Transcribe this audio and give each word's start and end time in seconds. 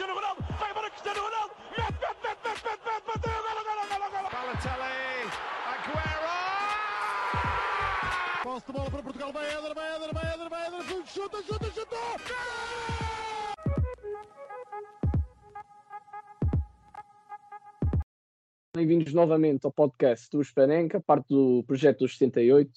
Cristiano 0.00 0.18
Ronaldo, 0.18 0.42
vai 0.58 0.70
embora 0.70 0.88
Cristiano 0.88 1.20
Ronaldo, 1.20 1.54
mete, 1.76 1.92
mete, 1.92 2.16
mete, 2.24 2.40
mete, 2.42 2.64
mete, 2.64 2.80
mete, 2.88 3.04
bateu, 3.04 3.36
golo, 3.44 3.62
golo, 3.68 3.84
golo, 3.90 4.08
golo. 4.10 4.28
Balotelli, 4.32 5.28
Aguero! 5.68 6.36
Posse 8.42 8.66
de 8.66 8.72
bola 8.72 8.90
para 8.90 9.02
Portugal, 9.02 9.30
vai 9.30 9.44
Éder, 9.44 9.74
vai 9.74 9.96
Éder, 9.96 10.14
vai 10.14 10.32
Éder, 10.32 10.48
vai 10.48 10.66
Éder, 10.68 11.06
chuta, 11.06 11.42
chuta, 11.42 11.70
chuta! 11.70 11.96
Bem-vindos 18.74 19.12
novamente 19.12 19.66
ao 19.66 19.72
podcast 19.72 20.30
do 20.30 20.40
Espanenca, 20.40 20.98
parte 20.98 21.28
do 21.28 21.62
projeto 21.64 21.98
dos 21.98 22.16
78. 22.16 22.70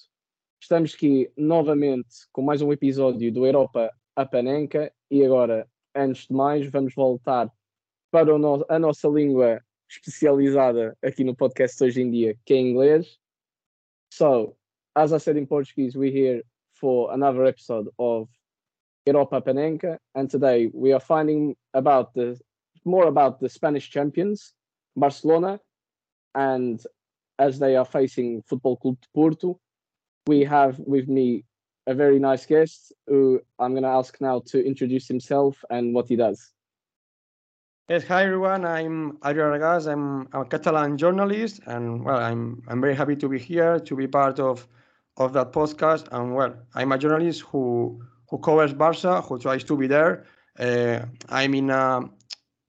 Estamos 0.61 0.93
aqui 0.93 1.31
novamente 1.37 2.27
com 2.33 2.41
mais 2.41 2.61
um 2.61 2.73
episódio 2.73 3.31
do 3.31 3.45
Europa 3.45 3.95
a 4.13 4.25
Panenca 4.25 4.93
e 5.09 5.23
agora, 5.23 5.65
antes 5.95 6.27
de 6.27 6.33
mais, 6.33 6.69
vamos 6.69 6.93
voltar 6.95 7.51
para 8.11 8.37
no- 8.37 8.65
a 8.69 8.77
nossa 8.79 9.07
língua 9.07 9.61
especializada 9.89 10.97
aqui 11.03 11.23
no 11.23 11.35
podcast 11.35 11.83
hoje 11.83 12.01
em 12.01 12.09
dia, 12.11 12.37
que 12.45 12.53
é 12.53 12.57
inglês. 12.57 13.19
So, 14.11 14.55
as 14.95 15.11
I 15.11 15.17
said 15.19 15.37
in 15.37 15.45
Portuguese, 15.45 15.97
we're 15.97 16.11
here 16.11 16.43
for 16.73 17.11
another 17.11 17.45
episode 17.45 17.89
of 17.97 18.29
Europa 19.05 19.41
Panenka, 19.41 19.99
and 20.15 20.29
today 20.29 20.69
we 20.73 20.93
are 20.93 20.99
finding 20.99 21.55
about 21.73 22.13
the 22.13 22.39
more 22.85 23.07
about 23.07 23.39
the 23.39 23.49
Spanish 23.49 23.89
champions, 23.89 24.53
Barcelona, 24.95 25.59
and 26.35 26.79
as 27.39 27.59
they 27.59 27.75
are 27.75 27.85
facing 27.85 28.41
Football 28.43 28.77
Club 28.77 28.97
de 29.01 29.07
Porto, 29.13 29.59
we 30.27 30.43
have 30.43 30.79
with 30.79 31.07
me 31.07 31.43
a 31.87 31.93
very 31.93 32.19
nice 32.19 32.45
guest 32.45 32.93
who 33.07 33.41
I'm 33.59 33.71
going 33.71 33.83
to 33.83 33.89
ask 33.89 34.19
now 34.21 34.41
to 34.47 34.65
introduce 34.65 35.07
himself 35.07 35.63
and 35.69 35.93
what 35.93 36.07
he 36.07 36.15
does. 36.15 36.51
Yes, 37.89 38.05
hi 38.05 38.23
everyone. 38.23 38.63
I'm 38.63 39.17
Adrià 39.17 39.51
Regàs. 39.51 39.91
I'm 39.91 40.29
a 40.31 40.45
Catalan 40.45 40.97
journalist, 40.97 41.59
and 41.65 42.05
well, 42.05 42.17
I'm 42.17 42.63
I'm 42.69 42.79
very 42.79 42.95
happy 42.95 43.17
to 43.17 43.27
be 43.27 43.37
here 43.37 43.77
to 43.77 43.95
be 43.95 44.07
part 44.07 44.39
of 44.39 44.65
of 45.17 45.33
that 45.33 45.51
podcast. 45.51 46.07
And 46.11 46.33
well, 46.33 46.55
I'm 46.75 46.93
a 46.93 46.97
journalist 46.97 47.41
who 47.41 48.01
who 48.29 48.37
covers 48.37 48.73
Barca, 48.73 49.21
who 49.21 49.37
tries 49.37 49.65
to 49.65 49.75
be 49.75 49.87
there. 49.87 50.25
Uh, 50.57 50.99
I'm 51.27 51.53
in 51.53 51.69
a 51.69 52.09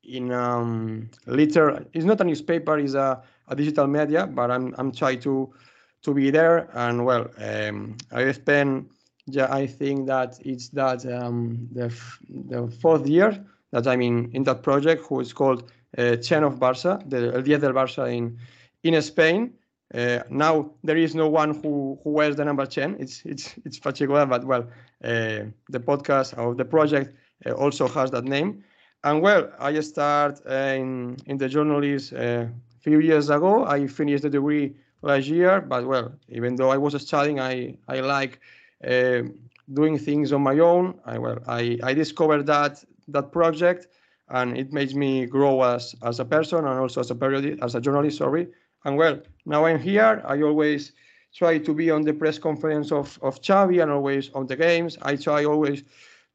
in 0.02 0.32
um 0.32 1.10
liter. 1.26 1.86
It's 1.92 2.04
not 2.04 2.20
a 2.20 2.24
newspaper. 2.24 2.76
It's 2.80 2.94
a, 2.94 3.22
a 3.46 3.54
digital 3.54 3.86
media, 3.86 4.26
but 4.26 4.50
I'm 4.50 4.74
I'm 4.78 4.90
trying 4.90 5.20
to 5.20 5.54
to 6.02 6.12
be 6.12 6.30
there. 6.32 6.68
And 6.74 7.04
well, 7.04 7.30
um, 7.38 7.96
I 8.10 8.32
spent. 8.32 8.90
Yeah, 9.26 9.52
I 9.52 9.66
think 9.66 10.06
that 10.06 10.38
it's 10.44 10.68
that 10.70 11.06
um, 11.06 11.68
the 11.72 11.86
f- 11.86 12.18
the 12.28 12.68
fourth 12.80 13.06
year 13.06 13.44
that 13.72 13.86
I'm 13.86 14.02
in, 14.02 14.30
in 14.32 14.44
that 14.44 14.62
project, 14.62 15.02
who 15.08 15.20
is 15.20 15.32
called 15.32 15.70
uh, 15.96 16.16
Chen 16.16 16.44
of 16.44 16.58
Barça, 16.58 16.98
the 17.08 17.32
El 17.34 17.42
Diez 17.42 17.60
del 17.60 17.72
Barça 17.72 18.06
in 18.12 18.38
in 18.82 19.00
Spain. 19.00 19.52
Uh, 19.94 20.18
now 20.28 20.70
there 20.82 20.96
is 20.96 21.14
no 21.14 21.28
one 21.28 21.54
who, 21.62 21.98
who 22.02 22.10
wears 22.10 22.36
the 22.36 22.44
number 22.44 22.66
10. 22.66 22.96
It's 22.98 23.24
it's 23.24 23.54
it's 23.64 23.78
Pacheco, 23.78 24.26
but 24.26 24.44
well, 24.44 24.62
uh, 25.02 25.44
the 25.70 25.80
podcast 25.80 26.36
or 26.36 26.54
the 26.54 26.64
project 26.64 27.14
uh, 27.46 27.52
also 27.52 27.88
has 27.88 28.10
that 28.10 28.24
name. 28.24 28.62
And 29.04 29.22
well, 29.22 29.50
I 29.58 29.80
start 29.80 30.40
uh, 30.46 30.52
in 30.76 31.16
in 31.26 31.38
the 31.38 31.48
journalist 31.48 32.12
a 32.12 32.50
few 32.80 33.00
years 33.00 33.30
ago. 33.30 33.64
I 33.64 33.86
finished 33.86 34.22
the 34.22 34.30
degree 34.30 34.74
last 35.02 35.28
year, 35.28 35.60
but 35.62 35.86
well, 35.86 36.12
even 36.28 36.56
though 36.56 36.70
I 36.70 36.76
was 36.76 37.00
studying, 37.00 37.40
I 37.40 37.76
I 37.88 38.00
like 38.00 38.34
uh, 38.34 38.63
doing 38.82 39.98
things 39.98 40.32
on 40.32 40.42
my 40.42 40.58
own. 40.58 40.98
I 41.04 41.18
well, 41.18 41.38
I 41.46 41.78
I 41.82 41.94
discovered 41.94 42.46
that 42.46 42.84
that 43.08 43.32
project, 43.32 43.88
and 44.28 44.56
it 44.56 44.72
makes 44.72 44.94
me 44.94 45.26
grow 45.26 45.62
as 45.62 45.94
as 46.02 46.20
a 46.20 46.24
person 46.24 46.58
and 46.58 46.78
also 46.78 47.00
as 47.00 47.10
a 47.10 47.14
period 47.14 47.58
as 47.62 47.74
a 47.74 47.80
journalist. 47.80 48.18
Sorry, 48.18 48.48
and 48.84 48.96
well, 48.96 49.20
now 49.46 49.64
I'm 49.64 49.78
here. 49.78 50.22
I 50.26 50.42
always 50.42 50.92
try 51.34 51.58
to 51.58 51.74
be 51.74 51.90
on 51.90 52.02
the 52.02 52.12
press 52.12 52.38
conference 52.38 52.92
of 52.92 53.18
of 53.22 53.40
Xavi 53.40 53.82
and 53.82 53.90
always 53.90 54.30
on 54.34 54.46
the 54.46 54.56
games. 54.56 54.98
I 55.02 55.16
try 55.16 55.44
always 55.44 55.82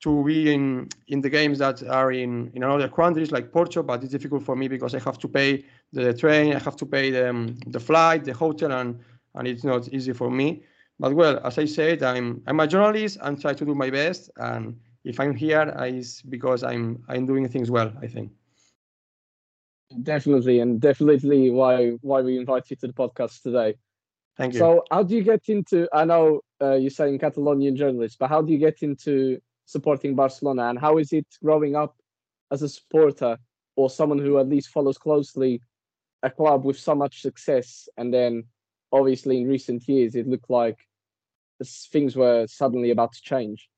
to 0.01 0.23
be 0.23 0.53
in 0.53 0.87
in 1.07 1.21
the 1.21 1.29
games 1.29 1.59
that 1.59 1.83
are 1.83 2.11
in 2.11 2.51
in 2.55 2.63
other 2.63 2.89
countries 2.89 3.31
like 3.31 3.51
Portugal, 3.51 3.83
but 3.83 4.03
it's 4.03 4.11
difficult 4.11 4.43
for 4.43 4.55
me 4.55 4.67
because 4.67 4.95
I 4.95 4.99
have 4.99 5.17
to 5.19 5.27
pay 5.27 5.65
the 5.93 6.13
train, 6.13 6.55
I 6.55 6.59
have 6.59 6.75
to 6.77 6.85
pay 6.85 7.11
the 7.11 7.29
um, 7.29 7.57
the 7.67 7.79
flight, 7.79 8.23
the 8.23 8.33
hotel, 8.33 8.71
and 8.71 8.99
and 9.35 9.47
it's 9.47 9.63
not 9.63 9.87
easy 9.89 10.13
for 10.13 10.31
me. 10.31 10.63
But 10.99 11.13
well, 11.15 11.39
as 11.45 11.57
I 11.57 11.65
said, 11.65 12.03
I'm 12.03 12.41
I'm 12.45 12.59
a 12.59 12.67
journalist 12.67 13.17
and 13.21 13.39
try 13.39 13.53
to 13.53 13.65
do 13.65 13.73
my 13.73 13.89
best. 13.89 14.29
And 14.37 14.79
if 15.03 15.19
I'm 15.19 15.33
here, 15.35 15.73
I- 15.75 15.87
it's 15.87 16.21
because 16.21 16.63
I'm 16.63 17.03
I'm 17.07 17.25
doing 17.25 17.47
things 17.47 17.71
well. 17.71 17.91
I 18.01 18.07
think. 18.07 18.31
Definitely, 20.03 20.59
and 20.59 20.79
definitely 20.79 21.49
why 21.49 21.91
why 22.01 22.21
we 22.21 22.37
invite 22.37 22.69
you 22.69 22.75
to 22.77 22.87
the 22.87 22.93
podcast 22.93 23.41
today. 23.41 23.75
Thank 24.37 24.53
you. 24.53 24.59
So, 24.59 24.83
how 24.91 25.03
do 25.03 25.15
you 25.15 25.23
get 25.23 25.49
into? 25.49 25.87
I 25.93 26.05
know 26.05 26.41
uh, 26.61 26.75
you're 26.75 26.91
saying 26.91 27.17
Catalonian 27.19 27.75
journalist, 27.75 28.17
but 28.19 28.29
how 28.29 28.41
do 28.41 28.51
you 28.51 28.59
get 28.59 28.83
into 28.83 29.39
supporting 29.65 30.15
Barcelona, 30.15 30.69
and 30.69 30.77
how 30.77 30.97
is 30.97 31.11
it 31.11 31.25
growing 31.41 31.75
up 31.75 31.95
as 32.51 32.61
a 32.61 32.69
supporter 32.69 33.37
or 33.75 33.89
someone 33.89 34.19
who 34.19 34.37
at 34.37 34.49
least 34.49 34.69
follows 34.69 34.97
closely 34.97 35.61
a 36.23 36.29
club 36.29 36.65
with 36.65 36.77
so 36.77 36.93
much 36.93 37.21
success, 37.21 37.87
and 37.97 38.13
then 38.13 38.43
obviously 38.91 39.37
in 39.37 39.47
recent 39.47 39.87
years 39.87 40.15
it 40.15 40.27
looked 40.27 40.49
like 40.49 40.77
things 41.65 42.15
were 42.15 42.45
suddenly 42.47 42.91
about 42.91 43.13
to 43.13 43.21
change. 43.21 43.69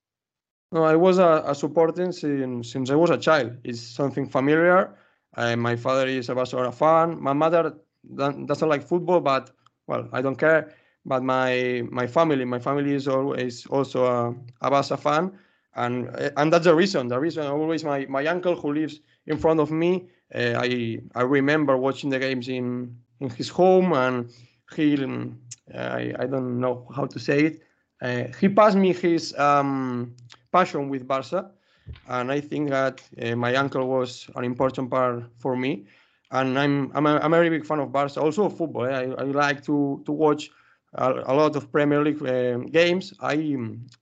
No, 0.71 0.83
I 0.83 0.95
was 0.95 1.17
a, 1.19 1.43
a 1.45 1.53
supporter 1.53 2.11
since 2.11 2.71
since 2.71 2.89
I 2.89 2.95
was 2.95 3.09
a 3.09 3.17
child. 3.17 3.57
It's 3.63 3.81
something 3.81 4.27
familiar. 4.27 4.95
Uh, 5.35 5.55
my 5.55 5.75
father 5.75 6.07
is 6.07 6.29
a 6.29 6.35
Barcelona 6.35 6.71
fan. 6.71 7.21
My 7.21 7.33
mother 7.33 7.75
doesn't 8.15 8.69
like 8.69 8.83
football, 8.87 9.19
but 9.19 9.51
well, 9.87 10.07
I 10.13 10.21
don't 10.21 10.37
care. 10.37 10.73
But 11.05 11.23
my 11.23 11.83
my 11.91 12.07
family, 12.07 12.45
my 12.45 12.59
family 12.59 12.93
is 12.93 13.07
always 13.07 13.65
also 13.67 14.05
a, 14.05 14.35
a 14.61 14.69
Barca 14.69 14.97
fan, 14.97 15.31
and 15.75 16.09
uh, 16.09 16.29
and 16.37 16.53
that's 16.53 16.65
the 16.65 16.75
reason. 16.75 17.07
The 17.07 17.19
reason 17.19 17.45
always 17.47 17.83
my 17.83 18.05
my 18.07 18.25
uncle 18.27 18.55
who 18.55 18.73
lives 18.73 19.01
in 19.27 19.37
front 19.37 19.59
of 19.59 19.71
me. 19.71 20.07
Uh, 20.33 20.53
I 20.57 20.99
I 21.15 21.23
remember 21.23 21.75
watching 21.77 22.09
the 22.09 22.19
games 22.19 22.47
in 22.47 22.95
in 23.19 23.29
his 23.29 23.49
home, 23.49 23.93
and 23.93 24.31
he 24.75 25.03
um, 25.03 25.39
I 25.73 26.13
I 26.19 26.25
don't 26.27 26.59
know 26.59 26.87
how 26.95 27.05
to 27.07 27.19
say 27.19 27.45
it. 27.45 27.61
Uh, 28.01 28.25
he 28.39 28.49
passed 28.49 28.77
me 28.77 28.93
his 28.93 29.37
um, 29.37 30.15
passion 30.51 30.89
with 30.89 31.07
Barca, 31.07 31.51
and 32.07 32.31
I 32.31 32.39
think 32.41 32.69
that 32.69 33.01
uh, 33.21 33.35
my 33.35 33.55
uncle 33.55 33.87
was 33.87 34.29
an 34.35 34.43
important 34.43 34.89
part 34.89 35.23
for 35.37 35.55
me. 35.55 35.85
And 36.31 36.57
I'm 36.57 36.91
I'm 36.95 37.05
a, 37.05 37.17
I'm 37.17 37.33
a 37.33 37.37
very 37.37 37.49
big 37.49 37.65
fan 37.65 37.79
of 37.79 37.91
Barca, 37.91 38.21
also 38.21 38.45
of 38.45 38.57
football. 38.57 38.85
eh. 38.85 38.95
I, 38.95 39.03
I 39.21 39.23
like 39.25 39.63
to 39.65 40.01
to 40.05 40.11
watch 40.11 40.49
a, 40.95 41.13
a 41.27 41.33
lot 41.33 41.55
of 41.55 41.71
Premier 41.71 42.01
League 42.03 42.21
um, 42.27 42.65
games. 42.67 43.13
I 43.19 43.57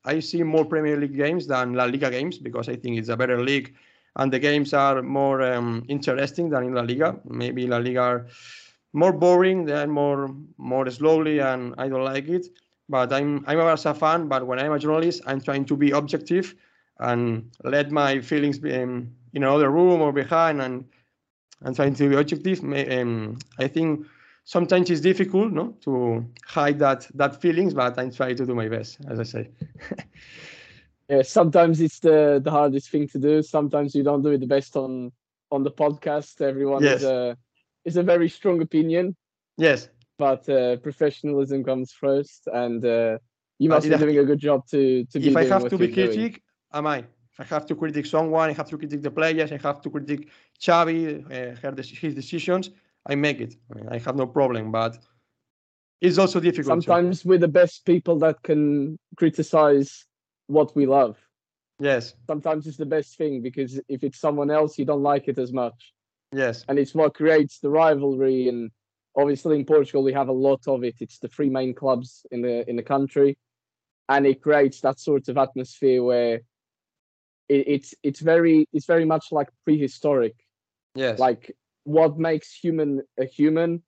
I 0.05 0.19
see 0.19 0.43
more 0.43 0.65
Premier 0.65 0.97
League 0.97 1.17
games 1.17 1.47
than 1.47 1.73
La 1.73 1.85
Liga 1.85 2.09
games 2.09 2.37
because 2.37 2.69
I 2.69 2.75
think 2.75 2.97
it's 2.99 3.09
a 3.09 3.17
better 3.17 3.41
league, 3.43 3.73
and 4.15 4.31
the 4.31 4.39
games 4.39 4.73
are 4.73 5.01
more 5.01 5.41
um, 5.41 5.83
interesting 5.89 6.49
than 6.49 6.63
in 6.63 6.73
La 6.73 6.81
Liga. 6.81 7.19
Maybe 7.25 7.67
La 7.67 7.77
Liga 7.77 8.01
are 8.01 8.27
more 8.93 9.11
boring, 9.13 9.65
they're 9.65 9.87
more 9.87 10.29
more 10.57 10.89
slowly, 10.89 11.39
and 11.39 11.73
I 11.77 11.89
don't 11.89 12.05
like 12.05 12.27
it 12.29 12.47
but 12.89 13.13
I'm 13.13 13.43
I'm 13.47 13.59
a 13.59 13.63
Barca 13.63 13.93
fan. 13.93 14.27
But 14.27 14.47
when 14.47 14.59
I'm 14.59 14.71
a 14.73 14.79
journalist, 14.79 15.21
I'm 15.27 15.41
trying 15.41 15.65
to 15.65 15.77
be 15.77 15.91
objective 15.91 16.55
and 16.99 17.51
let 17.63 17.91
my 17.91 18.21
feelings 18.21 18.59
be 18.59 18.73
in, 18.73 19.13
in 19.33 19.43
another 19.43 19.69
room 19.71 20.01
or 20.01 20.11
behind, 20.13 20.61
and 20.61 20.85
and 21.61 21.75
trying 21.75 21.95
to 21.95 22.09
be 22.09 22.15
objective. 22.15 22.63
Um, 22.63 23.37
I 23.59 23.67
think 23.67 24.07
sometimes 24.45 24.89
it's 24.89 25.01
difficult, 25.01 25.51
no, 25.53 25.75
to 25.81 26.25
hide 26.45 26.79
that 26.79 27.07
that 27.15 27.41
feelings, 27.41 27.73
but 27.73 27.97
I'm 27.99 28.11
trying 28.11 28.35
to 28.37 28.45
do 28.45 28.55
my 28.55 28.69
best, 28.69 28.99
as 29.09 29.19
I 29.19 29.23
say. 29.23 29.49
Yeah, 31.09 31.21
sometimes 31.23 31.81
it's 31.81 31.99
the 31.99 32.41
the 32.43 32.51
hardest 32.51 32.89
thing 32.89 33.07
to 33.09 33.19
do. 33.19 33.41
Sometimes 33.43 33.95
you 33.95 34.03
don't 34.03 34.21
do 34.23 34.29
it 34.31 34.39
the 34.39 34.47
best 34.47 34.75
on 34.77 35.11
on 35.51 35.63
the 35.63 35.71
podcast. 35.71 36.41
Everyone 36.41 36.85
Yes. 36.85 37.01
is 37.01 37.01
a 37.03 37.37
is 37.85 37.97
a 37.97 38.03
very 38.03 38.29
strong 38.29 38.61
opinion. 38.61 39.15
Yes, 39.57 39.89
but 40.19 40.47
uh, 40.49 40.75
professionalism 40.87 41.63
comes 41.63 41.91
first, 41.91 42.47
and 42.53 42.85
uh, 42.85 43.17
you 43.57 43.69
must 43.69 43.89
be 43.89 43.97
doing 43.97 44.19
a 44.19 44.25
good 44.25 44.39
job 44.39 44.67
to 44.67 45.05
to 45.11 45.19
be 45.19 45.29
if 45.29 45.37
I 45.37 45.45
have 45.45 45.67
to 45.69 45.77
be 45.77 45.87
critic, 45.87 46.43
am 46.73 46.85
I? 46.85 46.99
If 47.33 47.37
I 47.39 47.45
have 47.55 47.65
to 47.67 47.75
critique 47.75 48.05
someone, 48.05 48.49
I 48.49 48.53
have 48.53 48.69
to 48.69 48.77
critique 48.77 49.01
the 49.01 49.15
players, 49.19 49.51
I 49.51 49.59
have 49.67 49.81
to 49.81 49.89
critique 49.89 50.29
Xavi, 50.65 51.01
uh, 51.25 51.55
her 51.61 51.73
his 52.03 52.13
decisions. 52.13 52.69
I 53.11 53.15
make 53.15 53.39
it. 53.39 53.55
I, 53.71 53.75
mean, 53.75 53.87
I 53.89 53.97
have 53.97 54.17
no 54.23 54.27
problem, 54.27 54.71
but 54.71 54.93
it's 56.01 56.17
also 56.17 56.39
difficult. 56.39 56.83
Sometimes 56.83 57.25
we're 57.25 57.45
the 57.49 57.55
best 57.61 57.85
people 57.85 58.19
that 58.19 58.37
can 58.43 58.99
criticize 59.15 60.05
what 60.47 60.75
we 60.75 60.85
love. 60.85 61.15
Yes, 61.79 62.13
Sometimes 62.27 62.67
it's 62.67 62.81
the 62.85 62.91
best 62.97 63.17
thing 63.17 63.41
because 63.41 63.79
if 63.87 64.03
it's 64.03 64.19
someone 64.19 64.51
else, 64.51 64.77
you 64.77 64.83
don't 64.83 65.05
like 65.13 65.29
it 65.29 65.37
as 65.37 65.53
much, 65.53 65.93
yes, 66.33 66.65
and 66.67 66.77
it's 66.77 66.93
what 66.93 67.13
creates 67.13 67.59
the 67.59 67.69
rivalry. 67.69 68.49
And 68.49 68.69
obviously, 69.15 69.57
in 69.57 69.65
Portugal, 69.65 70.03
we 70.03 70.13
have 70.13 70.29
a 70.29 70.33
lot 70.33 70.67
of 70.67 70.83
it. 70.83 70.95
It's 70.99 71.19
the 71.19 71.27
three 71.27 71.49
main 71.49 71.73
clubs 71.73 72.25
in 72.31 72.41
the 72.41 72.69
in 72.69 72.75
the 72.75 72.83
country, 72.83 73.37
and 74.07 74.25
it 74.25 74.41
creates 74.41 74.81
that 74.81 74.99
sort 74.99 75.27
of 75.27 75.37
atmosphere 75.37 76.03
where 76.03 76.35
it, 77.47 77.67
it's 77.67 77.93
it's 78.03 78.19
very 78.19 78.67
it's 78.73 78.85
very 78.85 79.05
much 79.05 79.25
like 79.31 79.49
prehistoric. 79.65 80.35
Yes. 80.95 81.19
Like 81.19 81.55
what 81.83 82.17
makes 82.17 82.53
human 82.53 83.01
a 83.19 83.25
human, 83.25 83.83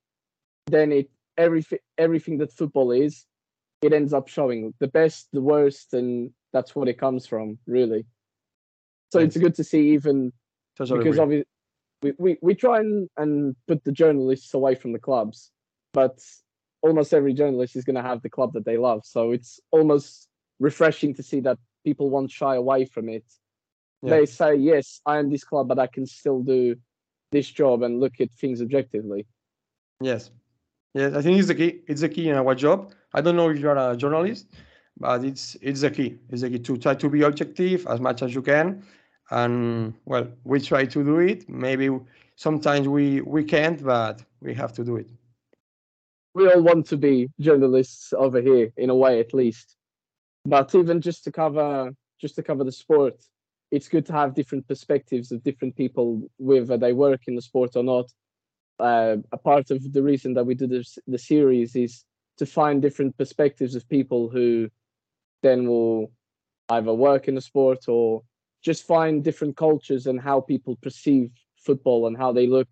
then 0.66 0.92
it 0.92 1.10
everything 1.36 1.78
everything 1.98 2.38
that 2.38 2.52
football 2.52 2.90
is, 2.90 3.24
it 3.80 3.92
ends 3.92 4.12
up 4.12 4.28
showing 4.28 4.74
the 4.80 4.88
best, 4.88 5.28
the 5.32 5.40
worst, 5.40 5.94
and 5.94 6.30
that's 6.52 6.74
what 6.74 6.88
it 6.88 6.98
comes 6.98 7.26
from, 7.26 7.58
really. 7.66 8.06
So 9.12 9.18
it's 9.18 9.36
good 9.36 9.54
to 9.56 9.64
see 9.64 9.92
even 9.92 10.32
because 10.78 11.18
obviously 11.18 11.44
we, 12.02 12.12
we, 12.18 12.38
we 12.42 12.54
try 12.54 12.80
and, 12.80 13.08
and 13.16 13.56
put 13.66 13.84
the 13.84 13.92
journalists 13.92 14.54
away 14.54 14.74
from 14.74 14.92
the 14.92 14.98
clubs, 14.98 15.50
but 15.92 16.18
almost 16.82 17.14
every 17.14 17.32
journalist 17.32 17.76
is 17.76 17.84
going 17.84 17.96
to 17.96 18.02
have 18.02 18.22
the 18.22 18.30
club 18.30 18.52
that 18.54 18.64
they 18.64 18.76
love. 18.76 19.02
So 19.04 19.30
it's 19.32 19.60
almost 19.70 20.28
refreshing 20.58 21.14
to 21.14 21.22
see 21.22 21.40
that 21.40 21.58
people 21.84 22.10
won't 22.10 22.30
shy 22.30 22.56
away 22.56 22.84
from 22.84 23.08
it. 23.08 23.24
Yeah. 24.02 24.10
They 24.10 24.26
say, 24.26 24.56
yes, 24.56 25.00
I 25.06 25.18
am 25.18 25.30
this 25.30 25.44
club, 25.44 25.68
but 25.68 25.78
I 25.78 25.86
can 25.86 26.06
still 26.06 26.42
do 26.42 26.76
this 27.30 27.48
job 27.48 27.82
and 27.82 28.00
look 28.00 28.20
at 28.20 28.32
things 28.32 28.60
objectively. 28.60 29.26
Yes. 30.00 30.30
Yes, 30.94 31.14
I 31.14 31.22
think 31.22 31.38
it's 31.38 31.48
the 31.48 31.54
key. 31.54 31.80
It's 31.86 32.02
the 32.02 32.08
key 32.08 32.28
in 32.28 32.36
our 32.36 32.54
job. 32.54 32.92
I 33.14 33.22
don't 33.22 33.36
know 33.36 33.48
if 33.48 33.58
you're 33.58 33.76
a 33.76 33.96
journalist, 33.96 34.48
but 34.98 35.24
it's 35.24 35.56
it's 35.62 35.80
the 35.80 35.90
key. 35.90 36.18
It's 36.28 36.42
the 36.42 36.50
key 36.50 36.58
to 36.58 36.76
try 36.76 36.94
to 36.94 37.08
be 37.08 37.22
objective 37.22 37.86
as 37.86 37.98
much 37.98 38.20
as 38.20 38.34
you 38.34 38.42
can. 38.42 38.82
And 39.32 39.94
well, 40.04 40.28
we 40.44 40.60
try 40.60 40.84
to 40.86 41.04
do 41.04 41.18
it. 41.20 41.48
Maybe 41.48 41.88
sometimes 42.36 42.86
we 42.88 43.22
we 43.22 43.44
can't, 43.44 43.82
but 43.82 44.22
we 44.40 44.54
have 44.54 44.72
to 44.74 44.84
do 44.84 44.96
it. 44.96 45.10
we 46.34 46.48
all 46.50 46.62
want 46.62 46.86
to 46.86 46.96
be 46.96 47.28
journalists 47.40 48.12
over 48.12 48.40
here 48.40 48.72
in 48.76 48.90
a 48.90 48.94
way 48.94 49.20
at 49.20 49.34
least 49.34 49.76
but 50.44 50.74
even 50.74 51.00
just 51.00 51.24
to 51.24 51.32
cover 51.32 51.92
just 52.20 52.34
to 52.36 52.42
cover 52.42 52.64
the 52.64 52.72
sport 52.72 53.14
it's 53.70 53.88
good 53.88 54.06
to 54.06 54.12
have 54.12 54.34
different 54.34 54.66
perspectives 54.68 55.32
of 55.32 55.42
different 55.42 55.76
people 55.76 56.22
whether 56.38 56.76
they 56.76 56.92
work 56.92 57.22
in 57.26 57.34
the 57.34 57.42
sport 57.42 57.76
or 57.76 57.84
not 57.84 58.06
uh, 58.80 59.16
a 59.32 59.36
part 59.36 59.70
of 59.70 59.92
the 59.92 60.02
reason 60.02 60.34
that 60.34 60.44
we 60.44 60.54
do 60.54 60.66
this 60.66 60.98
the 61.06 61.18
series 61.18 61.76
is 61.76 62.04
to 62.38 62.46
find 62.46 62.82
different 62.82 63.16
perspectives 63.18 63.74
of 63.74 63.88
people 63.88 64.28
who 64.28 64.68
then 65.42 65.68
will 65.68 66.10
either 66.70 66.94
work 66.94 67.28
in 67.28 67.34
the 67.34 67.40
sport 67.40 67.80
or 67.88 68.22
just 68.62 68.86
find 68.86 69.24
different 69.24 69.56
cultures 69.56 70.06
and 70.06 70.20
how 70.20 70.40
people 70.40 70.76
perceive 70.76 71.30
football 71.56 72.06
and 72.06 72.16
how 72.16 72.32
they 72.32 72.46
look 72.46 72.68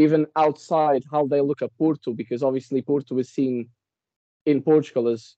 even 0.00 0.26
outside 0.34 1.02
how 1.10 1.26
they 1.26 1.42
look 1.42 1.60
at 1.60 1.76
Porto, 1.76 2.14
because 2.14 2.42
obviously 2.42 2.80
Porto 2.80 3.18
is 3.18 3.28
seen 3.28 3.68
in 4.46 4.62
Portugal 4.62 5.08
as 5.08 5.36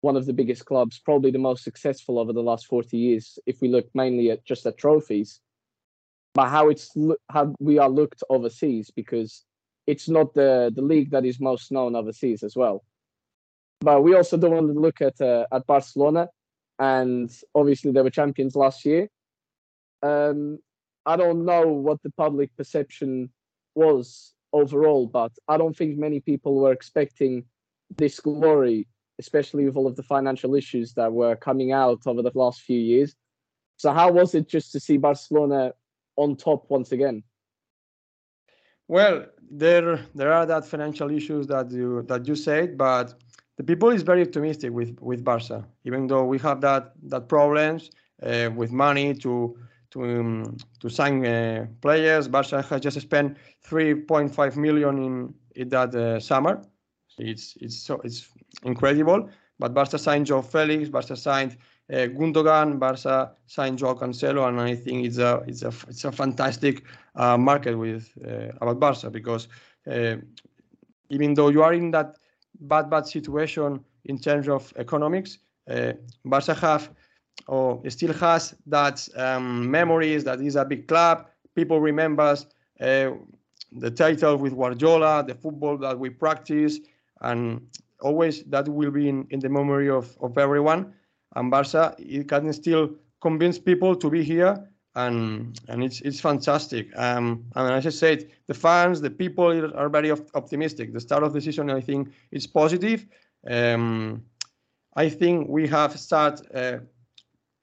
one 0.00 0.16
of 0.16 0.26
the 0.26 0.32
biggest 0.32 0.64
clubs, 0.64 0.98
probably 0.98 1.30
the 1.30 1.38
most 1.38 1.62
successful 1.62 2.18
over 2.18 2.32
the 2.32 2.42
last 2.42 2.66
40 2.66 2.96
years, 2.96 3.38
if 3.46 3.60
we 3.60 3.68
look 3.68 3.86
mainly 3.94 4.32
at 4.32 4.44
just 4.44 4.66
at 4.66 4.78
trophies, 4.78 5.40
but 6.34 6.48
how 6.48 6.70
it's 6.70 6.90
how 7.28 7.54
we 7.60 7.78
are 7.78 7.88
looked 7.88 8.24
overseas, 8.30 8.90
because 8.90 9.44
it's 9.86 10.08
not 10.08 10.34
the, 10.34 10.72
the 10.74 10.82
league 10.82 11.10
that 11.12 11.24
is 11.24 11.38
most 11.38 11.70
known 11.70 11.94
overseas 11.94 12.42
as 12.42 12.56
well. 12.56 12.82
But 13.80 14.02
we 14.02 14.14
also 14.16 14.36
don't 14.36 14.54
want 14.54 14.74
to 14.74 14.80
look 14.80 15.00
at 15.00 15.20
uh, 15.20 15.46
at 15.52 15.66
Barcelona, 15.66 16.28
and 16.80 17.30
obviously 17.54 17.92
they 17.92 18.02
were 18.02 18.10
champions 18.10 18.56
last 18.56 18.84
year. 18.84 19.08
Um, 20.02 20.58
I 21.06 21.16
don't 21.16 21.44
know 21.44 21.66
what 21.66 22.02
the 22.02 22.10
public 22.10 22.54
perception 22.56 23.30
was 23.74 24.34
overall, 24.52 25.06
but 25.06 25.32
I 25.48 25.56
don't 25.56 25.76
think 25.76 25.98
many 25.98 26.20
people 26.20 26.54
were 26.56 26.72
expecting 26.72 27.44
this 27.96 28.20
glory, 28.20 28.86
especially 29.18 29.64
with 29.64 29.76
all 29.76 29.86
of 29.86 29.96
the 29.96 30.02
financial 30.02 30.54
issues 30.54 30.94
that 30.94 31.12
were 31.12 31.36
coming 31.36 31.72
out 31.72 32.00
over 32.06 32.22
the 32.22 32.32
last 32.34 32.62
few 32.62 32.78
years. 32.78 33.14
So, 33.76 33.92
how 33.92 34.12
was 34.12 34.34
it 34.34 34.48
just 34.48 34.72
to 34.72 34.80
see 34.80 34.98
Barcelona 34.98 35.72
on 36.16 36.36
top 36.36 36.68
once 36.68 36.92
again? 36.92 37.22
Well, 38.88 39.26
there 39.50 40.00
there 40.14 40.32
are 40.32 40.46
that 40.46 40.66
financial 40.66 41.10
issues 41.10 41.46
that 41.46 41.70
you 41.70 42.02
that 42.08 42.26
you 42.26 42.34
said, 42.34 42.76
but 42.76 43.14
the 43.56 43.64
people 43.64 43.90
is 43.90 44.02
very 44.02 44.22
optimistic 44.22 44.72
with 44.72 44.98
with 45.00 45.24
Barca. 45.24 45.66
Even 45.84 46.06
though 46.06 46.24
we 46.24 46.38
have 46.38 46.60
that 46.60 46.92
that 47.04 47.28
problems 47.28 47.90
uh, 48.22 48.50
with 48.54 48.70
money 48.72 49.14
to 49.14 49.56
to 49.90 50.04
um, 50.04 50.56
to 50.80 50.88
sign 50.88 51.24
uh, 51.24 51.66
players, 51.80 52.28
Barca 52.28 52.62
has 52.62 52.80
just 52.80 53.00
spent 53.00 53.36
3.5 53.68 54.56
million 54.56 54.98
in 54.98 55.34
in 55.56 55.68
that 55.70 55.94
uh, 55.94 56.20
summer. 56.20 56.62
It's 57.18 57.56
it's 57.60 57.76
so 57.76 58.00
it's 58.04 58.28
incredible. 58.64 59.28
But 59.58 59.74
Barca 59.74 59.98
signed 59.98 60.26
Joao 60.26 60.42
Felix, 60.42 60.88
Barca 60.88 61.16
signed 61.16 61.58
uh, 61.92 62.06
Gundogan, 62.06 62.78
Barca 62.78 63.32
signed 63.46 63.78
Joao 63.78 63.94
Cancelo, 63.94 64.48
and 64.48 64.60
I 64.60 64.74
think 64.74 65.04
it's 65.04 65.18
a 65.18 65.42
it's 65.46 65.62
a 65.62 65.72
it's 65.88 66.04
a 66.04 66.12
fantastic 66.12 66.84
uh, 67.16 67.36
market 67.36 67.76
with 67.76 68.10
uh, 68.26 68.52
about 68.60 68.80
Barca 68.80 69.10
because 69.10 69.48
uh, 69.86 70.16
even 71.10 71.34
though 71.34 71.48
you 71.48 71.62
are 71.62 71.74
in 71.74 71.90
that 71.90 72.16
bad 72.60 72.88
bad 72.88 73.06
situation 73.06 73.84
in 74.04 74.18
terms 74.18 74.48
of 74.48 74.72
economics, 74.76 75.38
uh, 75.68 75.92
Barca 76.24 76.54
have 76.54 76.90
or 77.46 77.82
still 77.90 78.12
has 78.12 78.54
that 78.66 79.06
um, 79.16 79.70
memories 79.70 80.24
that 80.24 80.40
is 80.40 80.56
a 80.56 80.64
big 80.64 80.86
club. 80.86 81.26
People 81.54 81.80
remembers 81.80 82.46
uh, 82.80 83.10
the 83.72 83.90
title 83.90 84.36
with 84.36 84.54
Guardiola, 84.54 85.24
the 85.26 85.34
football 85.34 85.76
that 85.78 85.98
we 85.98 86.10
practice, 86.10 86.78
and 87.20 87.60
always 88.00 88.44
that 88.44 88.68
will 88.68 88.90
be 88.90 89.08
in, 89.08 89.26
in 89.30 89.40
the 89.40 89.48
memory 89.48 89.90
of, 89.90 90.16
of 90.20 90.38
everyone. 90.38 90.92
And 91.36 91.50
Barca, 91.50 91.94
it 91.98 92.28
can 92.28 92.52
still 92.52 92.90
convince 93.20 93.58
people 93.58 93.94
to 93.96 94.10
be 94.10 94.24
here, 94.24 94.68
and 94.94 95.58
and 95.68 95.84
it's 95.84 96.00
it's 96.00 96.20
fantastic. 96.20 96.88
Um, 96.96 97.44
and 97.54 97.72
as 97.72 97.86
I 97.86 97.90
said, 97.90 98.30
the 98.46 98.54
fans, 98.54 99.00
the 99.00 99.10
people 99.10 99.76
are 99.76 99.88
very 99.88 100.10
op- 100.10 100.30
optimistic. 100.34 100.92
The 100.92 101.00
start 101.00 101.22
of 101.22 101.32
the 101.32 101.40
season, 101.40 101.70
I 101.70 101.80
think, 101.80 102.10
is 102.32 102.46
positive. 102.46 103.06
Um, 103.48 104.24
I 104.96 105.08
think 105.08 105.48
we 105.48 105.68
have 105.68 105.98
start. 105.98 106.40
Uh, 106.54 106.78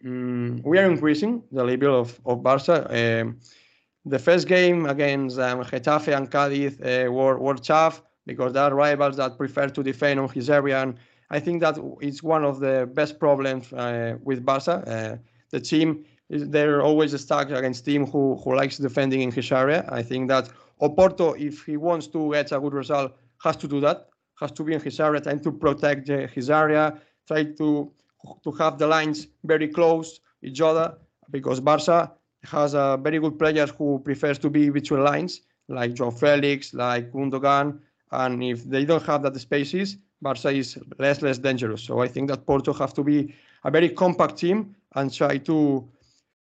mm, 0.04 0.64
we 0.64 0.78
are 0.80 0.90
increasing 0.90 1.44
the 1.52 1.64
level 1.64 2.00
of 2.00 2.20
of 2.26 2.44
Barca. 2.44 2.78
Um, 2.90 3.40
the 4.06 4.20
first 4.20 4.48
game 4.48 4.86
against 4.86 5.38
um, 5.38 5.64
Getafe 5.64 6.16
and 6.16 6.32
Cadiz 6.32 6.80
uh, 6.80 7.12
were, 7.12 7.38
were 7.38 7.56
tough 7.56 8.02
because 8.26 8.54
they 8.54 8.60
are 8.60 8.74
rivals 8.74 9.18
that 9.18 9.38
prefer 9.38 9.68
to 9.68 9.84
defend 9.84 10.20
on 10.20 10.30
his 10.30 10.50
area. 10.50 10.82
And 10.82 10.96
I 11.30 11.40
think 11.40 11.62
that 11.62 11.78
it's 12.02 12.24
one 12.24 12.44
of 12.44 12.60
the 12.60 12.90
best 12.94 13.20
problems 13.20 13.72
uh, 13.74 14.18
with 14.24 14.46
Barca. 14.46 14.76
Uh, 14.88 15.18
the 15.50 15.60
team, 15.60 16.06
is, 16.30 16.48
they're 16.50 16.82
always 16.82 17.20
stuck 17.20 17.50
against 17.50 17.86
team 17.86 18.06
who, 18.06 18.36
who 18.44 18.56
likes 18.56 18.78
defending 18.78 19.22
in 19.22 19.32
his 19.32 19.52
area. 19.52 19.88
I 19.90 20.04
think 20.04 20.30
that 20.30 20.50
Oporto, 20.82 21.40
if 21.40 21.66
he 21.66 21.78
wants 21.78 22.08
to 22.08 22.32
get 22.32 22.52
a 22.52 22.60
good 22.60 22.74
result, 22.74 23.14
has 23.44 23.56
to 23.58 23.68
do 23.68 23.80
that, 23.82 24.08
has 24.40 24.52
to 24.54 24.64
be 24.64 24.74
in 24.74 24.82
his 24.82 25.00
area, 25.00 25.22
trying 25.22 25.42
to 25.42 25.52
protect 25.52 26.10
uh, 26.10 26.28
his 26.28 26.50
area, 26.50 27.00
try 27.28 27.44
to, 27.44 27.92
to 28.44 28.52
have 28.54 28.78
the 28.78 28.88
lines 28.88 29.28
very 29.44 29.68
close 29.68 30.20
each 30.42 30.62
other 30.62 30.98
because 31.32 31.60
Barca 31.60 32.12
has 32.44 32.76
uh, 32.76 32.98
very 32.98 33.20
good 33.20 33.38
players 33.38 33.72
who 33.72 34.00
prefers 34.00 34.38
to 34.40 34.50
be 34.50 34.70
between 34.70 35.04
lines, 35.04 35.42
like 35.68 35.94
Joao 35.94 36.12
Felix, 36.12 36.74
like 36.74 37.12
Gundogan, 37.12 37.80
and 38.12 38.44
if 38.44 38.64
they 38.64 38.86
don't 38.86 39.04
have 39.04 39.24
that 39.24 39.36
spaces, 39.40 39.98
Barca 40.22 40.50
is 40.50 40.78
less 40.98 41.22
less 41.22 41.38
dangerous. 41.38 41.84
So 41.84 42.00
I 42.00 42.08
think 42.08 42.30
that 42.30 42.46
Porto 42.46 42.74
have 42.74 42.94
to 42.96 43.04
be 43.04 43.34
a 43.64 43.72
very 43.72 43.90
compact 43.90 44.38
team 44.38 44.76
and 44.96 45.14
try 45.14 45.38
to 45.38 45.88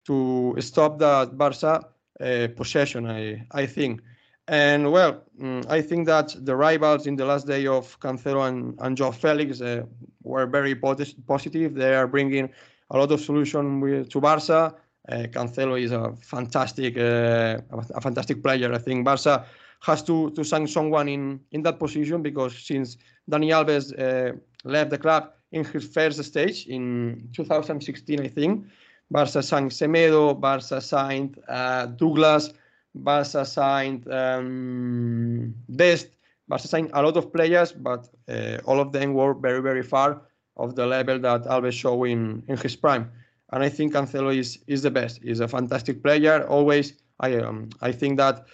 to 0.06 0.56
stop 0.60 1.00
that 1.00 1.38
Barca 1.38 1.86
uh, 2.20 2.48
possession. 2.56 3.10
I 3.10 3.46
I 3.52 3.66
think, 3.66 4.02
and 4.48 4.92
well, 4.92 5.24
mm, 5.40 5.66
I 5.70 5.82
think 5.82 6.06
that 6.08 6.36
the 6.46 6.56
rivals 6.56 7.08
in 7.08 7.16
the 7.16 7.26
last 7.26 7.48
day 7.48 7.66
of 7.66 8.00
Cancelo 8.00 8.48
and, 8.48 8.78
and 8.80 8.98
Joao 8.98 9.12
Felix 9.12 9.62
uh, 9.62 9.84
were 10.24 10.46
very 10.46 10.76
posi- 10.76 11.16
positive. 11.28 11.76
They 11.76 11.96
are 11.96 12.08
bringing 12.08 12.50
a 12.90 12.98
lot 12.98 13.12
of 13.12 13.22
solution 13.22 13.80
with, 13.80 14.10
to 14.10 14.22
Barca. 14.22 14.76
Uh, 15.10 15.16
Cancelo 15.32 15.82
is 15.82 15.92
a 15.92 16.16
fantastic, 16.22 16.98
uh, 16.98 17.60
a 17.96 18.02
fantastic 18.02 18.42
player. 18.42 18.74
I 18.74 18.78
think 18.78 19.04
Barca 19.04 19.46
has 19.82 20.02
to 20.04 20.30
to 20.32 20.44
sign 20.44 20.66
someone 20.68 21.10
in 21.10 21.40
in 21.52 21.62
that 21.64 21.78
position 21.78 22.22
because 22.22 22.58
since 22.58 22.98
Dani 23.30 23.52
Alves 23.52 23.92
uh, 23.92 24.34
left 24.64 24.90
the 24.90 24.98
club 24.98 25.34
in 25.52 25.66
his 25.66 25.86
first 25.88 26.24
stage 26.24 26.68
in 26.68 27.30
2016, 27.34 28.22
I 28.22 28.28
think 28.28 28.66
Barca 29.12 29.44
signed 29.44 29.72
Semedo, 29.72 30.40
Barca 30.40 30.80
signed 30.82 31.38
uh, 31.48 31.86
Douglas, 31.86 32.54
Barca 32.96 33.46
signed 33.46 34.08
um, 34.12 35.54
Dest, 35.76 36.08
Barca 36.54 36.68
signed 36.68 36.92
a 36.94 37.02
lot 37.02 37.18
of 37.18 37.26
players, 37.34 37.72
but 37.72 38.08
uh, 38.30 38.58
all 38.66 38.80
of 38.80 38.92
them 38.92 39.14
were 39.14 39.34
very 39.34 39.62
very 39.62 39.84
far 39.84 40.10
of 40.56 40.76
the 40.76 40.86
level 40.86 41.18
that 41.20 41.42
Alves 41.54 41.74
showed 41.74 42.04
in 42.06 42.44
in 42.48 42.58
his 42.58 42.76
prime 42.76 43.06
and 43.54 43.64
I 43.64 43.70
think 43.70 43.94
Cancelo 43.94 44.36
is 44.36 44.60
is 44.68 44.82
the 44.82 44.92
best. 44.92 45.22
He's 45.24 45.40
a 45.40 45.48
fantastic 45.48 46.02
player. 46.04 46.46
Always, 46.48 46.94
I 47.20 47.36
um, 47.36 47.70
I 47.82 47.92
think 47.92 48.18
that 48.18 48.46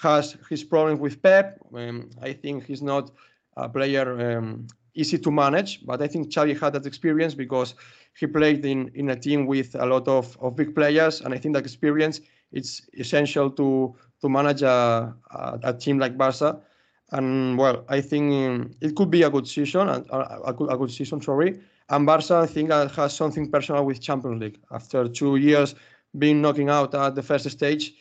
has 0.00 0.36
his 0.48 0.62
problems 0.64 1.00
with 1.00 1.20
Pep. 1.22 1.58
Um, 1.74 2.10
I 2.22 2.32
think 2.32 2.64
he's 2.64 2.82
not 2.82 3.10
a 3.56 3.68
player 3.68 4.06
um, 4.38 4.68
easy 4.94 5.18
to 5.18 5.30
manage. 5.30 5.84
But 5.84 6.02
I 6.02 6.06
think 6.06 6.28
Xavi 6.28 6.58
had 6.58 6.72
that 6.74 6.86
experience 6.86 7.34
because 7.34 7.74
he 8.16 8.26
played 8.26 8.64
in, 8.64 8.90
in 8.94 9.10
a 9.10 9.16
team 9.16 9.46
with 9.46 9.74
a 9.74 9.86
lot 9.86 10.06
of, 10.06 10.38
of 10.40 10.54
big 10.54 10.72
players, 10.72 11.20
and 11.20 11.34
I 11.34 11.38
think 11.38 11.54
that 11.54 11.64
experience 11.64 12.20
it's 12.52 12.82
essential 12.96 13.50
to 13.50 13.96
to 14.20 14.28
manage 14.28 14.62
a, 14.62 15.12
a, 15.32 15.58
a 15.64 15.72
team 15.74 15.98
like 15.98 16.16
Barca. 16.16 16.60
And 17.14 17.56
well, 17.56 17.84
I 17.88 18.00
think 18.00 18.74
it 18.80 18.96
could 18.96 19.08
be 19.08 19.22
a 19.22 19.30
good 19.30 19.46
season, 19.46 19.88
a, 19.88 20.04
a, 20.46 20.52
good, 20.52 20.72
a 20.72 20.76
good 20.76 20.90
season, 20.90 21.22
sorry. 21.22 21.60
And 21.88 22.04
Barca, 22.04 22.38
I 22.38 22.46
think, 22.46 22.70
uh, 22.72 22.88
has 22.88 23.14
something 23.14 23.48
personal 23.52 23.86
with 23.86 24.00
Champions 24.00 24.40
League. 24.40 24.58
After 24.72 25.06
two 25.06 25.36
years 25.36 25.76
being 26.18 26.42
knocking 26.42 26.70
out 26.70 26.92
at 26.92 27.14
the 27.14 27.22
first 27.22 27.48
stage, 27.48 27.94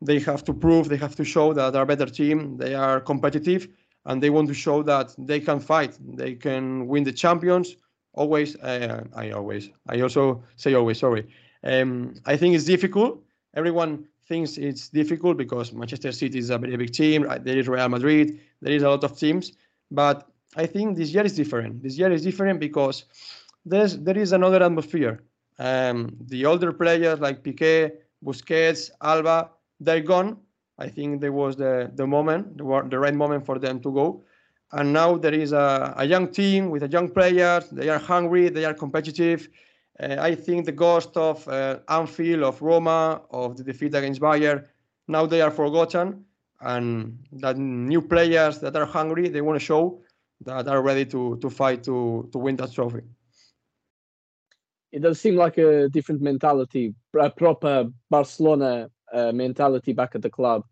they 0.00 0.20
have 0.20 0.44
to 0.44 0.54
prove, 0.54 0.88
they 0.88 0.96
have 0.96 1.16
to 1.16 1.24
show 1.24 1.52
that 1.54 1.72
they're 1.72 1.82
a 1.82 1.86
better 1.86 2.06
team, 2.06 2.56
they 2.56 2.74
are 2.74 3.00
competitive, 3.00 3.66
and 4.06 4.22
they 4.22 4.30
want 4.30 4.46
to 4.46 4.54
show 4.54 4.82
that 4.84 5.12
they 5.18 5.40
can 5.40 5.58
fight, 5.58 5.98
they 6.00 6.34
can 6.34 6.86
win 6.86 7.02
the 7.02 7.12
champions. 7.12 7.76
Always, 8.14 8.54
uh, 8.56 9.02
I 9.16 9.30
always, 9.30 9.70
I 9.88 10.00
also 10.02 10.44
say 10.54 10.74
always, 10.74 10.98
sorry. 11.00 11.26
Um, 11.64 12.14
I 12.26 12.36
think 12.36 12.54
it's 12.54 12.64
difficult. 12.64 13.24
Everyone 13.54 14.06
thinks 14.28 14.58
it's 14.58 14.88
difficult 14.88 15.36
because 15.36 15.72
Manchester 15.72 16.12
City 16.12 16.38
is 16.38 16.50
a 16.50 16.58
very 16.58 16.76
big 16.76 16.92
team. 16.92 17.22
Right? 17.22 17.42
There 17.42 17.58
is 17.58 17.68
Real 17.68 17.88
Madrid. 17.88 18.40
There 18.60 18.72
is 18.72 18.82
a 18.82 18.90
lot 18.90 19.04
of 19.04 19.18
teams, 19.18 19.52
but 19.90 20.28
I 20.56 20.66
think 20.66 20.96
this 20.96 21.10
year 21.14 21.24
is 21.24 21.34
different. 21.34 21.82
This 21.82 21.98
year 21.98 22.12
is 22.12 22.22
different 22.22 22.60
because 22.60 23.04
there's 23.64 23.98
there 23.98 24.18
is 24.18 24.32
another 24.32 24.62
atmosphere. 24.62 25.22
Um, 25.58 26.16
the 26.26 26.46
older 26.46 26.72
players 26.72 27.20
like 27.20 27.42
Piqué, 27.42 27.92
Busquets, 28.24 28.90
Alba, 29.00 29.50
they're 29.80 30.00
gone. 30.00 30.38
I 30.78 30.88
think 30.88 31.20
there 31.20 31.32
was 31.32 31.56
the 31.56 31.90
the 31.94 32.06
moment, 32.06 32.58
the, 32.58 32.64
the 32.88 32.98
right 32.98 33.14
moment 33.14 33.46
for 33.46 33.58
them 33.58 33.80
to 33.80 33.92
go. 33.92 34.24
And 34.72 34.92
now 34.92 35.16
there 35.16 35.34
is 35.34 35.52
a, 35.52 35.94
a 35.98 36.04
young 36.06 36.28
team 36.28 36.70
with 36.70 36.82
a 36.82 36.88
young 36.88 37.10
players. 37.10 37.68
They 37.70 37.90
are 37.90 37.98
hungry. 37.98 38.48
They 38.48 38.64
are 38.64 38.74
competitive. 38.74 39.48
Uh, 40.00 40.16
I 40.18 40.34
think 40.34 40.64
the 40.64 40.72
ghost 40.72 41.16
of 41.16 41.46
uh, 41.48 41.78
Anfield, 41.88 42.42
of 42.42 42.62
Roma, 42.62 43.22
of 43.30 43.56
the 43.56 43.64
defeat 43.64 43.94
against 43.94 44.20
Bayern, 44.20 44.66
now 45.08 45.26
they 45.26 45.42
are 45.42 45.50
forgotten, 45.50 46.24
and 46.60 47.18
that 47.32 47.58
new 47.58 48.00
players 48.00 48.58
that 48.60 48.76
are 48.76 48.86
hungry, 48.86 49.28
they 49.28 49.42
want 49.42 49.58
to 49.58 49.64
show 49.64 50.02
that 50.44 50.68
are 50.68 50.82
ready 50.82 51.04
to 51.06 51.36
to 51.38 51.50
fight 51.50 51.82
to 51.84 52.28
to 52.32 52.38
win 52.38 52.56
that 52.56 52.72
trophy. 52.72 53.02
It 54.92 55.00
does 55.00 55.20
seem 55.20 55.36
like 55.36 55.58
a 55.58 55.88
different 55.88 56.20
mentality, 56.20 56.94
a 57.18 57.30
proper 57.30 57.88
Barcelona 58.10 58.90
uh, 59.12 59.32
mentality 59.32 59.92
back 59.92 60.14
at 60.14 60.22
the 60.22 60.30
club. 60.30 60.64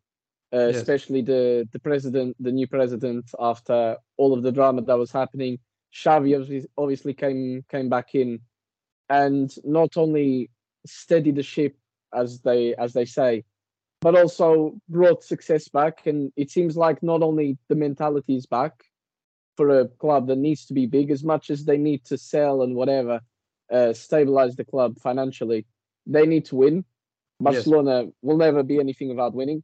Uh, 0.52 0.66
yes. 0.66 0.76
Especially 0.76 1.22
the 1.22 1.68
the 1.72 1.78
president, 1.78 2.36
the 2.40 2.52
new 2.52 2.66
president, 2.66 3.30
after 3.38 3.96
all 4.16 4.32
of 4.32 4.42
the 4.42 4.52
drama 4.52 4.82
that 4.82 4.98
was 4.98 5.12
happening, 5.12 5.58
Xavi 5.94 6.38
obviously, 6.38 6.68
obviously 6.76 7.14
came 7.14 7.64
came 7.68 7.88
back 7.88 8.14
in 8.14 8.40
and 9.10 9.52
not 9.64 9.96
only 9.96 10.48
steady 10.86 11.32
the 11.32 11.42
ship 11.42 11.76
as 12.14 12.40
they 12.40 12.74
as 12.76 12.92
they 12.94 13.04
say, 13.04 13.44
but 14.00 14.16
also 14.16 14.80
brought 14.88 15.22
success 15.22 15.68
back. 15.68 16.06
And 16.06 16.32
it 16.36 16.50
seems 16.50 16.76
like 16.76 17.02
not 17.02 17.22
only 17.22 17.58
the 17.68 17.74
mentality 17.74 18.36
is 18.36 18.46
back 18.46 18.84
for 19.56 19.80
a 19.80 19.88
club 19.88 20.28
that 20.28 20.38
needs 20.38 20.64
to 20.66 20.74
be 20.74 20.86
big 20.86 21.10
as 21.10 21.22
much 21.22 21.50
as 21.50 21.64
they 21.64 21.76
need 21.76 22.04
to 22.06 22.16
sell 22.16 22.62
and 22.62 22.74
whatever, 22.74 23.20
uh, 23.70 23.92
stabilize 23.92 24.56
the 24.56 24.64
club 24.64 24.98
financially. 24.98 25.66
They 26.06 26.24
need 26.24 26.46
to 26.46 26.56
win. 26.56 26.84
Barcelona 27.40 28.04
yes. 28.04 28.12
will 28.22 28.36
never 28.36 28.62
be 28.62 28.78
anything 28.78 29.08
without 29.08 29.34
winning. 29.34 29.62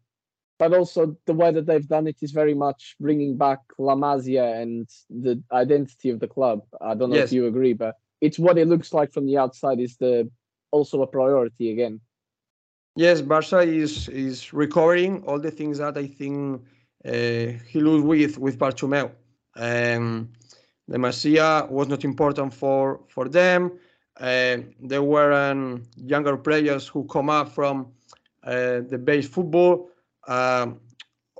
But 0.58 0.72
also 0.72 1.16
the 1.26 1.34
way 1.34 1.52
that 1.52 1.66
they've 1.66 1.86
done 1.86 2.06
it 2.06 2.16
is 2.22 2.32
very 2.32 2.54
much 2.54 2.96
bringing 2.98 3.36
back 3.36 3.60
La 3.78 3.94
Masia 3.94 4.60
and 4.60 4.88
the 5.10 5.42
identity 5.52 6.08
of 6.10 6.18
the 6.18 6.28
club. 6.28 6.62
I 6.80 6.94
don't 6.94 7.10
know 7.10 7.16
yes. 7.16 7.26
if 7.26 7.32
you 7.32 7.46
agree, 7.46 7.74
but 7.74 7.96
it's 8.20 8.38
what 8.38 8.58
it 8.58 8.68
looks 8.68 8.92
like 8.92 9.12
from 9.12 9.26
the 9.26 9.38
outside 9.38 9.80
is 9.80 9.96
the 9.96 10.30
also 10.70 11.02
a 11.02 11.06
priority 11.06 11.70
again. 11.70 12.00
Yes, 12.96 13.20
Barca 13.20 13.60
is 13.60 14.08
is 14.08 14.52
recovering 14.52 15.22
all 15.24 15.38
the 15.38 15.50
things 15.50 15.78
that 15.78 15.96
I 15.96 16.06
think 16.06 16.62
uh, 17.04 17.58
he 17.70 17.80
lost 17.80 18.04
with 18.04 18.38
with 18.38 18.58
Bartomeu. 18.58 19.10
Um, 19.56 20.30
the 20.88 20.98
Masia 20.98 21.68
was 21.70 21.88
not 21.88 22.04
important 22.04 22.54
for 22.54 23.00
for 23.08 23.28
them. 23.28 23.72
Uh, 24.18 24.58
there 24.80 25.02
were 25.02 25.32
um, 25.32 25.82
younger 25.96 26.36
players 26.38 26.88
who 26.88 27.04
come 27.04 27.28
up 27.28 27.52
from 27.52 27.88
uh, 28.44 28.80
the 28.88 28.98
base 28.98 29.28
football. 29.28 29.90
Um, 30.26 30.80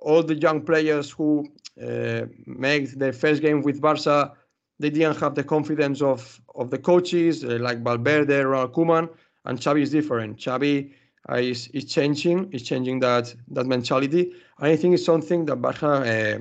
all 0.03 0.23
the 0.23 0.35
young 0.35 0.61
players 0.61 1.11
who 1.11 1.49
uh, 1.83 2.27
make 2.47 2.91
their 2.93 3.13
first 3.13 3.41
game 3.41 3.63
with 3.63 3.81
Barca 3.81 4.33
they 4.79 4.91
didn't 4.91 5.19
have 5.19 5.35
the 5.35 5.45
confidence 5.45 6.03
of 6.03 6.41
of 6.55 6.71
the 6.71 6.79
coaches 6.79 7.45
uh, 7.45 7.59
like 7.61 7.83
Valverde, 7.83 8.41
Ronald 8.43 8.73
Koeman, 8.73 9.09
and 9.45 9.59
Xavi 9.59 9.83
is 9.83 9.91
different. 9.91 10.39
Xavi 10.39 10.93
uh, 11.29 11.37
is, 11.37 11.69
is 11.69 11.85
changing, 11.85 12.53
is 12.53 12.63
changing 12.63 13.01
that 13.01 13.35
that 13.49 13.67
mentality, 13.67 14.33
and 14.59 14.69
I 14.69 14.77
think 14.77 14.95
it's 14.95 15.05
something 15.05 15.47
that 15.47 15.57
Barca 15.57 15.87
uh, 15.87 16.39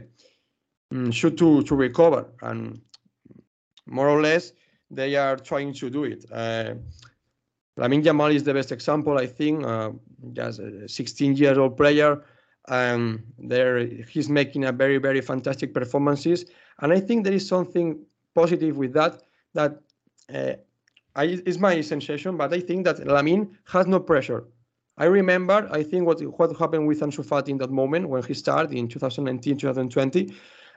mm, 0.93 1.13
should 1.13 1.37
to 1.37 1.63
to 1.63 1.75
recover, 1.75 2.25
and 2.41 2.81
more 3.85 4.09
or 4.09 4.21
less 4.21 4.53
they 4.91 5.15
are 5.15 5.37
trying 5.37 5.73
to 5.73 5.89
do 5.89 6.03
it. 6.03 6.25
Uh, 6.31 6.75
Lamine 7.77 8.03
Yamal 8.03 8.33
is 8.33 8.43
the 8.43 8.53
best 8.53 8.71
example, 8.71 9.17
I 9.17 9.27
think. 9.27 9.65
Uh, 9.65 9.91
just 10.33 10.59
a 10.59 10.87
16 10.87 11.35
year 11.35 11.59
old 11.59 11.77
player. 11.77 12.23
Um, 12.67 13.23
there 13.37 13.85
he's 13.85 14.27
making 14.27 14.65
a 14.65 14.71
very 14.71 14.97
very 14.97 15.21
fantastic 15.21 15.73
performances, 15.73 16.45
and 16.79 16.91
I 16.91 16.99
think 16.99 17.23
there 17.23 17.33
is 17.33 17.47
something 17.47 17.99
positive 18.35 18.77
with 18.77 18.93
that. 18.93 19.21
That 19.53 19.79
uh, 20.33 20.53
I, 21.15 21.23
is 21.45 21.57
my 21.57 21.81
sensation, 21.81 22.37
but 22.37 22.53
I 22.53 22.59
think 22.59 22.85
that 22.85 22.97
Lamine 22.97 23.49
has 23.65 23.87
no 23.87 23.99
pressure. 23.99 24.43
I 24.97 25.05
remember, 25.05 25.67
I 25.71 25.83
think 25.83 26.05
what 26.05 26.21
what 26.39 26.55
happened 26.57 26.87
with 26.87 26.99
Ansu 27.01 27.23
Fati 27.25 27.49
in 27.49 27.57
that 27.57 27.71
moment 27.71 28.07
when 28.07 28.23
he 28.23 28.33
started 28.33 28.77
in 28.77 28.87
2019, 28.87 29.57
2020, 29.57 30.33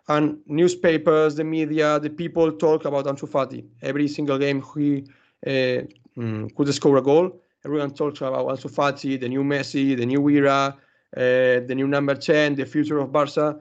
and 0.09 0.39
newspapers, 0.47 1.37
the 1.37 1.45
media, 1.45 2.01
the 2.01 2.11
people 2.11 2.51
talk 2.53 2.85
about 2.85 3.05
Ansu 3.07 3.29
Fati. 3.29 3.65
Every 3.83 4.09
single 4.09 4.39
game 4.39 4.63
he 4.75 5.05
uh, 5.47 5.83
mm, 6.17 6.55
could 6.57 6.75
score 6.75 6.97
a 6.97 7.03
goal. 7.03 7.41
Everyone 7.65 7.93
talks 7.93 8.21
about 8.21 8.47
Ansu 8.47 8.71
Fati, 8.71 9.21
the 9.21 9.29
new 9.29 9.45
Messi, 9.45 9.97
the 9.97 10.07
new 10.07 10.29
era, 10.29 10.77
uh, 11.17 11.21
the 11.21 11.75
new 11.75 11.87
number 11.87 12.15
10, 12.15 12.57
the 12.57 12.67
future 12.67 12.99
of 12.99 13.13
Barca. 13.13 13.59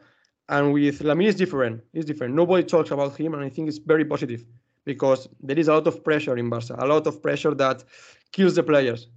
And 0.50 0.72
with 0.74 1.00
Lamine, 1.00 1.28
it's 1.28 1.38
different. 1.38 1.84
It's 1.94 2.06
different. 2.06 2.34
Nobody 2.34 2.64
talks 2.64 2.92
about 2.92 3.18
him, 3.18 3.34
and 3.34 3.44
I 3.44 3.50
think 3.50 3.68
it's 3.68 3.80
very 3.80 4.06
positive 4.06 4.46
because 4.86 5.28
there 5.42 5.60
is 5.60 5.68
a 5.68 5.74
lot 5.74 5.88
of 5.88 6.04
pressure 6.04 6.38
in 6.38 6.50
Barca, 6.50 6.76
a 6.80 6.88
lot 6.88 7.06
of 7.08 7.22
pressure 7.22 7.54
that 7.56 7.84
kills 8.32 8.56
the 8.56 8.64
players. 8.64 9.08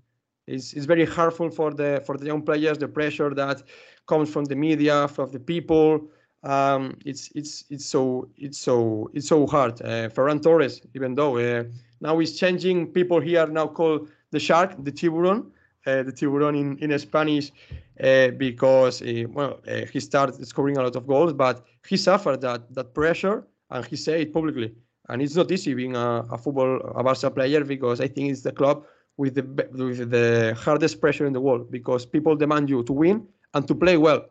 It's, 0.48 0.72
it's 0.72 0.86
very 0.86 1.04
harmful 1.04 1.48
for 1.50 1.72
the 1.72 2.02
for 2.04 2.16
the 2.16 2.26
young 2.26 2.42
players. 2.42 2.78
The 2.78 2.88
pressure 2.88 3.32
that 3.34 3.62
comes 4.08 4.28
from 4.30 4.44
the 4.46 4.56
media, 4.56 5.06
from 5.06 5.30
the 5.30 5.38
people. 5.38 6.10
Um, 6.42 6.96
it's 7.04 7.30
it's 7.34 7.64
it's 7.70 7.86
so 7.86 8.28
it's 8.36 8.58
so 8.58 9.10
it's 9.14 9.28
so 9.28 9.46
hard. 9.46 9.80
Uh, 9.82 10.08
Ferran 10.08 10.42
Torres, 10.42 10.80
even 10.94 11.14
though 11.14 11.36
uh, 11.36 11.64
now 12.00 12.18
he's 12.18 12.36
changing, 12.36 12.88
people 12.88 13.20
here 13.20 13.46
now 13.46 13.68
call 13.68 14.08
the 14.32 14.40
shark 14.40 14.74
the 14.82 14.90
tiburon, 14.90 15.52
uh, 15.86 16.02
the 16.02 16.12
tiburon 16.12 16.54
in 16.56 16.78
in 16.78 16.98
Spanish 16.98 17.52
because 18.00 19.02
uh, 19.02 19.24
well 19.32 19.60
uh, 19.68 19.84
he 19.92 20.00
started 20.00 20.46
scoring 20.46 20.76
a 20.78 20.82
lot 20.82 20.96
of 20.96 21.06
goals, 21.06 21.32
but 21.32 21.64
he 21.86 21.96
suffered 21.96 22.40
that 22.40 22.72
that 22.74 22.94
pressure 22.94 23.46
and 23.70 23.84
he 23.84 23.96
said 23.96 24.20
it 24.20 24.32
publicly. 24.32 24.74
And 25.08 25.20
it's 25.20 25.34
not 25.34 25.50
easy 25.50 25.74
being 25.74 25.96
a, 25.96 26.24
a 26.30 26.38
football 26.38 26.80
a 26.94 27.02
Barca 27.02 27.30
player 27.30 27.64
because 27.64 28.00
I 28.00 28.08
think 28.08 28.30
it's 28.30 28.42
the 28.42 28.52
club 28.52 28.84
with 29.16 29.34
the 29.34 29.42
with 29.72 30.10
the 30.10 30.56
hardest 30.58 31.00
pressure 31.00 31.26
in 31.26 31.32
the 31.32 31.40
world 31.40 31.70
because 31.70 32.06
people 32.06 32.36
demand 32.36 32.70
you 32.70 32.82
to 32.84 32.92
win 32.92 33.26
and 33.54 33.66
to 33.68 33.74
play 33.74 33.96
well. 33.96 34.24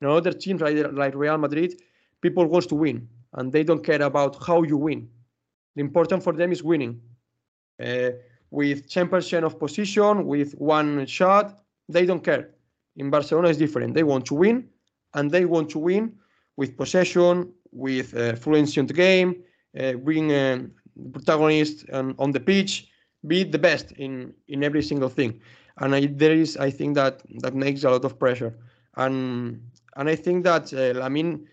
In 0.00 0.08
other 0.08 0.32
teams 0.32 0.60
like, 0.60 0.76
like 0.92 1.14
Real 1.14 1.38
Madrid, 1.38 1.80
people 2.20 2.46
wants 2.46 2.66
to 2.68 2.74
win 2.74 3.08
and 3.34 3.52
they 3.52 3.62
don't 3.62 3.84
care 3.84 4.02
about 4.02 4.44
how 4.44 4.62
you 4.62 4.76
win. 4.76 5.08
The 5.76 5.82
important 5.82 6.22
for 6.22 6.32
them 6.32 6.52
is 6.52 6.62
winning. 6.62 7.00
Uh, 7.82 8.10
with 8.50 8.88
10% 8.88 9.42
of 9.42 9.58
position, 9.58 10.26
with 10.26 10.52
one 10.54 11.06
shot, 11.06 11.64
they 11.88 12.06
don't 12.06 12.22
care. 12.22 12.53
In 12.96 13.10
Barcelona, 13.10 13.48
it's 13.48 13.58
different. 13.58 13.94
They 13.94 14.04
want 14.04 14.26
to 14.26 14.34
win, 14.34 14.68
and 15.14 15.30
they 15.30 15.44
want 15.44 15.70
to 15.70 15.78
win 15.78 16.12
with 16.56 16.76
possession, 16.76 17.52
with 17.72 18.14
uh, 18.16 18.36
fluency 18.36 18.80
in 18.80 18.86
the 18.86 18.94
game, 18.94 19.42
uh, 19.78 19.94
being 19.94 20.30
a 20.30 20.66
protagonist 21.12 21.84
on, 21.92 22.14
on 22.18 22.30
the 22.30 22.40
pitch, 22.40 22.88
be 23.26 23.42
the 23.42 23.58
best 23.58 23.92
in 23.92 24.32
in 24.48 24.62
every 24.62 24.82
single 24.82 25.08
thing. 25.08 25.40
And 25.78 25.94
I, 25.94 26.06
there 26.06 26.32
is, 26.32 26.56
I 26.56 26.70
think 26.70 26.94
that 26.94 27.22
that 27.40 27.54
makes 27.54 27.82
a 27.84 27.90
lot 27.90 28.04
of 28.04 28.18
pressure. 28.18 28.56
And 28.96 29.60
and 29.96 30.08
I 30.08 30.16
think 30.16 30.44
that 30.44 30.72
uh, 30.72 30.94
Lamine 31.00 31.46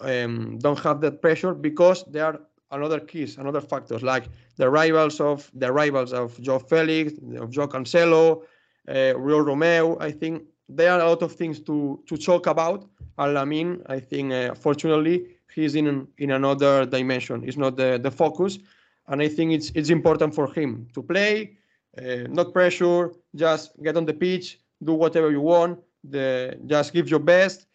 um, 0.00 0.58
don't 0.58 0.78
have 0.80 1.00
that 1.00 1.20
pressure 1.20 1.54
because 1.54 2.04
there 2.04 2.26
are 2.26 2.40
another 2.70 3.00
keys, 3.00 3.38
another 3.38 3.60
factors 3.60 4.02
like 4.02 4.28
the 4.56 4.68
rivals 4.68 5.20
of 5.20 5.50
the 5.54 5.72
rivals 5.72 6.12
of 6.12 6.40
Joao 6.40 6.58
Felix, 6.58 7.12
of 7.38 7.50
Joao 7.50 7.66
Cancelo, 7.66 8.42
uh, 8.88 9.14
Romeu. 9.16 9.96
I 10.00 10.10
think 10.10 10.42
there 10.68 10.92
are 10.92 11.00
a 11.00 11.08
lot 11.08 11.22
of 11.22 11.32
things 11.32 11.60
to 11.60 12.02
to 12.06 12.16
talk 12.16 12.46
about. 12.46 12.88
And 13.18 13.36
Lamine, 13.36 13.82
I 13.86 14.00
think, 14.00 14.32
uh, 14.32 14.54
fortunately, 14.54 15.36
he's 15.54 15.74
in 15.74 16.08
in 16.18 16.30
another 16.32 16.84
dimension. 16.86 17.44
It's 17.44 17.56
not 17.56 17.76
the 17.76 17.98
the 18.02 18.10
focus, 18.10 18.58
and 19.08 19.22
I 19.22 19.28
think 19.28 19.52
it's 19.52 19.70
it's 19.74 19.90
important 19.90 20.34
for 20.34 20.52
him 20.52 20.88
to 20.94 21.02
play, 21.02 21.56
uh, 21.98 22.26
not 22.28 22.52
pressure, 22.52 23.12
just 23.34 23.72
get 23.82 23.96
on 23.96 24.04
the 24.04 24.14
pitch, 24.14 24.60
do 24.82 24.92
whatever 24.94 25.30
you 25.30 25.40
want, 25.40 25.78
the 26.04 26.58
just 26.66 26.92
give 26.92 27.08
your 27.08 27.20
best, 27.20 27.66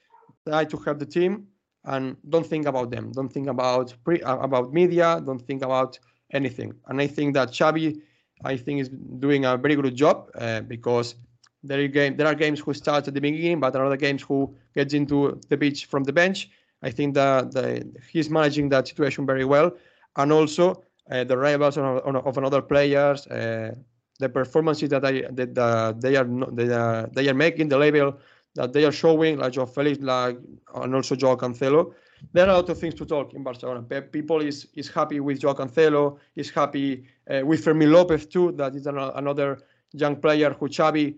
try 0.47 0.65
to 0.65 0.77
help 0.77 0.99
the 0.99 1.05
team, 1.05 1.47
and 1.85 2.17
don't 2.29 2.45
think 2.45 2.65
about 2.67 2.91
them. 2.91 3.11
Don't 3.11 3.31
think 3.31 3.47
about 3.47 3.93
pre, 4.03 4.21
uh, 4.21 4.37
about 4.37 4.73
media. 4.73 5.21
Don't 5.25 5.41
think 5.41 5.63
about 5.63 5.97
anything. 6.33 6.73
And 6.87 7.01
I 7.01 7.07
think 7.07 7.33
that 7.33 7.49
Xavi, 7.49 8.01
I 8.43 8.57
think, 8.57 8.81
is 8.81 8.89
doing 9.19 9.45
a 9.45 9.57
very 9.57 9.75
good 9.75 9.95
job 9.95 10.29
uh, 10.35 10.61
because 10.61 11.15
there 11.63 11.79
are, 11.79 11.87
game, 11.87 12.17
there 12.17 12.27
are 12.27 12.35
games 12.35 12.59
who 12.59 12.73
start 12.73 13.07
at 13.07 13.13
the 13.13 13.21
beginning, 13.21 13.59
but 13.59 13.71
there 13.71 13.81
are 13.81 13.85
other 13.85 13.97
games 13.97 14.21
who 14.21 14.55
gets 14.75 14.93
into 14.93 15.39
the 15.49 15.57
pitch 15.57 15.85
from 15.85 16.03
the 16.03 16.13
bench. 16.13 16.49
I 16.83 16.89
think 16.89 17.13
that 17.15 17.51
the, 17.51 17.87
he's 18.11 18.29
managing 18.29 18.69
that 18.69 18.87
situation 18.87 19.25
very 19.25 19.45
well, 19.45 19.71
and 20.15 20.31
also 20.31 20.83
uh, 21.11 21.23
the 21.23 21.37
rivals 21.37 21.77
of, 21.77 21.85
of 22.05 22.37
another 22.37 22.61
players, 22.61 23.27
uh, 23.27 23.75
the 24.19 24.29
performances 24.29 24.89
that, 24.89 25.05
I, 25.05 25.23
that 25.31 25.57
uh, 25.57 25.93
they 25.97 26.15
are 26.15 26.25
they 26.51 26.73
are, 26.73 27.09
they 27.13 27.29
are 27.29 27.33
making, 27.33 27.69
the 27.69 27.77
level 27.77 28.17
that 28.55 28.73
they 28.73 28.85
are 28.85 28.91
showing, 28.91 29.37
like 29.37 29.53
Joao 29.53 29.65
Felix, 29.65 29.99
like 29.99 30.37
and 30.75 30.95
also 30.95 31.15
Joao 31.15 31.35
Cancelo. 31.35 31.93
There 32.33 32.45
are 32.45 32.49
a 32.49 32.53
lot 32.53 32.69
of 32.69 32.77
things 32.77 32.93
to 32.95 33.05
talk 33.05 33.33
in 33.33 33.43
Barcelona. 33.43 33.81
People 33.81 34.41
is 34.41 34.67
is 34.75 34.89
happy 34.89 35.19
with 35.19 35.39
Joao 35.39 35.53
Cancelo, 35.53 36.17
is 36.35 36.49
happy 36.49 37.05
uh, 37.29 37.41
with 37.45 37.63
Fermin 37.63 37.91
Lopez 37.91 38.25
too. 38.25 38.51
That 38.53 38.75
is 38.75 38.87
an, 38.87 38.97
another 38.97 39.59
young 39.93 40.15
player 40.15 40.55
who 40.59 40.67
Xavi 40.67 41.15
uh, 41.15 41.17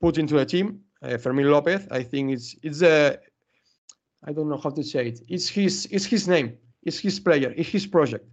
put 0.00 0.18
into 0.18 0.34
the 0.34 0.46
team. 0.46 0.80
Uh, 1.02 1.18
Fermin 1.18 1.50
Lopez, 1.50 1.86
I 1.90 2.02
think 2.02 2.32
it's 2.32 2.56
it's 2.62 2.82
a 2.82 3.18
I 4.24 4.32
don't 4.32 4.48
know 4.48 4.56
how 4.56 4.70
to 4.70 4.82
say 4.82 5.08
it. 5.08 5.20
It's 5.28 5.48
his 5.48 5.86
it's 5.90 6.06
his 6.06 6.26
name. 6.28 6.56
It's 6.82 6.98
his 6.98 7.20
player. 7.20 7.52
It's 7.56 7.68
his 7.68 7.86
project. 7.86 8.26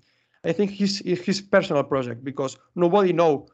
I 0.44 0.54
think 0.54 0.72
his 0.72 1.00
his 1.00 1.42
personal 1.42 1.84
project 1.84 2.24
because 2.24 2.58
nobody 2.76 3.14
know 3.14 3.48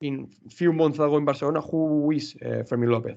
in 0.00 0.28
few 0.50 0.72
months 0.72 0.98
ago 0.98 1.16
in 1.16 1.24
Barcelona 1.24 1.60
who 1.60 2.10
is 2.10 2.36
uh, 2.44 2.62
Fermin 2.64 2.90
Lopez 2.90 3.16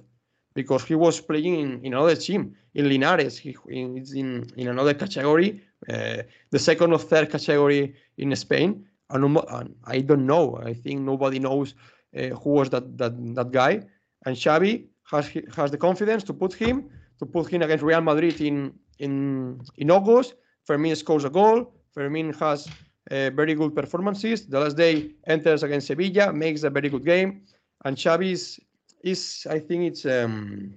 because 0.54 0.84
he 0.84 0.96
was 0.96 1.22
playing 1.22 1.60
in, 1.60 1.86
in 1.86 1.94
another 1.94 2.16
team 2.16 2.56
in 2.74 2.90
Linares. 2.90 3.38
He 3.38 3.56
is 3.70 4.14
in, 4.14 4.52
in 4.58 4.68
another 4.68 4.94
category, 4.94 5.62
uh, 5.90 6.24
the 6.50 6.60
second 6.60 6.94
or 6.94 7.00
third 7.00 7.30
category 7.30 7.96
in 8.18 8.36
Spain. 8.36 8.86
And, 9.10 9.38
and, 9.50 9.76
I 9.86 10.02
don't 10.02 10.26
know. 10.26 10.58
I 10.64 10.74
think 10.74 11.02
nobody 11.02 11.40
knows 11.40 11.74
uh, 11.74 11.76
who 12.14 12.50
was 12.50 12.70
that, 12.70 12.98
that 12.98 13.14
that 13.36 13.52
guy. 13.52 13.82
And 14.26 14.36
Xavi 14.36 14.86
has 15.10 15.30
has 15.56 15.72
the 15.72 15.78
confidence 15.78 16.24
to 16.26 16.34
put 16.34 16.54
him 16.54 16.90
to 17.20 17.26
put 17.26 17.48
him 17.48 17.62
against 17.62 17.84
Real 17.84 18.02
Madrid 18.02 18.42
in 18.42 18.74
in 19.00 19.60
in 19.78 19.92
August. 19.92 20.36
Fermin 20.66 20.96
scores 20.96 21.26
a 21.26 21.30
goal. 21.30 21.74
Fermin 21.94 22.34
has 22.34 22.68
uh, 23.10 23.30
very 23.32 23.56
good 23.56 23.76
performances. 23.76 24.48
The 24.48 24.60
last 24.60 24.78
day 24.78 25.12
enters 25.28 25.64
against 25.64 25.88
Sevilla, 25.88 26.32
makes 26.32 26.64
a 26.64 26.70
very 26.70 26.90
good 26.90 27.06
game, 27.06 27.42
and 27.84 27.98
Xavi 27.98 28.32
is, 28.32 28.60
is 29.04 29.48
I 29.50 29.60
think 29.60 29.84
it's 29.84 30.06
um, 30.06 30.76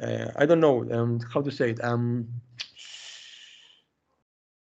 uh, 0.00 0.30
I 0.36 0.46
don't 0.46 0.60
know 0.60 0.88
um, 0.92 1.20
how 1.32 1.40
to 1.40 1.50
say 1.50 1.70
it. 1.70 1.82
Um, 1.82 2.28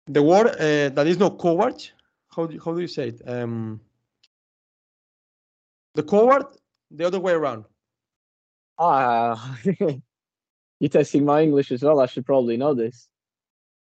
the 0.06 0.22
word 0.22 0.48
uh, 0.48 0.90
that 0.94 1.06
is 1.06 1.18
not 1.18 1.38
coward. 1.40 1.82
How 2.34 2.46
do, 2.46 2.60
how 2.64 2.74
do 2.74 2.80
you 2.80 2.88
say 2.88 3.08
it? 3.08 3.22
Um, 3.26 3.80
the 5.94 6.02
coward, 6.02 6.44
the 6.90 7.06
other 7.06 7.20
way 7.20 7.32
around. 7.32 7.64
Ah, 8.78 9.58
you're 10.80 10.88
testing 10.90 11.24
my 11.24 11.42
English 11.42 11.70
as 11.72 11.82
well. 11.82 12.00
I 12.00 12.06
should 12.06 12.24
probably 12.26 12.56
know 12.56 12.74
this. 12.74 13.08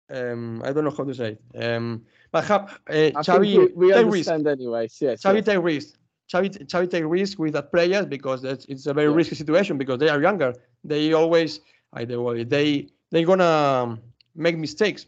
Um, 0.09 0.61
I 0.65 0.73
don't 0.73 0.83
know 0.83 0.91
how 0.91 1.05
to 1.05 1.13
say 1.13 1.37
it. 1.53 1.63
Um, 1.63 2.05
but 2.31 2.43
have, 2.45 2.79
uh, 2.89 3.11
Xavi 3.23 3.57
we, 3.75 3.87
we 3.87 3.93
take 3.93 4.05
risk. 4.05 4.29
understand 4.29 4.47
anyways. 4.47 4.97
Yes. 4.99 5.23
Xavi 5.23 5.35
yes. 5.37 5.45
take 5.45 5.63
risk. 5.63 5.95
Xavi, 6.31 6.65
Xavi 6.67 6.89
take 6.91 7.05
risk 7.05 7.39
with 7.39 7.53
that 7.53 7.71
players 7.71 8.05
because 8.05 8.41
that's, 8.41 8.65
it's 8.65 8.85
a 8.87 8.93
very 8.93 9.09
Yeah. 9.09 9.15
risky 9.15 9.35
situation 9.35 9.77
because 9.77 9.99
they 9.99 10.09
are 10.09 10.21
younger. 10.21 10.53
They 10.83 11.13
always 11.13 11.61
either 11.93 12.21
way 12.21 12.43
they 12.43 12.89
they're 13.11 13.25
gonna 13.25 13.99
make 14.35 14.57
mistakes, 14.57 15.05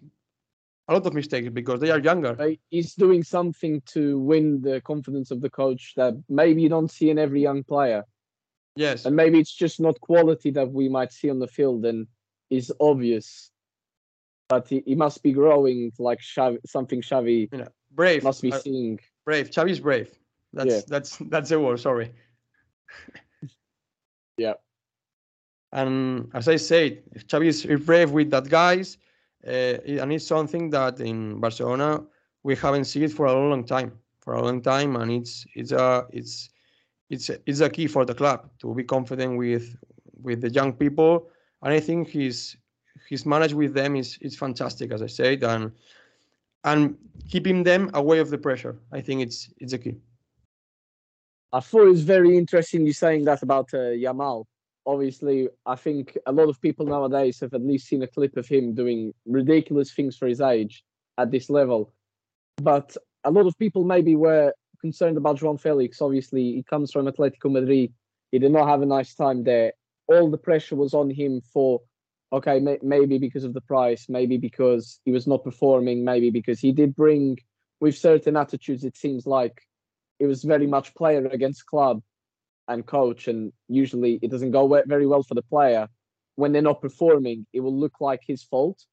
a 0.87 0.93
lot 0.93 1.05
of 1.05 1.13
mistakes 1.13 1.49
because 1.49 1.79
they 1.79 1.89
are 1.91 1.99
younger. 1.99 2.57
He's 2.69 2.93
doing 2.93 3.23
something 3.23 3.81
to 3.87 4.19
win 4.19 4.61
the 4.61 4.81
confidence 4.81 5.31
of 5.31 5.41
the 5.41 5.49
coach 5.49 5.93
that 5.95 6.13
maybe 6.29 6.61
you 6.61 6.69
don't 6.69 6.91
see 6.91 7.09
in 7.09 7.17
every 7.17 7.41
young 7.41 7.63
player. 7.63 8.03
Yes, 8.75 9.05
And 9.05 9.15
maybe 9.15 9.39
it's 9.39 9.53
just 9.55 9.79
not 9.79 9.99
quality 10.01 10.51
that 10.51 10.69
we 10.71 10.89
might 10.89 11.13
see 11.13 11.29
on 11.29 11.39
the 11.39 11.47
field 11.47 11.85
and 11.85 12.07
is 12.49 12.71
obvious. 12.79 13.49
But 14.49 14.67
he, 14.67 14.83
he 14.85 14.95
must 14.95 15.23
be 15.23 15.31
growing 15.31 15.91
like 15.97 16.19
Xavi, 16.19 16.59
something 16.67 17.01
Xavi 17.01 17.49
you 17.51 17.57
know, 17.59 17.67
brave. 17.93 18.23
must 18.23 18.41
be 18.41 18.51
uh, 18.51 18.59
seeing. 18.59 18.99
brave. 19.23 19.49
Xavi 19.49 19.69
is 19.71 19.79
brave. 19.79 20.11
That's 20.53 20.69
Yeah. 20.69 20.81
that's 20.87 21.17
that's 21.29 21.49
the 21.49 21.59
word. 21.59 21.79
Sorry. 21.79 22.11
Yeah. 24.37 24.55
And 25.71 26.29
as 26.33 26.47
I 26.47 26.57
said, 26.57 27.03
Xavi 27.15 27.47
is 27.47 27.65
brave 27.85 28.11
with 28.11 28.29
that 28.31 28.49
guys, 28.49 28.97
uh, 29.47 29.77
and 30.01 30.13
it's 30.13 30.27
something 30.27 30.69
that 30.71 30.99
in 30.99 31.39
Barcelona 31.39 32.03
we 32.43 32.55
haven't 32.55 32.85
seen 32.85 33.03
it 33.03 33.11
for 33.11 33.25
a 33.25 33.33
long, 33.33 33.63
time. 33.63 33.91
For 34.19 34.33
a 34.33 34.41
long 34.41 34.61
time, 34.61 34.95
and 34.95 35.11
it's 35.11 35.45
it's 35.55 35.71
a 35.71 36.05
it's 36.11 36.49
it's 37.09 37.29
it's 37.45 37.59
a 37.59 37.69
key 37.69 37.87
for 37.87 38.05
the 38.05 38.15
club 38.15 38.49
to 38.59 38.73
be 38.73 38.83
confident 38.83 39.37
with 39.37 39.75
with 40.21 40.41
the 40.41 40.49
young 40.49 40.73
people. 40.73 41.29
And 41.61 41.73
I 41.73 41.79
think 41.79 42.07
he's 42.07 42.57
he's 43.07 43.25
managed 43.25 43.53
with 43.53 43.73
them 43.73 43.95
is 43.95 44.17
is 44.21 44.35
fantastic, 44.35 44.91
as 44.91 45.01
I 45.01 45.07
said, 45.07 45.43
and 45.43 45.71
and 46.63 46.97
keeping 47.29 47.63
them 47.63 47.91
away 47.93 48.19
of 48.19 48.29
the 48.29 48.37
pressure. 48.37 48.75
I 48.91 49.01
think 49.01 49.21
it's 49.21 49.49
it's 49.59 49.73
a 49.73 49.77
key. 49.77 49.97
I 51.53 51.59
thought 51.59 51.85
it 51.85 51.89
was 51.89 52.03
very 52.03 52.37
interesting 52.37 52.85
you 52.85 52.93
saying 52.93 53.25
that 53.25 53.43
about 53.43 53.73
uh, 53.73 53.93
Yamal. 54.05 54.45
Obviously, 54.85 55.49
I 55.65 55.75
think 55.75 56.17
a 56.25 56.31
lot 56.31 56.49
of 56.49 56.61
people 56.61 56.85
nowadays 56.85 57.39
have 57.39 57.53
at 57.53 57.65
least 57.65 57.87
seen 57.87 58.03
a 58.03 58.07
clip 58.07 58.37
of 58.37 58.47
him 58.47 58.73
doing 58.73 59.13
ridiculous 59.25 59.91
things 59.91 60.15
for 60.15 60.27
his 60.27 60.41
age 60.41 60.83
at 61.17 61.31
this 61.31 61.49
level. 61.49 61.93
But 62.57 62.95
a 63.23 63.31
lot 63.31 63.47
of 63.47 63.57
people 63.57 63.83
maybe 63.83 64.15
were 64.15 64.53
concerned 64.79 65.17
about 65.17 65.39
João 65.39 65.59
Felix. 65.59 66.01
Obviously, 66.01 66.43
he 66.53 66.63
comes 66.63 66.91
from 66.91 67.07
Atletico 67.07 67.51
Madrid. 67.51 67.93
He 68.31 68.39
did 68.39 68.51
not 68.51 68.67
have 68.67 68.81
a 68.83 68.85
nice 68.85 69.15
time 69.15 69.43
there. 69.43 69.73
All 70.07 70.29
the 70.29 70.37
pressure 70.37 70.75
was 70.75 70.93
on 70.93 71.09
him 71.09 71.41
for, 71.51 71.81
okay, 72.31 72.59
may- 72.59 72.79
maybe 72.83 73.17
because 73.17 73.43
of 73.43 73.53
the 73.53 73.61
price, 73.61 74.07
maybe 74.07 74.37
because 74.37 74.99
he 75.03 75.11
was 75.11 75.25
not 75.25 75.43
performing, 75.43 76.03
maybe 76.03 76.29
because 76.29 76.59
he 76.59 76.71
did 76.71 76.95
bring, 76.95 77.39
with 77.79 77.97
certain 77.97 78.37
attitudes, 78.37 78.83
it 78.83 78.95
seems 78.95 79.25
like 79.25 79.61
it 80.19 80.27
was 80.27 80.43
very 80.43 80.67
much 80.67 80.93
player 80.93 81.25
against 81.25 81.65
club 81.65 82.01
and 82.67 82.85
coach 82.85 83.27
and 83.27 83.53
usually 83.67 84.19
it 84.21 84.31
doesn't 84.31 84.51
go 84.51 84.67
very 84.87 85.05
well 85.05 85.23
for 85.23 85.35
the 85.35 85.43
player. 85.43 85.87
When 86.35 86.51
they're 86.51 86.61
not 86.61 86.81
performing 86.81 87.45
it 87.53 87.59
will 87.59 87.77
look 87.77 88.01
like 88.01 88.21
his 88.25 88.43
fault. 88.43 88.83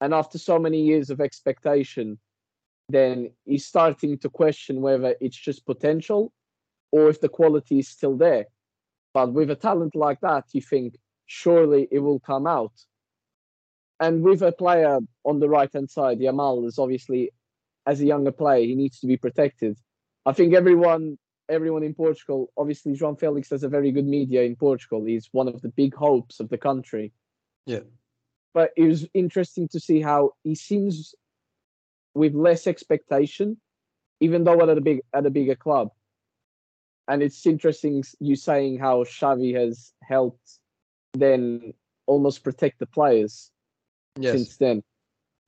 And 0.00 0.12
after 0.12 0.38
so 0.38 0.58
many 0.58 0.82
years 0.82 1.10
of 1.10 1.20
expectation 1.20 2.18
then 2.88 3.30
he's 3.44 3.66
starting 3.66 4.16
to 4.18 4.28
question 4.28 4.80
whether 4.80 5.16
it's 5.20 5.36
just 5.36 5.66
potential 5.66 6.32
or 6.92 7.08
if 7.08 7.20
the 7.20 7.28
quality 7.28 7.80
is 7.80 7.88
still 7.88 8.16
there. 8.16 8.46
But 9.12 9.32
with 9.32 9.50
a 9.50 9.56
talent 9.56 9.96
like 9.96 10.20
that 10.20 10.44
you 10.52 10.60
think 10.60 10.96
surely 11.26 11.88
it 11.90 11.98
will 11.98 12.20
come 12.20 12.46
out. 12.46 12.72
And 13.98 14.22
with 14.22 14.42
a 14.42 14.52
player 14.52 14.98
on 15.24 15.40
the 15.40 15.48
right 15.48 15.72
hand 15.72 15.90
side 15.90 16.20
Yamal 16.20 16.66
is 16.66 16.78
obviously 16.78 17.30
as 17.86 18.00
a 18.00 18.06
younger 18.06 18.32
player 18.32 18.64
he 18.64 18.74
needs 18.74 19.00
to 19.00 19.06
be 19.06 19.16
protected. 19.16 19.78
I 20.26 20.32
think 20.32 20.54
everyone 20.54 21.18
everyone 21.48 21.82
in 21.82 21.94
Portugal, 21.94 22.52
obviously 22.56 22.92
João 22.96 23.18
Felix 23.18 23.50
has 23.50 23.62
a 23.62 23.68
very 23.68 23.92
good 23.92 24.06
media 24.06 24.42
in 24.42 24.56
Portugal. 24.56 25.04
He's 25.04 25.28
one 25.32 25.48
of 25.48 25.60
the 25.62 25.68
big 25.68 25.94
hopes 25.94 26.40
of 26.40 26.48
the 26.48 26.58
country. 26.58 27.12
Yeah. 27.66 27.80
But 28.54 28.70
it 28.76 28.84
was 28.84 29.06
interesting 29.14 29.68
to 29.68 29.80
see 29.80 30.00
how 30.00 30.32
he 30.42 30.54
seems 30.54 31.14
with 32.14 32.34
less 32.34 32.66
expectation, 32.66 33.58
even 34.20 34.44
though 34.44 34.60
at 34.62 34.76
a 34.76 34.80
big 34.80 35.00
at 35.12 35.26
a 35.26 35.30
bigger 35.30 35.56
club. 35.56 35.90
And 37.08 37.22
it's 37.22 37.46
interesting 37.46 38.02
you 38.18 38.34
saying 38.34 38.78
how 38.78 39.04
Xavi 39.04 39.54
has 39.54 39.92
helped 40.02 40.58
then 41.14 41.74
almost 42.06 42.42
protect 42.42 42.78
the 42.78 42.86
players 42.86 43.50
Yes. 44.18 44.32
since 44.32 44.56
then. 44.56 44.82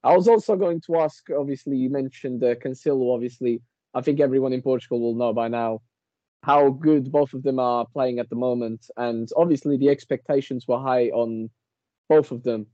I 0.05 0.15
was 0.15 0.29
also 0.29 0.57
going 0.57 0.81
to 0.83 0.99
ask, 0.99 1.29
obviously, 1.31 1.77
you 1.77 1.91
mentioned 1.91 2.45
uh, 2.45 2.55
Cancelo, 2.55 3.15
obviously. 3.15 3.61
I 3.95 4.03
think 4.03 4.21
everyone 4.21 4.53
in 4.53 4.63
Portugal 4.63 5.01
will 5.01 5.15
know 5.15 5.33
by 5.33 5.49
now 5.49 5.81
how 6.43 6.71
good 6.71 7.11
both 7.11 7.35
of 7.35 7.43
them 7.43 7.59
are 7.59 7.87
playing 7.87 8.19
at 8.19 8.31
the 8.31 8.37
moment. 8.37 8.87
And 8.97 9.29
obviously, 9.37 9.77
the 9.77 9.89
expectations 9.89 10.67
were 10.67 10.79
high 10.79 11.09
on 11.09 11.51
both 12.09 12.31
of 12.31 12.43
them. 12.43 12.67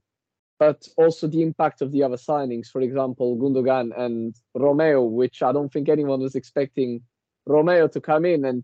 But 0.57 0.87
also 0.97 1.27
the 1.27 1.41
impact 1.41 1.81
of 1.81 1.91
the 1.91 2.03
other 2.03 2.15
signings, 2.15 2.67
for 2.67 2.81
example, 2.81 3.37
Gundogan 3.37 3.91
and 3.99 4.35
Romeu, 4.55 5.09
which 5.09 5.41
I 5.41 5.51
don't 5.51 5.71
think 5.71 5.89
anyone 5.89 6.21
was 6.21 6.35
expecting 6.35 7.01
Romeu 7.47 7.91
to 7.91 7.99
come 7.99 8.23
in. 8.23 8.45
And 8.45 8.63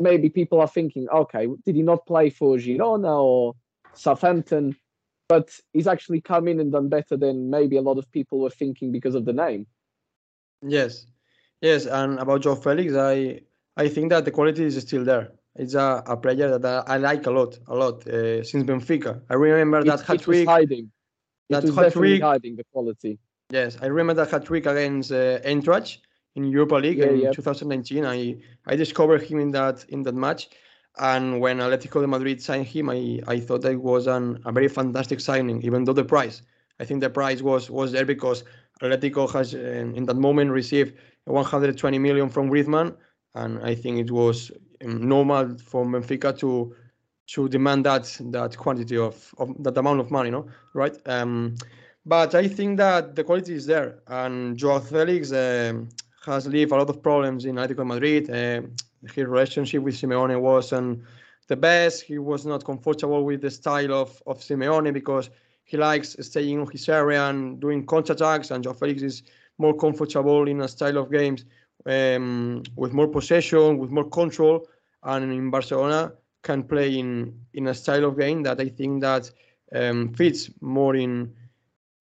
maybe 0.00 0.30
people 0.30 0.60
are 0.60 0.68
thinking, 0.68 1.08
okay, 1.12 1.46
did 1.64 1.74
he 1.74 1.82
not 1.82 2.06
play 2.06 2.30
for 2.30 2.56
Girona 2.56 3.22
or 3.22 3.54
Southampton? 3.92 4.76
but 5.28 5.50
he's 5.72 5.86
actually 5.86 6.20
come 6.20 6.48
in 6.48 6.60
and 6.60 6.72
done 6.72 6.88
better 6.88 7.16
than 7.16 7.50
maybe 7.50 7.76
a 7.76 7.82
lot 7.82 7.98
of 7.98 8.10
people 8.12 8.40
were 8.40 8.50
thinking 8.50 8.92
because 8.92 9.14
of 9.14 9.24
the 9.24 9.32
name. 9.32 9.66
Yes, 10.62 11.06
yes, 11.60 11.86
and 11.86 12.18
about 12.18 12.42
Joao 12.42 12.54
Felix, 12.54 12.94
I 12.94 13.40
I 13.76 13.88
think 13.88 14.10
that 14.10 14.24
the 14.24 14.30
quality 14.30 14.64
is 14.64 14.76
still 14.80 15.04
there. 15.04 15.32
It's 15.54 15.74
a, 15.74 16.02
a 16.06 16.16
player 16.16 16.58
that 16.58 16.84
I, 16.88 16.94
I 16.94 16.96
like 16.98 17.26
a 17.26 17.30
lot, 17.30 17.58
a 17.66 17.74
lot 17.74 18.06
uh, 18.06 18.42
since 18.42 18.64
Benfica. 18.64 19.22
I 19.30 19.34
remember 19.34 19.84
that 19.84 20.00
it, 20.00 20.06
hat 20.06 20.14
it 20.16 20.26
was 20.26 20.36
trick. 20.38 20.48
hiding. 20.48 20.90
that 21.50 21.64
it 21.64 21.68
was 21.68 21.76
hat 21.76 21.92
trick- 21.92 22.22
hiding 22.22 22.56
the 22.56 22.64
quality. 22.72 23.18
Yes, 23.50 23.78
I 23.80 23.86
remember 23.86 24.14
that 24.14 24.30
hat 24.30 24.44
trick 24.44 24.66
against 24.66 25.12
uh, 25.12 25.38
Eintracht 25.40 25.98
in 26.34 26.44
Europa 26.44 26.74
League 26.76 26.98
Yeah, 26.98 27.06
in 27.06 27.20
yeah. 27.20 27.30
2019. 27.32 28.04
I 28.04 28.36
I 28.66 28.76
discovered 28.76 29.22
him 29.22 29.38
in 29.40 29.50
that 29.52 29.84
in 29.88 30.02
that 30.02 30.14
match, 30.14 30.48
and 30.98 31.40
when 31.40 31.58
Atletico 31.58 32.00
de 32.00 32.06
Madrid 32.06 32.42
signed 32.42 32.66
him, 32.66 32.90
I, 32.90 33.20
I 33.26 33.40
thought 33.40 33.62
that 33.62 33.72
it 33.72 33.80
was 33.82 34.06
an, 34.06 34.40
a 34.44 34.52
very 34.52 34.68
fantastic 34.68 35.20
signing, 35.20 35.62
even 35.62 35.84
though 35.84 35.92
the 35.92 36.04
price. 36.04 36.42
I 36.80 36.84
think 36.84 37.00
the 37.00 37.08
price 37.10 37.40
was 37.40 37.70
was 37.70 37.92
there 37.92 38.04
because 38.04 38.44
Atletico 38.82 39.30
has 39.32 39.54
uh, 39.54 39.58
in 39.58 40.04
that 40.06 40.16
moment 40.16 40.50
received 40.50 40.94
120 41.24 41.98
million 41.98 42.28
from 42.28 42.50
Griezmann, 42.50 42.94
and 43.36 43.62
I 43.62 43.74
think 43.74 43.98
it 43.98 44.10
was 44.10 44.50
um, 44.84 45.08
normal 45.08 45.56
for 45.58 45.84
Benfica 45.84 46.36
to 46.38 46.74
to 47.28 47.48
demand 47.48 47.84
that 47.84 48.04
that 48.30 48.56
quantity 48.56 48.96
of, 48.96 49.34
of 49.38 49.62
that 49.62 49.76
amount 49.76 50.00
of 50.00 50.10
money, 50.10 50.30
no, 50.30 50.46
right? 50.74 50.96
Um, 51.06 51.56
but 52.04 52.34
I 52.34 52.46
think 52.48 52.78
that 52.78 53.16
the 53.16 53.24
quality 53.24 53.54
is 53.54 53.66
there, 53.66 53.98
and 54.06 54.56
Joao 54.56 54.78
Felix 54.78 55.32
um, 55.32 55.88
has 56.24 56.46
left 56.46 56.72
a 56.72 56.76
lot 56.76 56.88
of 56.88 57.02
problems 57.02 57.44
in 57.44 57.56
Atletico 57.56 57.84
Madrid. 57.84 58.30
Uh, 58.30 58.62
his 59.12 59.26
relationship 59.26 59.82
with 59.82 59.94
Simeone 59.94 60.40
wasn't 60.40 61.02
the 61.48 61.56
best. 61.56 62.02
He 62.02 62.18
was 62.18 62.46
not 62.46 62.64
comfortable 62.64 63.24
with 63.24 63.40
the 63.40 63.50
style 63.50 63.92
of, 63.94 64.22
of 64.26 64.38
Simeone 64.40 64.92
because 64.92 65.30
he 65.64 65.76
likes 65.76 66.16
staying 66.20 66.60
on 66.60 66.70
his 66.70 66.88
area 66.88 67.28
and 67.28 67.60
doing 67.60 67.84
counterattacks, 67.84 68.52
and 68.52 68.62
Joao 68.62 68.74
Felix 68.74 69.02
is 69.02 69.22
more 69.58 69.76
comfortable 69.76 70.46
in 70.48 70.60
a 70.60 70.68
style 70.68 70.98
of 70.98 71.10
games 71.10 71.44
um, 71.86 72.62
with 72.76 72.92
more 72.92 73.08
possession, 73.08 73.78
with 73.78 73.90
more 73.90 74.08
control, 74.08 74.66
and 75.02 75.32
in 75.32 75.50
Barcelona 75.50 76.12
can 76.42 76.62
play 76.62 76.98
in 76.98 77.34
in 77.54 77.68
a 77.68 77.74
style 77.74 78.04
of 78.04 78.18
game 78.18 78.42
that 78.42 78.60
I 78.60 78.68
think 78.68 79.02
that 79.02 79.30
um, 79.74 80.12
fits 80.14 80.50
more 80.60 80.94
in 80.96 81.32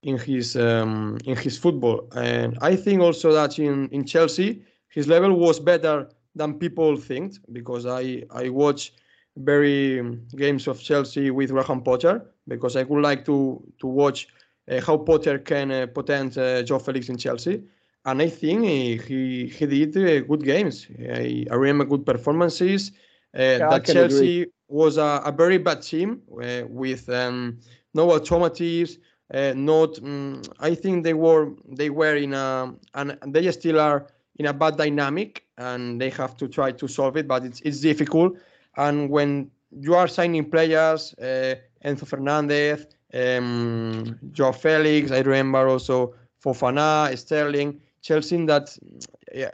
in 0.03 0.17
his 0.17 0.55
um, 0.55 1.17
in 1.25 1.35
his 1.35 1.57
football. 1.57 2.07
And 2.15 2.57
I 2.61 2.75
think 2.75 3.01
also 3.01 3.31
that 3.33 3.59
in 3.59 3.89
in 3.89 4.05
Chelsea 4.05 4.63
his 4.89 5.07
level 5.07 5.33
was 5.33 5.59
better 5.59 6.09
than 6.35 6.59
people 6.59 6.97
think 6.97 7.33
because 7.51 7.85
I 7.85 8.23
I 8.31 8.49
watch 8.49 8.93
very 9.37 9.99
um, 9.99 10.21
games 10.35 10.67
of 10.67 10.79
Chelsea 10.81 11.31
with 11.31 11.49
Graham 11.51 11.81
Potter 11.81 12.25
because 12.47 12.75
I 12.75 12.83
would 12.83 13.03
like 13.03 13.25
to 13.25 13.61
to 13.79 13.87
watch 13.87 14.27
uh, 14.69 14.81
how 14.81 14.97
Potter 14.97 15.39
can 15.39 15.71
uh, 15.71 15.87
potent 15.87 16.37
uh, 16.37 16.63
Joao 16.63 16.79
Felix 16.79 17.09
in 17.09 17.17
Chelsea. 17.17 17.63
And 18.05 18.21
I 18.21 18.29
think 18.29 18.63
he 18.65 18.97
he, 18.97 19.47
he 19.47 19.65
did 19.65 19.97
uh, 19.97 20.25
good 20.27 20.43
games. 20.43 20.87
I, 20.99 21.45
I 21.49 21.55
remember 21.55 21.85
good 21.85 22.05
performances. 22.05 22.91
Uh, 23.35 23.39
I 23.39 23.57
that 23.57 23.85
Chelsea 23.85 24.45
was 24.67 24.97
a, 24.97 25.21
a 25.25 25.31
very 25.31 25.57
bad 25.57 25.81
team 25.81 26.21
uh, 26.41 26.63
with 26.67 27.09
um, 27.09 27.59
no 27.93 28.11
alternatives. 28.11 28.99
Uh, 29.33 29.53
not, 29.55 29.95
mm, 29.95 30.47
I 30.59 30.75
think 30.75 31.03
they 31.03 31.15
were 31.15 31.49
they 31.67 31.89
were 31.89 32.15
in 32.15 32.33
a 32.33 32.73
and 32.93 33.17
they 33.27 33.51
still 33.51 33.79
are 33.79 34.07
in 34.37 34.45
a 34.45 34.53
bad 34.53 34.77
dynamic, 34.77 35.43
and 35.57 35.99
they 35.99 36.11
have 36.11 36.37
to 36.37 36.47
try 36.47 36.71
to 36.71 36.87
solve 36.87 37.17
it. 37.17 37.27
But 37.27 37.43
it's 37.43 37.59
it's 37.61 37.79
difficult. 37.79 38.37
And 38.77 39.09
when 39.09 39.49
you 39.71 39.95
are 39.95 40.07
signing 40.07 40.49
players, 40.51 41.15
uh, 41.15 41.55
Enzo 41.83 42.05
Fernandez, 42.05 42.85
um, 43.13 44.19
Joao 44.31 44.51
Felix, 44.51 45.11
I 45.11 45.21
remember 45.21 45.67
also 45.67 46.13
Fofana, 46.43 47.17
Sterling, 47.17 47.81
Chelsea 48.05 48.45
that 48.45 48.67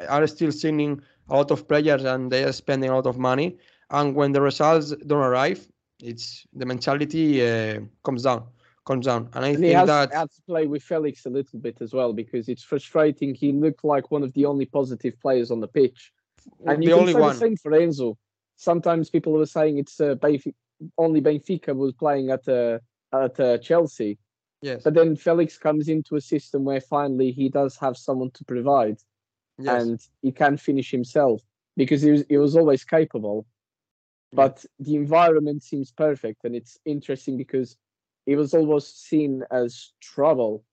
are 0.10 0.28
still 0.28 0.52
signing 0.52 1.02
a 1.30 1.36
lot 1.40 1.52
of 1.52 1.68
players 1.68 2.04
and 2.04 2.30
they 2.32 2.44
are 2.44 2.52
spending 2.52 2.90
a 2.90 2.96
lot 2.96 3.08
of 3.08 3.18
money. 3.18 3.58
And 3.90 4.14
when 4.20 4.32
the 4.34 4.42
results 4.42 4.88
don't 5.10 5.26
arrive, 5.32 5.62
it's 6.04 6.46
the 6.60 6.66
mentality 6.66 7.26
uh, 7.48 7.80
comes 8.04 8.24
down, 8.24 8.42
comes 8.86 9.06
down. 9.06 9.30
And 9.34 9.46
I 9.46 9.54
And 9.54 9.60
think 9.62 9.76
has 9.76 9.88
that 9.88 10.14
had 10.14 10.32
to 10.32 10.42
play 10.52 10.68
with 10.68 10.84
Felix 10.84 11.26
a 11.26 11.30
little 11.30 11.60
bit 11.60 11.78
as 11.82 11.94
well 11.94 12.12
because 12.14 12.50
it's 12.50 12.64
frustrating. 12.72 13.34
He 13.34 13.50
looked 13.54 13.84
like 13.94 14.12
one 14.12 14.24
of 14.24 14.34
the 14.34 14.46
only 14.46 14.66
positive 14.66 15.16
players 15.26 15.50
on 15.52 15.60
the 15.62 15.68
pitch. 15.80 16.12
And 16.66 16.84
you 16.84 16.90
the 16.90 16.96
can 16.96 17.00
only 17.02 17.14
say 17.14 17.20
one. 17.20 17.34
the 17.34 17.40
same 17.46 17.58
for 17.64 17.72
Enzo. 17.72 18.18
Sometimes 18.58 19.10
people 19.10 19.34
were 19.34 19.46
saying 19.58 19.78
it's 19.78 20.00
uh, 20.02 20.16
Benfica, 20.16 20.54
only 20.98 21.22
Benfica 21.22 21.74
was 21.84 21.94
playing 21.94 22.32
at 22.36 22.48
uh, 22.48 22.80
at 23.24 23.40
uh, 23.40 23.58
Chelsea, 23.68 24.18
Yes, 24.62 24.84
but 24.84 24.94
then 24.94 25.16
Felix 25.16 25.58
comes 25.58 25.90
into 25.90 26.16
a 26.16 26.22
system 26.22 26.64
where 26.64 26.82
finally 26.82 27.32
he 27.32 27.50
does 27.50 27.78
have 27.78 27.98
someone 27.98 28.32
to 28.32 28.46
provide, 28.46 28.98
yes. 29.58 29.84
and 29.84 30.08
he 30.22 30.32
can 30.32 30.58
finish 30.58 30.92
himself 30.92 31.42
because 31.78 32.02
he 32.02 32.12
was 32.12 32.24
he 32.30 32.38
was 32.38 32.56
always 32.56 32.84
capable. 32.84 33.46
But 34.34 34.66
the 34.80 34.96
environment 34.96 35.62
seems 35.62 35.92
perfect, 35.92 36.46
and 36.46 36.56
it's 36.56 36.78
interesting 36.86 37.36
because 37.36 37.76
he 38.26 38.36
was 38.36 38.54
almost 38.54 39.04
seen 39.04 39.44
as 39.52 39.92
trouble, 40.00 40.64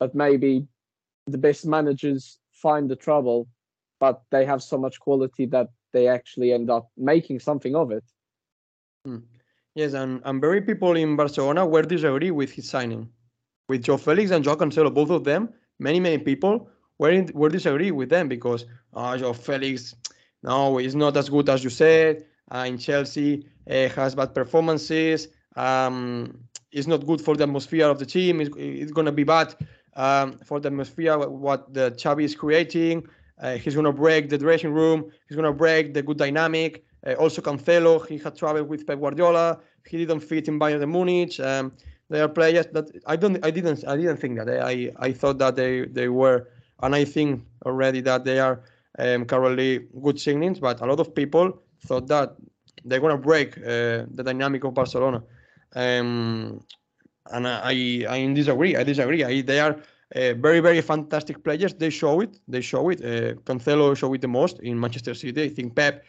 but 0.00 0.14
maybe 0.14 0.66
the 1.26 1.38
best 1.38 1.66
managers 1.66 2.38
find 2.52 2.90
the 2.90 2.96
trouble, 2.96 3.48
but 4.00 4.22
they 4.30 4.44
have 4.44 4.62
so 4.62 4.78
much 4.78 4.98
quality 4.98 5.46
that 5.46 5.68
they 5.92 6.08
actually 6.08 6.52
end 6.52 6.70
up 6.70 6.90
making 6.96 7.38
something 7.38 7.76
of 7.76 7.92
it. 7.92 8.04
Hmm. 9.04 9.18
Yes, 9.74 9.92
and, 9.94 10.20
and 10.24 10.40
very 10.40 10.60
people 10.60 10.96
in 10.96 11.16
Barcelona 11.16 11.66
were 11.66 11.82
disagree 11.82 12.30
with 12.30 12.52
his 12.52 12.68
signing. 12.68 13.08
With 13.68 13.82
Joao 13.82 13.96
Felix 13.96 14.30
and 14.30 14.44
Joao 14.44 14.56
Cancelo, 14.56 14.92
both 14.92 15.10
of 15.10 15.24
them, 15.24 15.48
many, 15.78 15.98
many 15.98 16.18
people 16.18 16.68
were, 16.98 17.10
in, 17.10 17.30
were 17.34 17.48
disagree 17.48 17.90
with 17.90 18.08
them 18.08 18.28
because 18.28 18.66
uh, 18.94 19.16
Joao 19.18 19.32
Felix, 19.32 19.96
no, 20.42 20.76
he's 20.76 20.94
not 20.94 21.16
as 21.16 21.28
good 21.28 21.48
as 21.48 21.64
you 21.64 21.70
said. 21.70 22.24
Uh, 22.54 22.66
in 22.68 22.78
Chelsea, 22.78 23.48
uh, 23.68 23.88
has 23.88 24.14
bad 24.14 24.34
performances. 24.34 25.28
Um, 25.56 26.38
it's 26.70 26.86
not 26.86 27.06
good 27.06 27.20
for 27.20 27.34
the 27.36 27.44
atmosphere 27.44 27.88
of 27.88 27.98
the 27.98 28.06
team. 28.06 28.40
It's, 28.40 28.50
it's 28.56 28.92
going 28.92 29.06
to 29.06 29.12
be 29.12 29.24
bad 29.24 29.54
um, 29.94 30.38
for 30.44 30.60
the 30.60 30.68
atmosphere, 30.68 31.18
what 31.18 31.72
the 31.72 31.90
Xavi 31.92 32.24
is 32.24 32.34
creating. 32.34 33.08
Uh, 33.40 33.56
he's 33.56 33.74
going 33.74 33.86
to 33.86 33.92
break 33.92 34.28
the 34.28 34.38
dressing 34.38 34.72
room. 34.72 35.10
He's 35.28 35.36
going 35.36 35.46
to 35.46 35.52
break 35.52 35.94
the 35.94 36.02
good 36.02 36.18
dynamic. 36.18 36.84
Uh, 37.06 37.14
also, 37.14 37.42
Cancelo, 37.42 38.06
he 38.06 38.18
had 38.18 38.36
trouble 38.36 38.64
with 38.64 38.86
Pep 38.86 38.98
Guardiola. 38.98 39.60
He 39.86 39.98
didn't 39.98 40.20
fit 40.20 40.48
in 40.48 40.58
Bayern 40.58 40.88
Munich. 40.90 41.38
Um, 41.40 41.72
they 42.10 42.20
are 42.20 42.28
players 42.28 42.66
that 42.72 42.90
I 43.06 43.16
don't, 43.16 43.44
I 43.44 43.50
didn't, 43.50 43.86
I 43.86 43.96
didn't 43.96 44.18
think 44.18 44.38
that. 44.38 44.48
I, 44.48 44.92
I 44.98 45.12
thought 45.12 45.38
that 45.38 45.56
they, 45.56 45.86
they 45.86 46.08
were, 46.08 46.48
and 46.82 46.94
I 46.94 47.04
think 47.04 47.44
already 47.64 48.00
that 48.02 48.24
they 48.24 48.38
are 48.38 48.62
um, 48.98 49.24
currently 49.24 49.86
good 50.02 50.16
signings. 50.16 50.60
But 50.60 50.80
a 50.80 50.86
lot 50.86 51.00
of 51.00 51.14
people 51.14 51.62
thought 51.86 52.06
that 52.08 52.36
they're 52.84 53.00
gonna 53.00 53.18
break 53.18 53.56
uh, 53.58 54.04
the 54.10 54.22
dynamic 54.24 54.64
of 54.64 54.74
Barcelona. 54.74 55.22
Um, 55.74 56.60
and 57.32 57.48
I, 57.48 58.04
I 58.08 58.32
disagree. 58.32 58.76
I 58.76 58.84
disagree. 58.84 59.24
I, 59.24 59.40
they 59.40 59.60
are 59.60 59.76
uh, 60.14 60.34
very, 60.34 60.60
very 60.60 60.80
fantastic 60.82 61.42
players. 61.42 61.74
They 61.74 61.90
show 61.90 62.20
it. 62.20 62.38
They 62.46 62.60
show 62.60 62.90
it. 62.90 63.00
Uh, 63.00 63.34
Cancelo 63.42 63.96
showed 63.96 64.14
it 64.14 64.20
the 64.20 64.28
most 64.28 64.60
in 64.60 64.78
Manchester 64.78 65.14
City. 65.14 65.42
I 65.42 65.48
think 65.48 65.74
Pep 65.74 66.04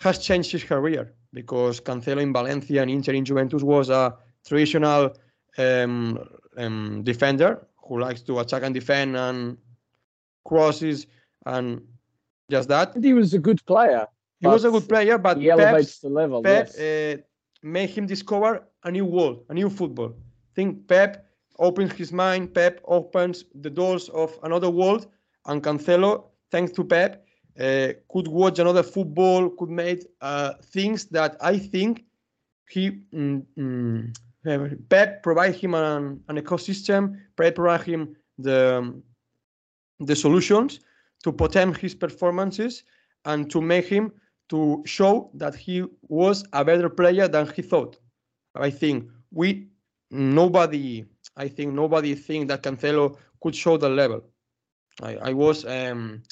has 0.00 0.18
changed 0.18 0.52
his 0.52 0.64
career 0.64 1.12
because 1.32 1.80
Cancelo 1.80 2.20
in 2.20 2.32
Valencia 2.32 2.82
and 2.82 2.90
Inter 2.90 3.12
in 3.12 3.24
Juventus 3.24 3.62
was 3.62 3.90
a 3.90 4.14
traditional 4.46 5.14
um, 5.58 6.18
um, 6.56 7.02
defender 7.02 7.66
who 7.86 8.00
likes 8.00 8.22
to 8.22 8.38
attack 8.40 8.62
and 8.62 8.74
defend 8.74 9.16
and 9.16 9.56
crosses 10.44 11.06
and 11.46 11.82
just 12.50 12.68
that. 12.68 12.94
And 12.94 13.04
he 13.04 13.12
was 13.12 13.34
a 13.34 13.38
good 13.38 13.64
player. 13.66 14.06
He 14.40 14.46
was 14.46 14.64
a 14.64 14.70
good 14.70 14.88
player, 14.88 15.16
but 15.16 15.38
He 15.38 15.50
elevates 15.50 15.92
Pep's- 15.92 15.98
the 16.00 16.08
level. 16.08 16.42
Pep 16.42 16.68
yes. 16.76 16.78
uh, 16.78 17.22
made 17.62 17.90
him 17.90 18.06
discover 18.06 18.62
a 18.84 18.90
new 18.90 19.06
world, 19.06 19.44
a 19.48 19.54
new 19.54 19.70
football. 19.70 20.10
I 20.10 20.54
think 20.54 20.86
Pep 20.86 21.26
opens 21.58 21.92
his 21.92 22.12
mind. 22.12 22.52
Pep 22.54 22.80
opens 22.84 23.44
the 23.54 23.70
doors 23.70 24.08
of 24.10 24.38
another 24.42 24.68
world, 24.70 25.06
and 25.46 25.62
Cancelo, 25.62 26.24
thanks 26.50 26.72
to 26.72 26.84
Pep, 26.84 27.23
could 27.56 28.28
watch 28.28 28.58
another 28.58 28.82
football, 28.82 29.50
could 29.50 29.70
make 29.70 30.06
uh, 30.20 30.54
things 30.62 31.06
that 31.06 31.36
I 31.40 31.58
think 31.58 32.04
he 32.68 32.90
mm, 33.12 33.44
mm, 33.56 34.16
uh, 34.46 34.74
Pep 34.88 35.22
provide 35.22 35.54
him 35.54 35.74
an, 35.74 36.20
an 36.28 36.36
ecosystem. 36.36 37.18
Pep 37.36 37.54
provide 37.54 37.82
him 37.82 38.16
the 38.38 38.78
um, 38.78 39.02
the 40.00 40.16
solutions 40.16 40.80
to 41.22 41.32
potent 41.32 41.76
his 41.76 41.94
performances 41.94 42.84
and 43.24 43.50
to 43.50 43.60
make 43.60 43.86
him 43.86 44.12
to 44.48 44.82
show 44.84 45.30
that 45.34 45.54
he 45.54 45.84
was 46.08 46.44
a 46.52 46.64
better 46.64 46.90
player 46.90 47.28
than 47.28 47.48
he 47.54 47.62
thought. 47.62 47.96
I 48.54 48.70
think 48.70 49.08
we 49.30 49.68
nobody 50.10 51.04
I 51.36 51.48
think 51.48 51.72
nobody 51.72 52.14
think 52.14 52.48
that 52.48 52.62
Cancelo 52.62 53.16
could 53.42 53.54
show 53.54 53.76
the 53.76 53.88
level. 53.88 54.24
I, 55.02 55.16
I 55.16 55.32
was 55.32 55.64
um, 55.64 56.22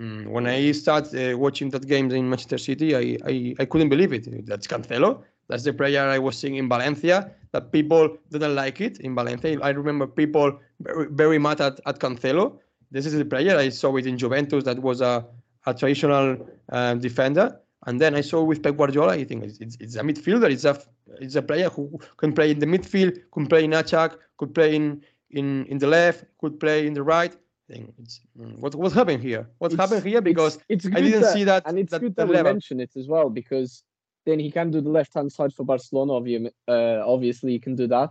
when 0.00 0.46
I 0.46 0.72
started 0.72 1.34
uh, 1.34 1.38
watching 1.38 1.70
that 1.70 1.86
games 1.86 2.14
in 2.14 2.28
Manchester 2.28 2.58
City, 2.58 2.96
I, 2.96 3.18
I, 3.26 3.54
I 3.58 3.64
couldn't 3.66 3.90
believe 3.90 4.12
it. 4.12 4.46
That's 4.46 4.66
Cancelo. 4.66 5.22
That's 5.48 5.64
the 5.64 5.72
player 5.72 6.02
I 6.02 6.18
was 6.18 6.38
seeing 6.38 6.56
in 6.56 6.68
Valencia. 6.68 7.30
That 7.52 7.72
people 7.72 8.16
didn't 8.30 8.54
like 8.54 8.80
it 8.80 9.00
in 9.00 9.14
Valencia. 9.14 9.58
I 9.60 9.70
remember 9.70 10.06
people 10.06 10.58
very, 10.80 11.06
very 11.10 11.38
mad 11.38 11.60
at, 11.60 11.80
at 11.84 11.98
Cancelo. 11.98 12.58
This 12.90 13.04
is 13.06 13.14
the 13.14 13.24
player 13.24 13.56
I 13.56 13.68
saw 13.68 13.94
it 13.96 14.06
in 14.06 14.16
Juventus. 14.16 14.64
That 14.64 14.78
was 14.78 15.00
a, 15.00 15.26
a 15.66 15.74
traditional 15.74 16.48
um, 16.70 17.00
defender. 17.00 17.60
And 17.86 18.00
then 18.00 18.14
I 18.14 18.20
saw 18.20 18.42
with 18.42 18.62
Pep 18.62 18.76
Guardiola. 18.76 19.12
I 19.14 19.24
think 19.24 19.44
it's, 19.44 19.58
it's, 19.58 19.76
it's 19.80 19.96
a 19.96 20.02
midfielder. 20.02 20.50
It's 20.50 20.64
a 20.64 20.80
it's 21.20 21.34
a 21.34 21.42
player 21.42 21.68
who 21.68 21.98
can 22.16 22.32
play 22.32 22.52
in 22.52 22.58
the 22.60 22.66
midfield, 22.66 23.18
could 23.32 23.48
play 23.48 23.64
in 23.64 23.72
attack, 23.72 24.12
could 24.38 24.54
play 24.54 24.76
in 24.76 25.02
in, 25.30 25.66
in 25.66 25.78
the 25.78 25.86
left, 25.86 26.24
could 26.38 26.58
play 26.58 26.86
in 26.86 26.94
the 26.94 27.02
right. 27.02 27.36
I 27.70 27.74
think 27.74 27.94
it's 27.98 28.20
mm, 28.38 28.58
what 28.58 28.74
what 28.74 28.92
happened 28.92 29.22
here? 29.22 29.46
What's 29.58 29.74
It's- 29.74 29.88
happened 29.88 30.06
here? 30.06 30.20
Because 30.20 30.58
it's, 30.68 30.84
it's 30.84 30.96
I 30.96 31.00
didn't 31.00 31.24
see 31.32 31.44
that- 31.44 31.62
and 31.66 31.78
it's 31.78 31.92
that- 31.92 32.00
good 32.00 32.16
that 32.16 32.28
that, 32.28 32.44
we 32.44 32.52
mention 32.52 32.80
it 32.80 32.90
as 32.96 33.06
well 33.06 33.30
because 33.30 33.82
then 34.26 34.38
he 34.38 34.50
can 34.50 34.70
do 34.70 34.80
the 34.80 34.90
left 34.90 35.14
hand 35.14 35.30
side 35.32 35.52
for 35.54 35.64
Barcelona. 35.64 36.12
Obviously, 36.14 36.50
uh, 36.68 37.02
obviously 37.06 37.52
he 37.52 37.58
can 37.58 37.74
do 37.76 37.86
that. 37.86 38.10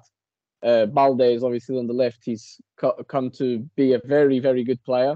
Uh, 0.63 0.86
Balde 0.88 1.22
is 1.22 1.43
obviously 1.43 1.78
on 1.78 1.88
the 1.88 1.93
left. 1.93 2.19
He's 2.24 2.60
co- 2.78 3.04
come 3.08 3.30
to 3.32 3.60
be 3.76 3.93
a 3.93 4.00
very 4.00 4.39
very 4.39 4.63
good 4.63 4.82
player, 4.84 5.15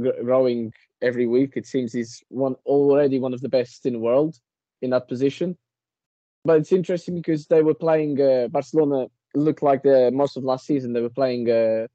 gr- 0.00 0.22
growing 0.22 0.72
every 1.02 1.26
week. 1.26 1.52
It 1.56 1.66
seems 1.66 1.92
he's 1.92 2.22
one 2.28 2.56
already 2.66 3.18
one 3.18 3.34
of 3.34 3.40
the 3.40 3.48
best 3.48 3.86
in 3.86 3.94
the 3.94 3.98
world 3.98 4.36
in 4.82 4.90
that 4.90 5.08
position. 5.08 5.56
But 6.44 6.58
it's 6.60 6.72
interesting 6.72 7.14
because 7.14 7.46
they 7.46 7.62
were 7.62 7.74
playing 7.74 8.20
uh, 8.20 8.48
Barcelona. 8.48 9.08
Looked 9.34 9.62
like 9.62 9.82
the 9.84 10.10
most 10.10 10.36
of 10.36 10.42
last 10.44 10.66
season 10.66 10.92
they 10.92 11.00
were 11.02 11.16
playing 11.20 11.48
uh, 11.48 11.86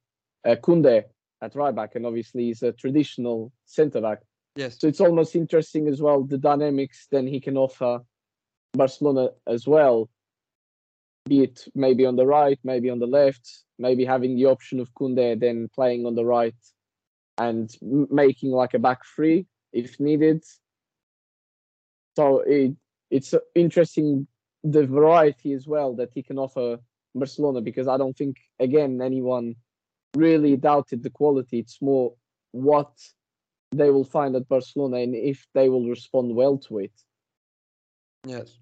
uh, 0.46 0.56
Kunde 0.56 1.04
at 1.42 1.56
right 1.56 1.76
back, 1.76 1.96
and 1.96 2.06
obviously 2.06 2.46
he's 2.46 2.64
a 2.64 2.72
traditional 2.72 3.52
centre 3.66 4.02
back. 4.02 4.20
yes, 4.56 4.80
So 4.80 4.88
it's 4.88 5.02
almost 5.02 5.36
interesting 5.36 5.88
as 5.88 6.02
well 6.02 6.24
the 6.24 6.38
dynamics 6.38 7.08
then 7.12 7.28
he 7.28 7.40
can 7.40 7.58
offer 7.58 8.00
Barcelona 8.74 9.30
as 9.48 9.68
well. 9.68 10.10
Be 11.26 11.44
it 11.44 11.68
maybe 11.74 12.06
on 12.06 12.16
the 12.16 12.26
right, 12.26 12.60
maybe 12.64 12.90
on 12.90 13.00
the 13.00 13.08
left, 13.08 13.64
maybe 13.80 14.06
having 14.06 14.36
the 14.36 14.46
option 14.46 14.80
of 14.80 14.94
Kunde 14.94 15.40
then 15.40 15.70
playing 15.74 16.06
on 16.06 16.16
the 16.16 16.26
right 16.26 16.56
and 17.38 17.70
making 17.82 18.52
like 18.52 18.74
a 18.74 18.80
back 18.80 19.02
three 19.16 19.46
if 19.74 20.00
needed. 20.00 20.44
So 22.16 22.40
it 22.40 22.74
it's 23.12 23.34
interesting 23.54 24.28
the 24.64 24.86
variety 24.86 25.54
as 25.54 25.68
well 25.68 25.96
that 25.96 26.12
he 26.14 26.24
can 26.24 26.40
offer 26.40 26.80
Barcelona 27.14 27.62
because 27.62 27.88
I 27.88 27.98
don't 27.98 28.18
think 28.18 28.38
again 28.60 29.02
anyone 29.02 29.56
really 30.16 30.56
doubted 30.56 31.04
the 31.04 31.10
quality. 31.10 31.60
It's 31.60 31.82
more 31.82 32.14
what 32.52 32.92
they 33.72 33.90
will 33.90 34.04
find 34.04 34.36
at 34.36 34.48
Barcelona 34.48 34.98
and 34.98 35.16
if 35.16 35.46
they 35.54 35.70
will 35.70 35.88
respond 35.90 36.36
well 36.36 36.58
to 36.58 36.80
it. 36.80 36.94
yes, 38.26 38.58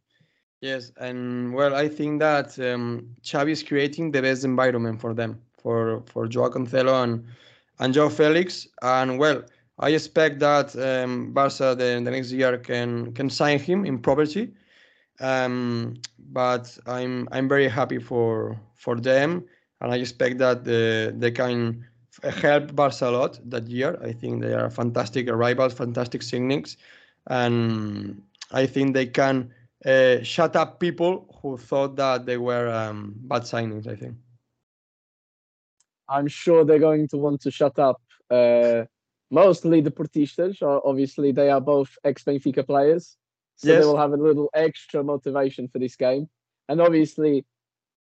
yes, 0.62 0.92
and 0.98 1.54
well, 1.54 1.76
I 1.76 1.88
think 1.88 2.20
that 2.20 2.58
um, 2.60 3.16
Xavi 3.22 3.52
is 3.52 3.64
creating 3.64 4.12
the 4.12 4.22
best 4.22 4.44
environment 4.44 5.00
for 5.00 5.14
them, 5.14 5.42
for 5.62 6.04
for 6.06 6.28
Joao 6.28 6.50
Cancelo 6.50 7.04
and 7.04 7.26
and 7.80 7.94
Joao 7.94 8.10
Felix, 8.10 8.68
and 8.82 9.20
well, 9.20 9.44
I 9.80 9.90
expect 9.90 10.40
that 10.40 10.76
um, 10.76 11.34
Barca 11.34 11.76
the, 11.76 12.02
the 12.04 12.12
next 12.12 12.32
year 12.32 12.58
can 12.58 13.14
can 13.14 13.30
sign 13.30 13.60
him 13.60 13.86
in 13.86 14.00
property. 14.00 14.54
Um, 15.20 15.96
but 16.18 16.78
I'm 16.86 17.28
I'm 17.32 17.48
very 17.48 17.68
happy 17.68 18.00
for 18.00 18.60
for 18.76 19.00
them, 19.00 19.46
and 19.84 19.92
I 19.92 19.98
expect 19.98 20.38
that 20.38 20.64
the, 20.64 21.14
they 21.16 21.32
can 21.32 21.86
help 22.24 22.74
Barca 22.74 23.10
a 23.10 23.12
lot 23.12 23.40
that 23.50 23.68
year. 23.68 24.00
I 24.02 24.14
think 24.14 24.42
they 24.42 24.54
are 24.54 24.70
fantastic 24.70 25.28
arrivals, 25.28 25.74
fantastic 25.74 26.22
signings, 26.22 26.78
and 27.28 28.22
I 28.52 28.66
think 28.66 28.94
they 28.94 29.08
can 29.08 29.54
uh, 29.86 30.24
shut 30.24 30.56
up 30.56 30.80
people 30.80 31.38
who 31.42 31.58
thought 31.58 31.98
that 31.98 32.26
they 32.26 32.38
were 32.38 32.70
um, 32.70 33.14
bad 33.18 33.42
signings. 33.44 33.88
I 33.88 33.96
think. 33.96 34.16
I'm 36.08 36.28
sure 36.28 36.64
they're 36.64 36.80
going 36.80 37.08
to 37.10 37.18
want 37.18 37.42
to 37.42 37.52
shut 37.52 37.78
up 37.78 38.02
uh, 38.30 38.84
mostly 39.32 39.82
the 39.82 39.92
Portistas. 39.92 40.62
Obviously, 40.62 41.32
they 41.34 41.50
are 41.50 41.62
both 41.62 41.90
ex 42.06 42.24
Benfica 42.24 42.66
players. 42.66 43.18
So 43.56 43.68
Yes. 43.68 43.82
they 43.82 43.86
will 43.86 43.98
have 43.98 44.14
a 44.14 44.18
little 44.18 44.50
extra 44.54 45.04
motivation 45.04 45.68
for 45.68 45.80
this 45.80 45.96
game. 45.96 46.30
And 46.70 46.82
obviously, 46.82 47.46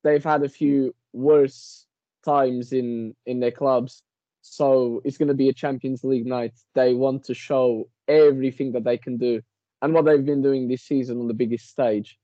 they've 0.04 0.24
had 0.24 0.44
a 0.44 0.50
few 0.50 0.94
worse 1.14 1.86
times 2.26 2.74
in, 2.74 3.16
in 3.26 3.40
their 3.40 3.52
clubs. 3.52 4.02
So 4.42 5.02
it's 5.04 5.18
going 5.18 5.28
to 5.28 5.34
be 5.34 5.50
a 5.50 5.54
Champions 5.54 6.04
League 6.04 6.26
night. 6.26 6.54
They 6.76 6.94
want 6.94 7.26
to 7.26 7.34
show 7.34 7.90
everything 8.08 8.72
that 8.74 8.84
they 8.84 8.98
can 8.98 9.18
do 9.18 9.42
and 9.82 9.94
what 9.94 10.06
they've 10.06 10.26
been 10.26 10.42
doing 10.42 10.68
this 10.68 10.84
season 10.84 11.20
on 11.20 11.28
the 11.28 11.34
biggest 11.34 11.70
stage. 11.70 12.18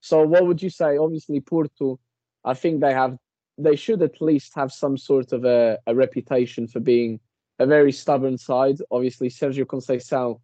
So, 0.00 0.22
what 0.22 0.46
would 0.46 0.62
you 0.62 0.70
say? 0.70 0.96
Obviously, 0.96 1.40
Porto, 1.40 1.98
I 2.44 2.54
think 2.54 2.80
they 2.80 2.92
have 2.92 3.16
they 3.58 3.74
should 3.74 4.02
at 4.02 4.22
least 4.22 4.52
have 4.54 4.72
some 4.72 4.96
sort 4.96 5.32
of 5.32 5.44
a, 5.44 5.78
a 5.86 5.94
reputation 5.94 6.68
for 6.68 6.78
being 6.78 7.18
a 7.58 7.66
very 7.66 7.90
stubborn 7.90 8.38
side. 8.38 8.76
Obviously, 8.90 9.28
Sergio 9.28 9.64
Conceição 9.64 10.40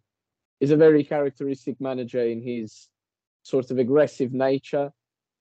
is 0.59 0.71
a 0.71 0.77
very 0.77 1.03
characteristic 1.03 1.79
manager 1.79 2.21
in 2.21 2.41
his 2.41 2.89
sort 3.43 3.71
of 3.71 3.77
aggressive 3.77 4.33
nature, 4.33 4.91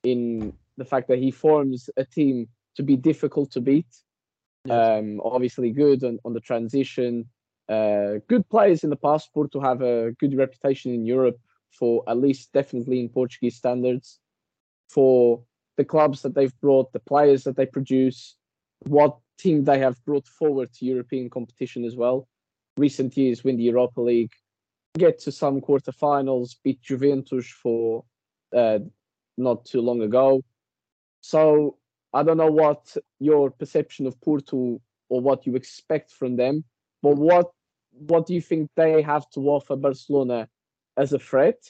in 0.05 0.53
the 0.77 0.85
fact 0.85 1.09
that 1.09 1.19
he 1.19 1.31
forms 1.31 1.89
a 1.97 2.05
team 2.05 2.49
to 2.77 2.83
be 2.83 2.97
difficult 2.97 3.51
to 3.53 3.61
beat. 3.61 3.87
Um, 4.69 5.21
obviously, 5.23 5.71
good 5.71 6.03
on, 6.05 6.19
on 6.25 6.33
the 6.33 6.41
transition. 6.41 7.27
Uh, 7.69 8.15
good 8.29 8.49
players 8.49 8.85
in 8.85 8.91
the 8.91 8.97
past. 8.97 9.33
Porto 9.33 9.61
have 9.61 9.83
a 9.83 10.13
good 10.19 10.37
reputation 10.37 10.93
in 10.93 11.05
Europe 11.05 11.39
for 11.71 12.03
at 12.09 12.19
least 12.19 12.53
definitely 12.53 13.01
in 13.01 13.09
Portuguese 13.09 13.57
standards. 13.57 14.21
For 14.91 15.43
the 15.77 15.85
clubs 15.85 16.23
that 16.23 16.35
they've 16.35 16.61
brought, 16.61 16.93
the 16.93 17.01
players 17.01 17.45
that 17.45 17.57
they 17.57 17.67
produce, 17.67 18.37
what 18.87 19.17
team 19.39 19.65
they 19.65 19.79
have 19.79 20.03
brought 20.05 20.27
forward 20.27 20.73
to 20.75 20.85
European 20.85 21.29
competition 21.31 21.85
as 21.85 21.97
well. 21.97 22.29
Recent 22.77 23.17
years 23.17 23.45
win 23.45 23.57
the 23.57 23.65
Europa 23.65 24.01
League, 24.01 24.33
get 24.97 25.19
to 25.21 25.33
some 25.33 25.61
quarterfinals, 25.61 26.57
beat 26.63 26.81
Juventus 26.81 27.49
for 27.49 28.05
uh, 28.55 28.79
not 29.37 29.65
too 29.65 29.81
long 29.81 30.03
ago. 30.03 30.43
So 31.25 31.79
I 32.13 32.23
don't 32.23 32.37
know 32.37 32.53
what 32.53 32.95
your 33.19 33.51
perception 33.51 34.07
of 34.07 34.21
Porto 34.21 34.79
or 35.09 35.21
what 35.23 35.47
you 35.47 35.57
expect 35.57 36.13
from 36.13 36.37
them, 36.37 36.65
but 37.03 37.17
what 37.17 37.51
what 37.93 38.27
do 38.27 38.35
you 38.35 38.43
think 38.43 38.71
they 38.77 39.01
have 39.01 39.31
to 39.31 39.41
offer 39.49 39.75
Barcelona 39.75 40.49
as 40.99 41.15
a 41.15 41.19
threat? 41.19 41.61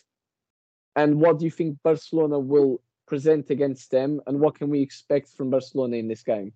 And 0.96 1.20
what 1.20 1.38
do 1.38 1.44
you 1.44 1.52
think 1.52 1.78
Barcelona 1.84 2.36
will 2.40 2.80
present 3.06 3.50
against 3.50 3.92
them? 3.92 4.20
And 4.26 4.40
what 4.40 4.56
can 4.58 4.70
we 4.70 4.80
expect 4.80 5.28
from 5.28 5.50
Barcelona 5.50 5.98
in 5.98 6.08
this 6.08 6.24
game? 6.24 6.52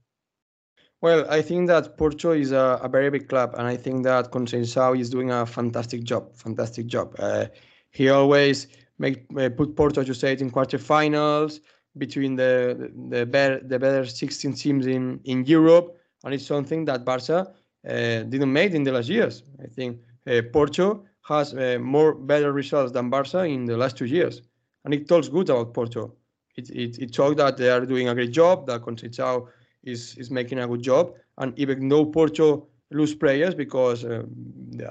Well, 1.00 1.24
I 1.30 1.40
think 1.42 1.68
that 1.68 1.96
Porto 1.98 2.32
is 2.32 2.50
a, 2.50 2.80
a 2.82 2.88
very 2.88 3.11
big 3.11 3.28
club, 3.28 3.54
and 3.56 3.66
I 3.68 3.76
think 3.76 4.02
that 4.04 4.32
Conceição 4.32 4.98
is 4.98 5.08
doing 5.08 5.30
a 5.30 5.46
fantastic 5.46 6.02
job. 6.02 6.34
Fantastic 6.34 6.87
job. 6.87 7.14
Uh, 7.20 7.46
he 7.90 8.08
always 8.08 8.66
make 8.98 9.24
uh, 9.38 9.50
put 9.50 9.76
Porto, 9.76 10.00
as 10.00 10.08
you 10.08 10.14
said, 10.14 10.40
in 10.40 10.50
quarterfinals 10.50 11.61
between 11.98 12.37
the 12.37 12.90
the 13.11 13.26
better 13.26 13.61
the 13.61 13.78
better 13.78 14.06
16 14.06 14.54
teams 14.54 14.87
in 14.87 15.20
in 15.24 15.44
Europe, 15.44 15.96
and 16.24 16.34
it's 16.34 16.46
something 16.46 16.84
that 16.87 17.04
Barca 17.04 17.52
uh, 17.88 18.22
didn't 18.32 18.52
make 18.52 18.72
in 18.72 18.84
the 18.84 18.92
last 18.92 19.08
years. 19.08 19.42
I 19.62 19.66
think 19.66 19.98
uh, 20.26 20.42
Porto 20.52 21.04
has 21.22 21.54
uh, 21.54 21.78
more 21.80 22.14
better 22.14 22.52
results 22.52 22.92
than 22.92 23.11
Barca 23.11 23.44
in 23.44 23.66
the 23.66 23.76
last 23.76 23.96
two 23.96 24.06
years, 24.06 24.42
and 24.84 24.94
it 24.94 25.08
talks 25.08 25.28
good 25.28 25.50
about 25.50 25.74
Porto. 25.74 26.14
It 26.56 26.70
it, 26.70 26.98
it 26.98 27.12
talks 27.12 27.37
that 27.37 27.56
they 27.56 27.70
are 27.70 27.84
doing 27.84 28.08
a 28.08 28.14
great 28.14 28.32
job. 28.32 28.66
That 28.66 28.82
Conceição 28.82 29.48
is 29.84 30.16
is 30.16 30.30
making 30.30 30.58
a 30.58 30.66
good 30.66 30.82
job. 30.82 31.14
And 31.38 31.58
even 31.58 31.88
though 31.88 32.04
Porto 32.04 32.68
lose 32.90 33.14
players 33.14 33.54
because 33.54 34.04
uh, 34.04 34.22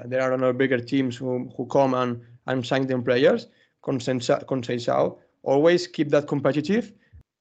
there 0.06 0.22
are 0.22 0.34
other 0.34 0.54
bigger 0.54 0.80
teams 0.80 1.18
who, 1.18 1.50
who 1.56 1.66
come 1.66 1.94
and, 1.94 2.22
and 2.46 2.66
sign 2.66 2.88
them 2.88 3.04
players, 3.04 3.48
Conceição 3.84 5.18
always 5.48 5.88
keep 5.88 6.10
that 6.10 6.28
competitive. 6.28 6.94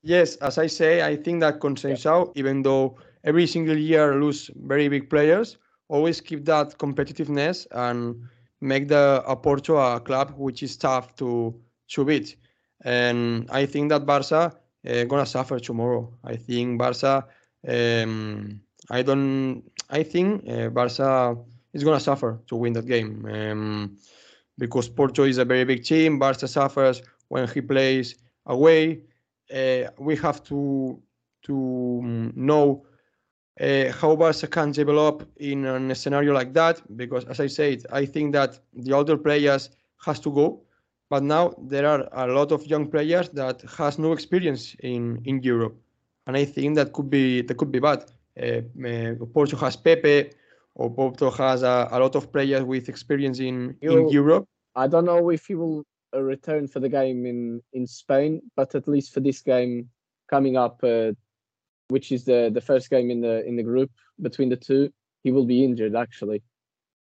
Yes, 0.03 0.37
as 0.37 0.57
I 0.59 0.69
say, 0.69 1.03
I 1.03 1.16
think 1.16 1.40
that 1.40 1.59
Conceição, 1.61 2.31
even 2.37 2.62
though 2.62 2.97
every 3.25 3.47
single 3.47 3.77
year 3.77 4.14
lose 4.14 4.51
very 4.55 4.88
big 4.88 5.11
players, 5.11 5.59
always 5.88 6.21
keep 6.21 6.45
that 6.45 6.79
competitiveness 6.79 7.66
and 7.73 8.14
make 8.61 8.88
the 8.88 9.23
a 9.27 9.37
Porto 9.37 9.77
a 9.77 10.01
club 10.01 10.33
which 10.37 10.62
is 10.62 10.77
tough 10.77 11.16
to 11.16 11.55
to 11.88 12.05
beat. 12.05 12.37
And 12.85 13.49
I 13.51 13.66
think 13.66 13.90
that 13.90 14.07
Barca 14.07 14.55
uh, 14.88 15.05
gonna 15.05 15.27
suffer 15.27 15.59
tomorrow. 15.59 16.09
I 16.25 16.37
think 16.37 16.79
Barca. 16.79 17.27
Um, 17.66 18.61
I 18.90 19.03
don't. 19.03 19.62
I 19.90 20.05
think 20.05 20.49
uh, 20.49 20.69
Barca 20.69 21.37
is 21.73 21.83
gonna 21.83 22.01
suffer 22.01 22.38
to 22.47 22.55
win 22.57 22.73
that 22.75 22.87
game 22.87 23.27
um, 23.27 23.99
because 24.57 24.88
Porto 24.88 25.25
is 25.25 25.38
a 25.38 25.45
very 25.45 25.64
big 25.64 25.83
team. 25.83 26.21
Barca 26.21 26.47
suffers 26.47 27.03
when 27.28 27.48
he 27.48 27.60
plays 27.60 28.16
away. 28.46 29.02
Uh, 29.52 29.88
we 29.98 30.16
have 30.16 30.42
to 30.44 31.00
to 31.42 32.00
um, 32.02 32.32
know 32.34 32.84
uh, 33.60 33.92
how 33.92 34.16
Barca 34.16 34.46
can 34.48 34.72
develop 34.72 35.28
in 35.36 35.64
a 35.64 35.94
scenario 35.94 36.32
like 36.32 36.52
that 36.52 36.82
because, 36.96 37.24
as 37.26 37.38
I 37.38 37.46
said, 37.46 37.84
I 37.92 38.04
think 38.04 38.32
that 38.32 38.58
the 38.74 38.92
older 38.92 39.16
players 39.16 39.70
has 40.04 40.18
to 40.20 40.30
go 40.30 40.66
but 41.08 41.22
now 41.22 41.54
there 41.58 41.86
are 41.86 42.08
a 42.12 42.32
lot 42.32 42.52
of 42.52 42.66
young 42.66 42.88
players 42.90 43.28
that 43.30 43.62
has 43.78 43.98
no 43.98 44.12
experience 44.12 44.74
in 44.80 45.20
in 45.24 45.42
Europe, 45.42 45.76
and 46.26 46.36
I 46.36 46.44
think 46.44 46.76
that 46.76 46.92
could 46.92 47.10
be 47.10 47.42
that 47.42 47.56
could 47.56 47.70
be 47.70 47.80
bad. 47.80 48.04
Uh, 48.40 48.62
uh, 48.86 49.14
Porto 49.32 49.56
has 49.56 49.76
Pepe, 49.76 50.30
or 50.74 50.90
Porto 50.90 51.30
has 51.30 51.62
a, 51.62 51.88
a 51.92 51.98
lot 51.98 52.16
of 52.16 52.32
players 52.32 52.64
with 52.64 52.88
experience 52.88 53.38
in 53.38 53.76
in 53.80 53.92
You'll- 53.92 54.12
Europe. 54.12 54.46
I 54.74 54.88
don't 54.88 55.06
know 55.06 55.30
if 55.30 55.46
he 55.46 55.54
will 55.54 55.84
uh, 56.16 56.20
return 56.22 56.66
for 56.66 56.81
the 56.81 56.88
game 56.88 57.26
in 57.26 57.61
in 57.72 57.87
Spain, 57.87 58.40
but 58.57 58.74
at 58.74 58.88
least 58.88 59.12
for 59.12 59.20
this 59.20 59.40
game 59.42 59.88
coming 60.31 60.57
up, 60.57 60.81
uh, 60.83 61.12
which 61.88 62.12
is 62.12 62.24
the 62.24 62.50
the 62.52 62.61
first 62.61 62.90
game 62.90 63.11
in 63.11 63.20
the 63.20 63.44
in 63.46 63.57
the 63.57 63.62
group 63.62 63.90
between 64.20 64.48
the 64.48 64.57
two, 64.57 64.90
he 65.24 65.31
will 65.33 65.44
be 65.46 65.64
injured 65.64 65.94
actually. 65.94 66.42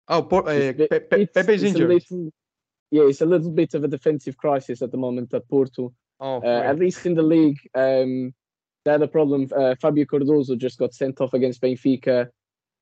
Oh, 0.08 0.24
Por- 0.24 0.47
uh, 0.47 0.52
It's 0.54 0.69
a 0.69 0.74
bit- 0.78 0.89
Pe- 0.89 1.00
Pe- 1.00 1.21
it's- 1.24 1.34
Pepe 1.34 1.54
is 1.54 1.63
injured. 1.63 1.89
little- 1.89 2.32
yeah, 2.91 3.04
it's 3.04 3.21
a 3.21 3.26
little 3.26 3.52
bit 3.52 3.74
of 3.74 3.84
a 3.84 3.88
defensive 3.88 4.36
crisis 4.38 4.82
at 4.82 4.91
the 4.91 4.97
moment 4.97 5.34
at 5.34 5.47
Porto. 5.47 5.93
oh, 6.19 6.41
Uh, 6.41 6.62
at 6.71 6.78
least 6.78 7.06
in 7.06 7.13
the 7.15 7.24
league, 7.24 7.60
um, 7.76 8.34
they 8.84 8.91
had 8.91 9.02
a 9.02 9.08
problem. 9.08 9.47
Uh, 9.56 9.76
Fabio 9.82 10.06
Cardoso 10.06 10.58
just 10.58 10.78
got 10.78 10.93
sent 10.93 11.21
off 11.21 11.34
against 11.34 11.62
Benfica. 11.62 12.30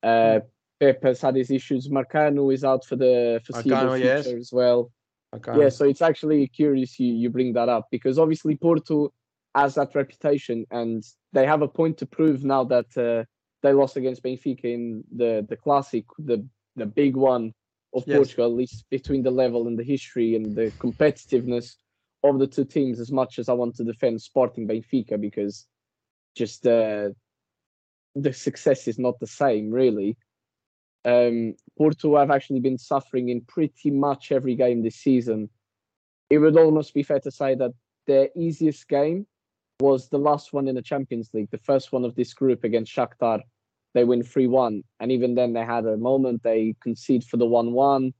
Uh, 0.02 0.40
Pep 0.80 1.02
has 1.04 1.20
had 1.20 1.36
his 1.36 1.50
issues. 1.50 1.88
Marcano 1.88 2.52
is 2.52 2.64
out 2.64 2.84
for 2.84 2.96
the 2.96 3.40
foreseeable 3.44 3.76
Marcano, 3.82 3.98
yes. 4.02 4.24
future 4.24 4.38
as 4.38 4.50
well. 4.52 4.90
Okay. 5.34 5.60
Yeah, 5.60 5.68
so 5.68 5.84
it's 5.84 6.02
actually 6.02 6.46
curious 6.48 6.98
you, 6.98 7.12
you 7.12 7.30
bring 7.30 7.52
that 7.54 7.68
up 7.68 7.88
because 7.90 8.18
obviously 8.18 8.56
Porto 8.56 9.12
has 9.54 9.74
that 9.74 9.94
reputation 9.94 10.64
and 10.70 11.04
they 11.32 11.46
have 11.46 11.62
a 11.62 11.68
point 11.68 11.98
to 11.98 12.06
prove 12.06 12.44
now 12.44 12.64
that 12.64 12.96
uh, 12.96 13.24
they 13.62 13.72
lost 13.72 13.96
against 13.96 14.22
Benfica 14.22 14.64
in 14.64 15.04
the 15.14 15.46
the 15.48 15.56
classic, 15.56 16.04
the 16.18 16.46
the 16.76 16.86
big 16.86 17.16
one 17.16 17.52
of 17.94 18.04
Yes. 18.06 18.16
Portugal, 18.16 18.46
at 18.46 18.56
least 18.56 18.84
between 18.90 19.22
the 19.22 19.30
level 19.30 19.66
and 19.66 19.78
the 19.78 19.84
history 19.84 20.36
and 20.36 20.54
the 20.56 20.72
competitiveness 20.78 21.74
of 22.22 22.38
the 22.38 22.46
two 22.46 22.64
teams. 22.64 23.00
As 23.00 23.10
much 23.10 23.38
as 23.38 23.48
I 23.48 23.52
want 23.52 23.74
to 23.76 23.84
defend 23.84 24.22
Sporting 24.22 24.68
Benfica 24.68 25.20
because 25.20 25.66
just 26.36 26.66
uh, 26.66 27.10
the 28.14 28.32
success 28.32 28.88
is 28.88 28.98
not 28.98 29.18
the 29.18 29.26
same 29.26 29.70
really. 29.70 30.16
Um, 31.04 31.54
Porto 31.78 32.16
have 32.16 32.30
actually 32.30 32.60
been 32.60 32.78
suffering 32.78 33.30
in 33.30 33.40
pretty 33.42 33.90
much 33.90 34.32
every 34.32 34.54
game 34.54 34.82
this 34.82 34.96
season. 34.96 35.48
It 36.28 36.38
would 36.38 36.56
almost 36.56 36.94
be 36.94 37.02
fair 37.02 37.20
to 37.20 37.30
say 37.30 37.54
that 37.54 37.72
their 38.06 38.28
easiest 38.36 38.88
game 38.88 39.26
was 39.80 40.08
the 40.08 40.18
last 40.18 40.52
one 40.52 40.68
in 40.68 40.74
the 40.74 40.82
Champions 40.82 41.30
League, 41.32 41.50
the 41.50 41.58
first 41.58 41.92
one 41.92 42.04
of 42.04 42.14
this 42.14 42.34
group 42.34 42.64
against 42.64 42.94
Shakhtar. 42.94 43.40
They 43.94 44.04
win 44.04 44.22
3 44.22 44.46
1. 44.46 44.84
And 45.00 45.12
even 45.12 45.34
then, 45.34 45.52
they 45.52 45.64
had 45.64 45.86
a 45.86 45.96
moment, 45.96 46.42
they 46.42 46.76
concede 46.80 47.24
for 47.24 47.38
the 47.38 47.46
1 47.46 47.72
1. 47.72 48.12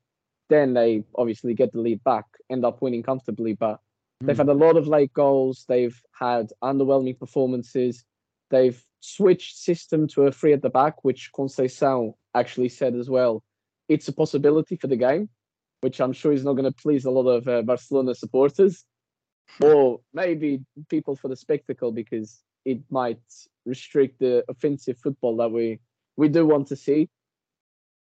Then 0.49 0.75
they 0.75 1.05
obviously 1.15 1.55
get 1.55 1.73
the 1.73 1.81
lead 1.81 2.03
back, 2.03 2.25
end 2.51 2.65
up 2.65 2.83
winning 2.83 3.03
comfortably. 3.03 3.55
But 3.55 3.79
they've 4.21 4.37
had 4.37 4.49
a 4.49 4.55
lot 4.55 4.77
of 4.77 4.89
late 4.89 5.13
goals. 5.13 5.65
They've 5.69 6.01
had 6.19 6.51
underwhelming 6.63 7.19
performances. 7.19 8.05
They've 8.51 8.83
switched 9.01 9.59
system 9.59 10.09
to 10.09 10.23
a 10.23 10.33
three 10.33 10.53
at 10.53 10.63
the 10.63 10.71
back, 10.71 11.05
which 11.05 11.31
Conceição 11.33 12.15
actually 12.35 12.69
said 12.69 12.95
as 12.95 13.09
well. 13.09 13.43
It's 13.89 14.09
a 14.09 14.13
possibility 14.13 14.77
for 14.77 14.87
the 14.87 14.97
game, 14.97 15.29
which 15.81 16.01
I'm 16.01 16.13
sure 16.13 16.33
is 16.33 16.45
not 16.45 16.55
going 16.55 16.71
to 16.71 16.83
please 16.83 17.05
a 17.05 17.11
lot 17.11 17.29
of 17.29 17.49
uh, 17.49 17.63
Barcelona 17.63 18.15
supporters, 18.15 18.85
or 19.63 20.01
maybe 20.13 20.61
people 20.89 21.17
for 21.17 21.29
the 21.29 21.37
spectacle 21.37 21.93
because 21.93 22.41
it 22.65 22.81
might 22.91 23.21
restrict 23.67 24.21
the 24.21 24.45
offensive 24.49 24.99
football 24.99 25.37
that 25.39 25.51
we 25.51 25.81
we 26.17 26.29
do 26.29 26.47
want 26.47 26.69
to 26.69 26.77
see. 26.77 27.09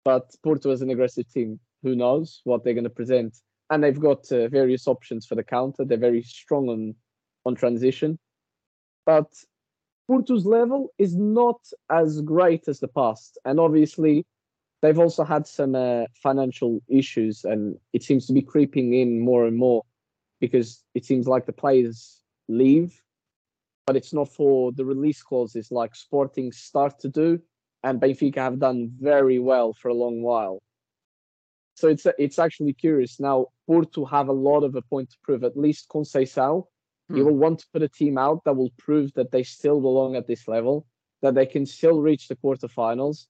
But 0.04 0.34
Porto 0.42 0.70
is 0.70 0.82
an 0.82 0.90
aggressive 0.90 1.30
team. 1.30 1.60
Who 1.82 1.94
knows 1.94 2.40
what 2.44 2.64
they're 2.64 2.74
going 2.74 2.84
to 2.84 2.90
present? 2.90 3.36
And 3.70 3.82
they've 3.84 4.00
got 4.00 4.30
uh, 4.32 4.48
various 4.48 4.88
options 4.88 5.26
for 5.26 5.34
the 5.34 5.44
counter. 5.44 5.84
They're 5.84 5.98
very 5.98 6.22
strong 6.22 6.68
on 6.68 6.94
on 7.46 7.54
transition, 7.54 8.18
but 9.06 9.28
Porto's 10.10 10.44
level 10.44 10.92
is 10.98 11.14
not 11.14 11.60
as 11.88 12.20
great 12.22 12.66
as 12.66 12.80
the 12.80 12.88
past, 12.88 13.38
and 13.44 13.60
obviously 13.60 14.26
they've 14.82 14.98
also 14.98 15.22
had 15.22 15.46
some 15.46 15.76
uh, 15.76 16.06
financial 16.20 16.80
issues, 16.88 17.44
and 17.44 17.78
it 17.92 18.02
seems 18.02 18.26
to 18.26 18.32
be 18.32 18.42
creeping 18.42 18.92
in 18.92 19.20
more 19.20 19.46
and 19.46 19.56
more 19.56 19.84
because 20.40 20.82
it 20.96 21.04
seems 21.04 21.28
like 21.28 21.46
the 21.46 21.52
players 21.52 22.22
leave, 22.48 23.00
but 23.86 23.94
it's 23.94 24.12
not 24.12 24.28
for 24.28 24.72
the 24.72 24.84
release 24.84 25.22
clauses 25.22 25.70
like 25.70 25.94
Sporting 25.94 26.50
start 26.50 26.98
to 26.98 27.08
do, 27.08 27.40
and 27.84 28.00
Benfica 28.00 28.38
have 28.38 28.58
done 28.58 28.90
very 28.98 29.38
well 29.38 29.72
for 29.72 29.90
a 29.90 29.94
long 29.94 30.22
while. 30.22 30.60
So 31.76 31.86
it's 31.86 32.04
it's 32.18 32.40
actually 32.40 32.72
curious 32.72 33.20
now. 33.20 33.46
Porto 33.68 34.04
have 34.06 34.26
a 34.26 34.32
lot 34.48 34.64
of 34.64 34.74
a 34.74 34.82
point 34.82 35.10
to 35.10 35.16
prove. 35.22 35.44
At 35.44 35.56
least 35.56 35.88
Conceição, 35.88 36.66
Hmm. 37.16 37.24
will 37.24 37.36
want 37.36 37.60
to 37.60 37.66
put 37.72 37.82
a 37.82 37.88
team 37.88 38.18
out 38.18 38.44
that 38.44 38.56
will 38.56 38.72
prove 38.78 39.12
that 39.14 39.30
they 39.32 39.42
still 39.42 39.80
belong 39.80 40.16
at 40.16 40.26
this 40.26 40.46
level, 40.46 40.86
that 41.22 41.34
they 41.34 41.46
can 41.46 41.66
still 41.66 42.00
reach 42.00 42.28
the 42.28 42.36
quarterfinals, 42.36 43.26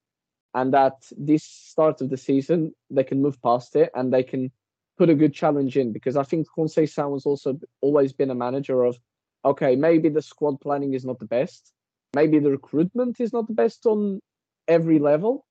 and 0.54 0.74
that 0.74 0.94
this 1.16 1.44
start 1.44 2.00
of 2.00 2.10
the 2.10 2.16
season 2.16 2.74
they 2.90 3.04
can 3.04 3.22
move 3.22 3.40
past 3.42 3.76
it 3.76 3.90
and 3.94 4.12
they 4.12 4.22
can 4.22 4.50
put 4.98 5.08
a 5.08 5.14
good 5.14 5.32
challenge 5.32 5.76
in. 5.76 5.92
Because 5.92 6.16
I 6.16 6.24
think 6.24 6.46
Conceição 6.56 7.14
has 7.14 7.24
also 7.24 7.58
always 7.80 8.12
been 8.12 8.30
a 8.30 8.34
manager 8.34 8.84
of, 8.84 8.98
okay, 9.44 9.76
maybe 9.76 10.08
the 10.08 10.22
squad 10.22 10.60
planning 10.60 10.94
is 10.94 11.04
not 11.04 11.18
the 11.18 11.26
best, 11.26 11.72
maybe 12.14 12.38
the 12.38 12.50
recruitment 12.50 13.20
is 13.20 13.32
not 13.32 13.46
the 13.46 13.54
best 13.54 13.86
on 13.86 14.20
every 14.68 14.98
level, 14.98 15.46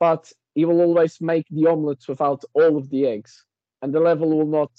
but 0.00 0.32
he 0.54 0.64
will 0.64 0.80
always 0.80 1.20
make 1.20 1.46
the 1.50 1.66
omelets 1.66 2.08
without 2.08 2.44
all 2.54 2.78
of 2.78 2.88
the 2.88 3.06
eggs, 3.06 3.44
and 3.82 3.92
the 3.92 4.00
level 4.00 4.30
will 4.36 4.46
not 4.46 4.70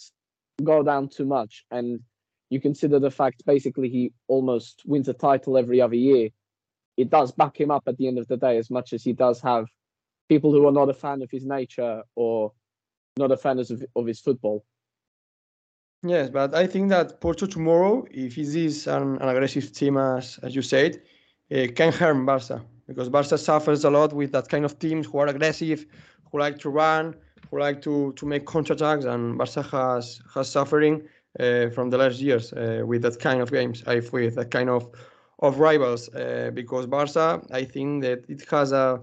go 0.63 0.81
down 0.81 1.07
too 1.07 1.25
much. 1.25 1.65
And 1.69 1.99
you 2.49 2.61
consider 2.61 2.99
the 2.99 3.11
fact 3.11 3.45
basically 3.45 3.89
he 3.89 4.13
almost 4.27 4.83
wins 4.85 5.07
a 5.07 5.13
title 5.13 5.57
every 5.57 5.81
other 5.81 5.95
year. 5.95 6.29
It 6.95 7.09
does 7.09 7.31
back 7.31 7.59
him 7.59 7.71
up 7.71 7.83
at 7.87 7.97
the 7.97 8.07
end 8.07 8.17
of 8.17 8.27
the 8.27 8.37
day, 8.37 8.57
as 8.57 8.69
much 8.69 8.93
as 8.93 9.03
he 9.03 9.13
does 9.13 9.41
have 9.41 9.65
people 10.29 10.51
who 10.51 10.67
are 10.67 10.71
not 10.71 10.89
a 10.89 10.93
fan 10.93 11.21
of 11.21 11.29
his 11.31 11.45
nature 11.45 12.03
or 12.15 12.51
not 13.17 13.31
a 13.31 13.37
fan 13.37 13.59
of, 13.59 13.71
of 13.95 14.05
his 14.05 14.19
football. 14.19 14.63
Yes, 16.03 16.29
but 16.29 16.53
I 16.53 16.67
think 16.67 16.89
that 16.89 17.19
Porto 17.21 17.45
tomorrow, 17.45 18.05
if 18.11 18.37
it 18.37 18.55
is 18.55 18.87
an, 18.87 19.17
an 19.17 19.29
aggressive 19.29 19.71
team 19.73 19.97
as 19.97 20.39
as 20.43 20.55
you 20.55 20.61
said, 20.61 21.01
uh, 21.51 21.67
can 21.75 21.91
harm 21.91 22.25
Barca 22.25 22.63
because 22.87 23.09
Barca 23.09 23.37
suffers 23.37 23.83
a 23.83 23.89
lot 23.89 24.13
with 24.13 24.31
that 24.31 24.47
kind 24.47 24.63
of 24.63 24.79
teams 24.79 25.07
who 25.07 25.17
are 25.17 25.27
aggressive, 25.27 25.85
who 26.31 26.39
like 26.39 26.59
to 26.59 26.69
run, 26.69 27.15
who 27.49 27.59
like 27.59 27.81
to 27.81 28.13
to 28.13 28.25
make 28.25 28.45
counterattacks, 28.45 29.05
and 29.05 29.37
Barca 29.37 29.63
has 29.63 30.21
has 30.33 30.49
suffering 30.49 31.07
from 31.73 31.89
the 31.89 31.97
last 31.97 32.19
years 32.19 32.53
uh, 32.53 32.81
with 32.85 33.01
that 33.03 33.19
kind 33.19 33.41
of 33.41 33.51
games, 33.51 33.83
uh, 33.87 34.01
with 34.11 34.35
that 34.35 34.51
kind 34.51 34.69
of 34.69 34.89
of 35.39 35.59
rivals. 35.59 36.09
Uh, 36.09 36.49
because 36.53 36.87
Barca, 36.87 37.41
I 37.51 37.63
think 37.63 38.03
that 38.03 38.25
it 38.29 38.43
has 38.49 38.71
a 38.71 39.01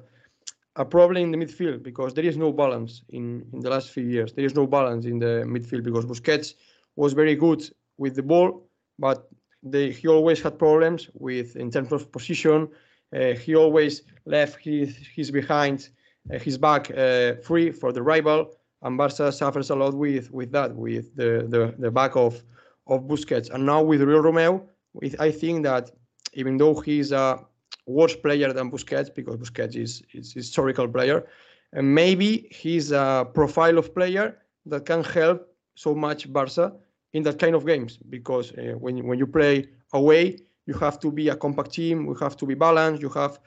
a 0.76 0.84
problem 0.84 1.22
in 1.22 1.30
the 1.30 1.38
midfield 1.38 1.82
because 1.82 2.14
there 2.14 2.24
is 2.24 2.36
no 2.36 2.52
balance 2.52 3.02
in 3.10 3.46
in 3.52 3.60
the 3.60 3.70
last 3.70 3.90
few 3.90 4.04
years. 4.04 4.32
There 4.32 4.44
is 4.44 4.54
no 4.54 4.66
balance 4.66 5.06
in 5.06 5.18
the 5.18 5.44
midfield 5.46 5.84
because 5.84 6.04
Busquets 6.06 6.54
was 6.96 7.12
very 7.12 7.36
good 7.36 7.62
with 7.98 8.14
the 8.16 8.22
ball, 8.22 8.68
but 8.98 9.28
they, 9.62 9.90
he 9.90 10.08
always 10.08 10.42
had 10.42 10.58
problems 10.58 11.08
with 11.14 11.56
in 11.56 11.70
terms 11.70 11.92
of 11.92 12.10
position. 12.12 12.68
Uh, 13.14 13.34
he 13.34 13.54
always 13.54 14.02
left 14.26 14.58
his 14.60 14.96
his 15.14 15.30
behind 15.30 15.88
uh, 16.32 16.38
his 16.38 16.58
back 16.58 16.90
uh, 16.90 17.34
free 17.42 17.70
for 17.70 17.92
the 17.92 18.02
rival, 18.02 18.50
and 18.84 18.98
Barca 18.98 19.32
suffers 19.32 19.70
a 19.70 19.74
lot 19.74 19.94
with 19.94 20.30
with 20.30 20.52
that, 20.52 20.74
with 20.76 21.14
the 21.16 21.46
the, 21.48 21.74
the 21.78 21.90
back 21.90 22.14
of 22.16 22.42
of 22.86 23.02
Busquets. 23.02 23.50
And 23.50 23.66
now 23.66 23.82
with 23.82 24.00
Oriol 24.02 24.22
Romeu, 24.22 24.62
with, 24.92 25.18
I 25.20 25.30
think 25.30 25.64
that 25.64 25.90
even 26.34 26.58
though 26.58 26.74
he's 26.74 27.10
a 27.10 27.40
worse 27.86 28.14
player 28.14 28.52
than 28.52 28.70
Busquets 28.70 29.12
because 29.14 29.36
Busquets 29.36 29.74
is 29.74 30.02
is 30.12 30.32
historical 30.32 30.86
player, 30.86 31.26
and 31.72 31.94
maybe 31.94 32.46
he's 32.50 32.92
a 32.92 33.26
profile 33.34 33.78
of 33.78 33.94
player 33.94 34.38
that 34.66 34.84
can 34.86 35.02
help 35.02 35.48
so 35.74 35.94
much 35.94 36.32
Barca 36.32 36.72
in 37.14 37.22
that 37.22 37.38
kind 37.38 37.54
of 37.54 37.66
games 37.66 37.98
because 38.10 38.52
uh, 38.52 38.74
when 38.78 39.04
when 39.06 39.18
you 39.18 39.26
play 39.26 39.66
away, 39.94 40.36
you 40.66 40.74
have 40.74 40.98
to 41.00 41.10
be 41.10 41.30
a 41.30 41.36
compact 41.36 41.72
team. 41.72 42.04
You 42.04 42.14
have 42.14 42.36
to 42.36 42.46
be 42.46 42.54
balanced. 42.54 43.00
You 43.00 43.08
have 43.10 43.38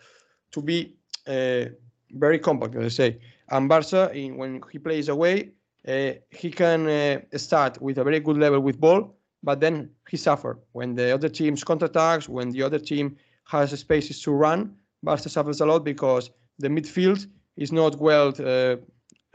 to 0.51 0.61
be 0.61 0.95
uh, 1.27 1.65
very 2.11 2.39
compact, 2.39 2.73
let's 2.75 2.95
say. 2.95 3.19
And 3.49 3.69
Barca, 3.69 4.11
in, 4.13 4.37
when 4.37 4.61
he 4.71 4.79
plays 4.79 5.09
away, 5.09 5.51
uh, 5.87 6.13
he 6.29 6.51
can 6.51 6.87
uh, 6.87 7.37
start 7.37 7.81
with 7.81 7.97
a 7.97 8.03
very 8.03 8.19
good 8.19 8.37
level 8.37 8.59
with 8.59 8.79
ball, 8.79 9.15
but 9.43 9.59
then 9.59 9.89
he 10.09 10.17
suffers 10.17 10.57
when 10.73 10.95
the 10.95 11.13
other 11.13 11.29
team's 11.29 11.63
counterattacks, 11.63 12.27
when 12.27 12.51
the 12.51 12.61
other 12.61 12.79
team 12.79 13.15
has 13.45 13.77
spaces 13.79 14.21
to 14.21 14.31
run. 14.31 14.75
Barca 15.01 15.29
suffers 15.29 15.61
a 15.61 15.65
lot 15.65 15.85
because 15.85 16.29
the 16.59 16.67
midfield 16.67 17.25
is 17.55 17.71
not 17.71 17.95
well. 17.99 18.33
Uh, 18.39 18.77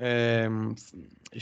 um, 0.03 0.77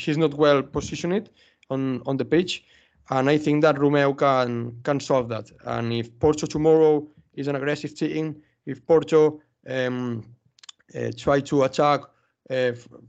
not 0.08 0.34
well 0.34 0.62
positioned 0.62 1.30
on 1.70 2.02
on 2.06 2.16
the 2.16 2.24
pitch, 2.24 2.64
and 3.10 3.28
I 3.30 3.38
think 3.38 3.62
that 3.62 3.76
Romeu 3.76 4.16
can 4.16 4.76
can 4.82 5.00
solve 5.00 5.28
that. 5.28 5.50
And 5.64 5.92
if 5.92 6.18
Porto 6.18 6.46
tomorrow 6.46 7.08
is 7.34 7.48
an 7.48 7.56
aggressive 7.56 7.94
team, 7.94 8.42
if 8.66 8.84
Porto 8.86 9.40
um, 9.68 10.24
uh, 10.94 11.10
try 11.16 11.40
to 11.40 11.64
attack 11.64 12.00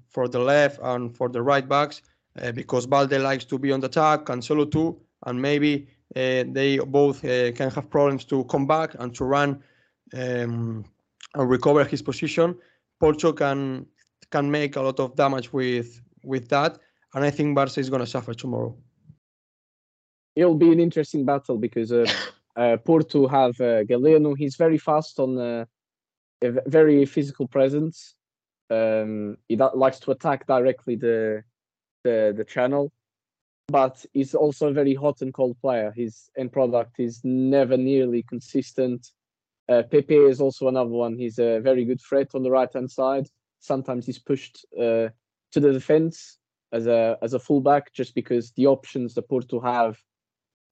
for 0.09 0.27
the 0.27 0.39
left 0.39 0.79
and 0.83 1.15
for 1.15 1.29
the 1.29 1.41
right 1.41 1.67
backs, 1.67 2.01
uh, 2.41 2.51
because 2.51 2.85
Balde 2.85 3.19
likes 3.19 3.45
to 3.45 3.57
be 3.57 3.71
on 3.71 3.79
the 3.79 3.87
attack, 3.87 4.25
Cancelo 4.25 4.69
too, 4.69 4.99
and 5.25 5.41
maybe 5.41 5.87
uh, 6.15 6.43
they 6.47 6.77
both 6.79 7.23
uh, 7.25 7.51
can 7.53 7.69
have 7.71 7.89
problems 7.89 8.25
to 8.25 8.43
come 8.45 8.67
back 8.67 8.95
and 8.99 9.13
to 9.15 9.25
run 9.25 9.61
um, 10.13 10.85
and 11.35 11.49
recover 11.49 11.83
his 11.83 12.01
position. 12.01 12.55
Porto 12.99 13.33
can 13.33 13.85
can 14.29 14.49
make 14.49 14.75
a 14.75 14.81
lot 14.81 14.99
of 14.99 15.15
damage 15.15 15.51
with 15.51 16.01
with 16.23 16.47
that, 16.49 16.77
and 17.13 17.23
I 17.23 17.31
think 17.31 17.55
Barca 17.55 17.79
is 17.79 17.89
going 17.89 18.01
to 18.01 18.07
suffer 18.07 18.33
tomorrow. 18.33 18.75
It'll 20.35 20.55
be 20.55 20.71
an 20.71 20.79
interesting 20.79 21.25
battle 21.25 21.57
because 21.57 21.91
uh, 21.91 22.05
uh, 22.55 22.77
Porto 22.77 23.27
have 23.27 23.59
uh, 23.59 23.83
Galeno. 23.83 24.37
He's 24.37 24.55
very 24.55 24.77
fast 24.77 25.19
on 25.19 25.37
uh, 25.37 25.65
a 26.41 26.51
very 26.67 27.05
physical 27.05 27.47
presence. 27.47 28.15
Um, 28.71 29.37
he 29.49 29.57
likes 29.57 29.99
to 29.99 30.11
attack 30.11 30.47
directly 30.47 30.95
the 30.95 31.43
the 32.03 32.33
the 32.35 32.45
channel, 32.45 32.91
but 33.67 34.05
he's 34.13 34.33
also 34.33 34.69
a 34.69 34.73
very 34.73 34.95
hot 34.95 35.21
and 35.21 35.33
cold 35.33 35.57
player. 35.59 35.91
His 35.95 36.29
end 36.37 36.53
product 36.53 36.99
is 36.99 37.19
never 37.23 37.75
nearly 37.75 38.23
consistent. 38.23 39.11
Uh, 39.67 39.83
Pepe 39.83 40.15
is 40.15 40.39
also 40.39 40.69
another 40.69 40.89
one. 40.89 41.17
He's 41.17 41.37
a 41.37 41.59
very 41.59 41.83
good 41.85 42.01
threat 42.01 42.33
on 42.33 42.43
the 42.43 42.51
right 42.51 42.71
hand 42.73 42.89
side. 42.89 43.27
Sometimes 43.59 44.05
he's 44.05 44.19
pushed 44.19 44.65
uh, 44.77 45.09
to 45.51 45.59
the 45.59 45.73
defense 45.73 46.37
as 46.71 46.87
a 46.87 47.17
as 47.21 47.33
a 47.33 47.39
fullback 47.39 47.91
just 47.93 48.15
because 48.15 48.51
the 48.53 48.67
options 48.67 49.13
that 49.15 49.27
Porto 49.27 49.59
have 49.59 49.97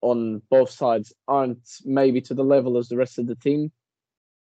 on 0.01 0.41
both 0.49 0.69
sides 0.69 1.13
aren't 1.27 1.67
maybe 1.83 2.21
to 2.21 2.33
the 2.33 2.43
level 2.43 2.77
as 2.77 2.87
the 2.87 2.95
rest 2.95 3.19
of 3.19 3.27
the 3.27 3.35
team. 3.35 3.71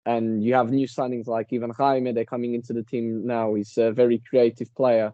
And 0.06 0.42
you 0.42 0.54
have 0.54 0.70
new 0.70 0.86
signings 0.86 1.26
like 1.26 1.48
Ivan 1.52 1.70
Jaime, 1.70 2.12
they're 2.12 2.24
coming 2.24 2.54
into 2.54 2.72
the 2.72 2.82
team 2.82 3.26
now. 3.26 3.54
He's 3.54 3.76
a 3.76 3.92
very 3.92 4.22
creative 4.28 4.74
player, 4.74 5.12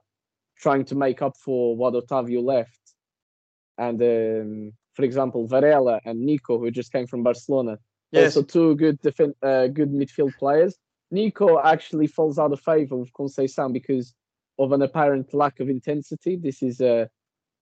trying 0.59 0.85
to 0.87 0.95
make 0.95 1.21
up 1.23 1.37
for 1.37 1.77
what 1.77 1.95
Otavio 1.95 2.43
left. 2.43 2.81
And 3.77 4.01
um, 4.03 4.73
for 4.95 5.03
example, 5.05 5.47
Varela 5.49 6.01
and 6.05 6.21
Nico, 6.21 6.59
who 6.59 6.71
just 6.71 6.93
came 6.93 7.07
from 7.07 7.23
Barcelona, 7.23 7.79
Yes, 8.13 8.37
also 8.37 8.43
two 8.47 8.77
good 8.77 9.01
defen- 9.03 9.35
uh, 9.43 9.67
good 9.67 9.91
midfield 9.91 10.37
players. 10.39 10.77
Nico 11.11 11.61
actually 11.61 12.07
falls 12.07 12.39
out 12.39 12.53
of 12.53 12.61
favor 12.61 12.97
with 12.97 13.13
Conceição 13.13 13.73
because 13.73 14.15
of 14.61 14.71
an 14.71 14.83
apparent 14.83 15.35
lack 15.35 15.59
of 15.59 15.69
intensity. 15.69 16.37
This 16.37 16.63
is 16.63 16.81
uh, 16.81 17.07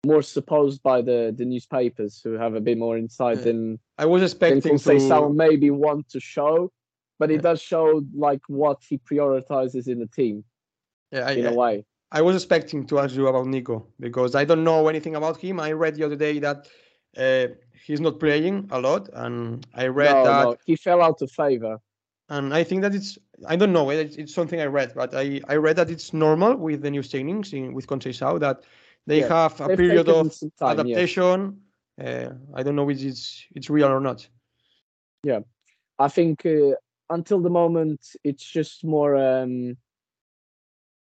more 0.03 0.24
supposed 0.24 0.82
by 0.82 1.03
the, 1.03 1.32
the 1.38 1.45
newspapers 1.45 2.20
who 2.24 2.32
have 2.34 2.55
a 2.55 2.59
bit 2.61 2.80
more 2.80 2.97
insight 2.97 3.38
Yeah. 3.39 3.43
than, 3.43 3.80
I 3.99 4.07
was 4.07 4.22
than 4.22 4.26
expecting 4.28 4.74
Conceição 4.74 5.28
to. 5.28 5.34
maybe 5.34 5.70
want 5.70 6.09
to 6.09 6.20
show, 6.20 6.72
but 7.20 7.30
it 7.30 7.36
Yeah. 7.36 7.41
does 7.41 7.61
show 7.61 8.01
like 8.15 8.41
what 8.47 8.82
he 8.88 8.97
prioritizes 8.97 9.88
in 9.88 9.99
the 9.99 10.07
team 10.07 10.43
Yeah, 11.11 11.28
I, 11.28 11.32
in 11.32 11.45
a 11.45 11.53
way. 11.53 11.86
I 12.11 12.22
was 12.22 12.36
expecting 12.36 12.86
to 12.88 12.99
ask 12.99 13.15
you 13.15 13.28
about 13.28 13.45
Nico 13.47 13.86
because 13.99 14.34
I 14.36 14.45
don't 14.45 14.63
know 14.63 14.88
anything 14.88 15.15
about 15.15 15.38
him. 15.38 15.59
I 15.59 15.74
read 15.74 15.95
the 15.95 16.03
other 16.05 16.15
day 16.15 16.39
that 16.39 16.67
uh, 17.17 17.47
he's 17.86 17.99
not 17.99 18.20
playing 18.20 18.67
a 18.72 18.80
lot, 18.80 19.09
and 19.13 19.65
I 19.76 19.88
read 19.88 20.15
No, 20.15 20.24
that, 20.24 20.49
no, 20.51 20.55
he 20.65 20.76
fell 20.76 21.01
out 21.01 21.22
of 21.22 21.32
favor. 21.32 21.80
and 22.30 22.53
I 22.53 22.63
think 22.63 22.82
that 22.82 22.95
it's 22.95 23.17
I 23.47 23.55
don't 23.55 23.74
know 23.74 23.89
it's, 23.89 24.15
it's 24.15 24.34
something 24.34 24.59
I 24.61 24.65
read, 24.65 24.93
but 24.95 25.13
I, 25.13 25.41
I 25.47 25.55
read 25.55 25.76
that 25.76 25.89
it's 25.89 26.13
normal 26.13 26.55
with 26.55 26.82
the 26.82 26.91
new 26.91 27.01
signings 27.01 27.53
in 27.53 27.74
with 27.74 27.88
Conceição 27.88 28.39
that 28.39 28.63
they 29.07 29.20
Yeah, 29.20 29.28
have 29.28 29.59
a 29.61 29.70
period 29.70 30.09
of 30.09 30.28
time, 30.59 30.80
adaptation. 30.80 31.57
Uh, 31.99 32.30
I 32.53 32.63
don't 32.63 32.76
know 32.76 32.89
if 32.89 33.01
it's 33.01 33.45
it's 33.55 33.70
real 33.70 33.88
or 33.89 33.99
not. 33.99 34.28
Yeah, 35.24 35.39
I 35.97 36.07
think 36.07 36.45
uh, 36.45 36.76
until 37.10 37.39
the 37.39 37.49
moment 37.49 38.01
it's 38.24 38.43
just 38.43 38.84
more 38.84 39.16
um, 39.16 39.76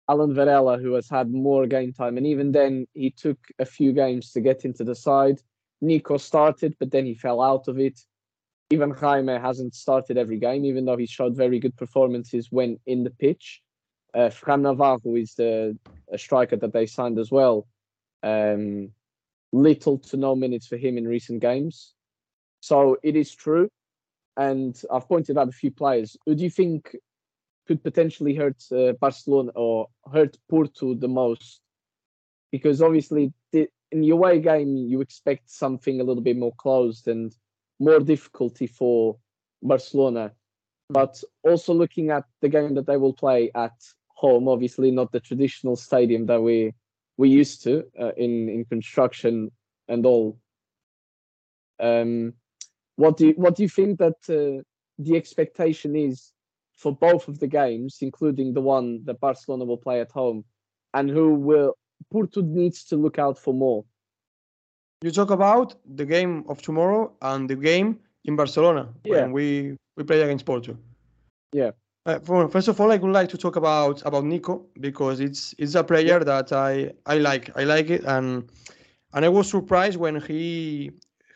Alan 0.09 0.33
Varela 0.33 0.77
who 0.77 0.93
has 0.93 1.07
had 1.09 1.31
more 1.31 1.67
game 1.67 1.93
time, 1.93 2.17
and 2.17 2.25
even 2.25 2.51
then 2.51 2.87
he 2.93 3.11
took 3.11 3.37
a 3.59 3.65
few 3.65 3.93
games 3.93 4.31
to 4.31 4.41
get 4.41 4.65
into 4.65 4.83
the 4.83 4.95
side. 4.95 5.39
Nico 5.81 6.17
started, 6.17 6.75
but 6.79 6.91
then 6.91 7.05
he 7.05 7.13
fell 7.13 7.41
out 7.41 7.67
of 7.67 7.79
it. 7.79 7.99
Even 8.71 8.91
Jaime 8.91 9.39
hasn't 9.39 9.75
started 9.75 10.17
every 10.17 10.37
game, 10.37 10.65
even 10.65 10.85
though 10.85 10.97
he 10.97 11.05
showed 11.05 11.35
very 11.35 11.59
good 11.59 11.75
performances 11.77 12.47
when 12.51 12.79
in 12.85 13.03
the 13.03 13.11
pitch. 13.11 13.61
Uh, 14.13 14.29
Fran 14.29 14.63
Navarro 14.63 15.15
is 15.15 15.35
the 15.35 15.77
a 16.11 16.17
striker 16.17 16.55
that 16.55 16.73
they 16.73 16.87
signed 16.87 17.19
as 17.19 17.31
well. 17.31 17.67
Um, 18.23 18.91
little 19.51 19.99
to 19.99 20.17
no 20.17 20.35
minutes 20.35 20.67
for 20.67 20.77
him 20.77 20.97
in 20.97 21.07
recent 21.07 21.39
games. 21.39 21.93
So 22.61 22.97
it 23.03 23.15
is 23.15 23.33
true 23.33 23.69
and 24.39 24.81
I've 24.89 25.07
pointed 25.07 25.37
out 25.37 25.49
a 25.49 25.51
few 25.51 25.69
players. 25.69 26.15
Who 26.25 26.33
do 26.33 26.43
you 26.43 26.49
think 26.49 26.95
could 27.67 27.83
potentially 27.83 28.33
hurt 28.33 28.63
uh, 28.71 28.93
Barcelona 28.93 29.51
or 29.53 29.89
hurt 30.11 30.37
Porto 30.49 30.95
the 30.95 31.09
most? 31.09 31.59
Because 32.49 32.81
obviously, 32.81 33.33
the, 33.51 33.67
in 33.91 33.99
the 33.99 34.11
away 34.11 34.39
game, 34.39 34.77
you 34.77 35.01
expect 35.01 35.51
something 35.51 35.99
a 35.99 36.05
little 36.05 36.23
bit 36.23 36.37
more 36.37 36.53
closed 36.57 37.09
and 37.09 37.35
more 37.79 37.99
difficulty 37.99 38.65
for 38.65 39.17
Barcelona. 39.61 40.31
But 40.89 41.21
also 41.43 41.73
looking 41.73 42.09
at 42.09 42.23
the 42.39 42.49
game 42.49 42.75
that 42.75 42.87
they 42.87 42.97
will 42.97 43.13
play 43.13 43.51
at 43.53 43.75
home, 44.07 44.47
obviously 44.47 44.89
not 44.89 45.11
the 45.11 45.19
traditional 45.19 45.75
stadium 45.75 46.25
that 46.27 46.41
we 46.41 46.73
we 47.17 47.27
used 47.27 47.61
to 47.63 47.83
uh, 48.01 48.13
in 48.15 48.47
in 48.47 48.63
construction 48.63 49.51
and 49.89 50.05
all. 50.05 50.39
Um, 51.81 52.33
what 52.99 53.15
do 53.17 53.27
you, 53.27 53.33
what 53.37 53.55
do 53.55 53.63
you 53.63 53.69
think 53.69 53.97
that 53.99 54.19
uh, 54.29 54.61
the 55.05 55.15
expectation 55.15 55.95
is 55.95 56.33
for 56.73 56.91
both 56.93 57.29
of 57.29 57.39
the 57.39 57.47
games, 57.47 57.99
including 58.01 58.53
the 58.53 58.61
one 58.61 58.87
that 59.05 59.21
Barcelona 59.21 59.63
will 59.63 59.77
play 59.77 60.01
at 60.01 60.11
home, 60.11 60.43
and 60.93 61.09
who 61.09 61.33
will 61.33 61.73
Porto 62.11 62.41
needs 62.41 62.83
to 62.89 62.97
look 62.97 63.17
out 63.17 63.37
for 63.37 63.53
more? 63.53 63.85
You 65.01 65.11
talk 65.11 65.31
about 65.31 65.75
the 65.95 66.05
game 66.05 66.43
of 66.49 66.61
tomorrow 66.61 67.13
and 67.21 67.49
the 67.49 67.55
game 67.55 67.99
in 68.25 68.35
Barcelona 68.35 68.89
Yeah. 69.05 69.21
when 69.21 69.31
we 69.31 69.77
we 69.95 70.03
play 70.03 70.21
against 70.21 70.45
Porto. 70.45 70.77
Yeah. 71.53 71.71
Uh, 72.05 72.19
for, 72.19 72.49
first 72.49 72.67
of 72.67 72.79
all, 72.81 72.91
I 72.91 72.97
would 72.97 73.13
like 73.13 73.29
to 73.29 73.37
talk 73.37 73.55
about 73.55 74.05
about 74.05 74.25
Nico 74.25 74.65
because 74.87 75.21
it's 75.21 75.55
it's 75.57 75.75
a 75.75 75.83
player 75.83 76.19
that 76.31 76.51
I 76.51 76.91
I 77.05 77.17
like 77.29 77.45
I 77.55 77.63
like 77.63 77.89
it 77.89 78.03
and 78.03 78.51
and 79.13 79.25
I 79.25 79.29
was 79.29 79.49
surprised 79.49 79.97
when 79.97 80.15
he 80.27 80.91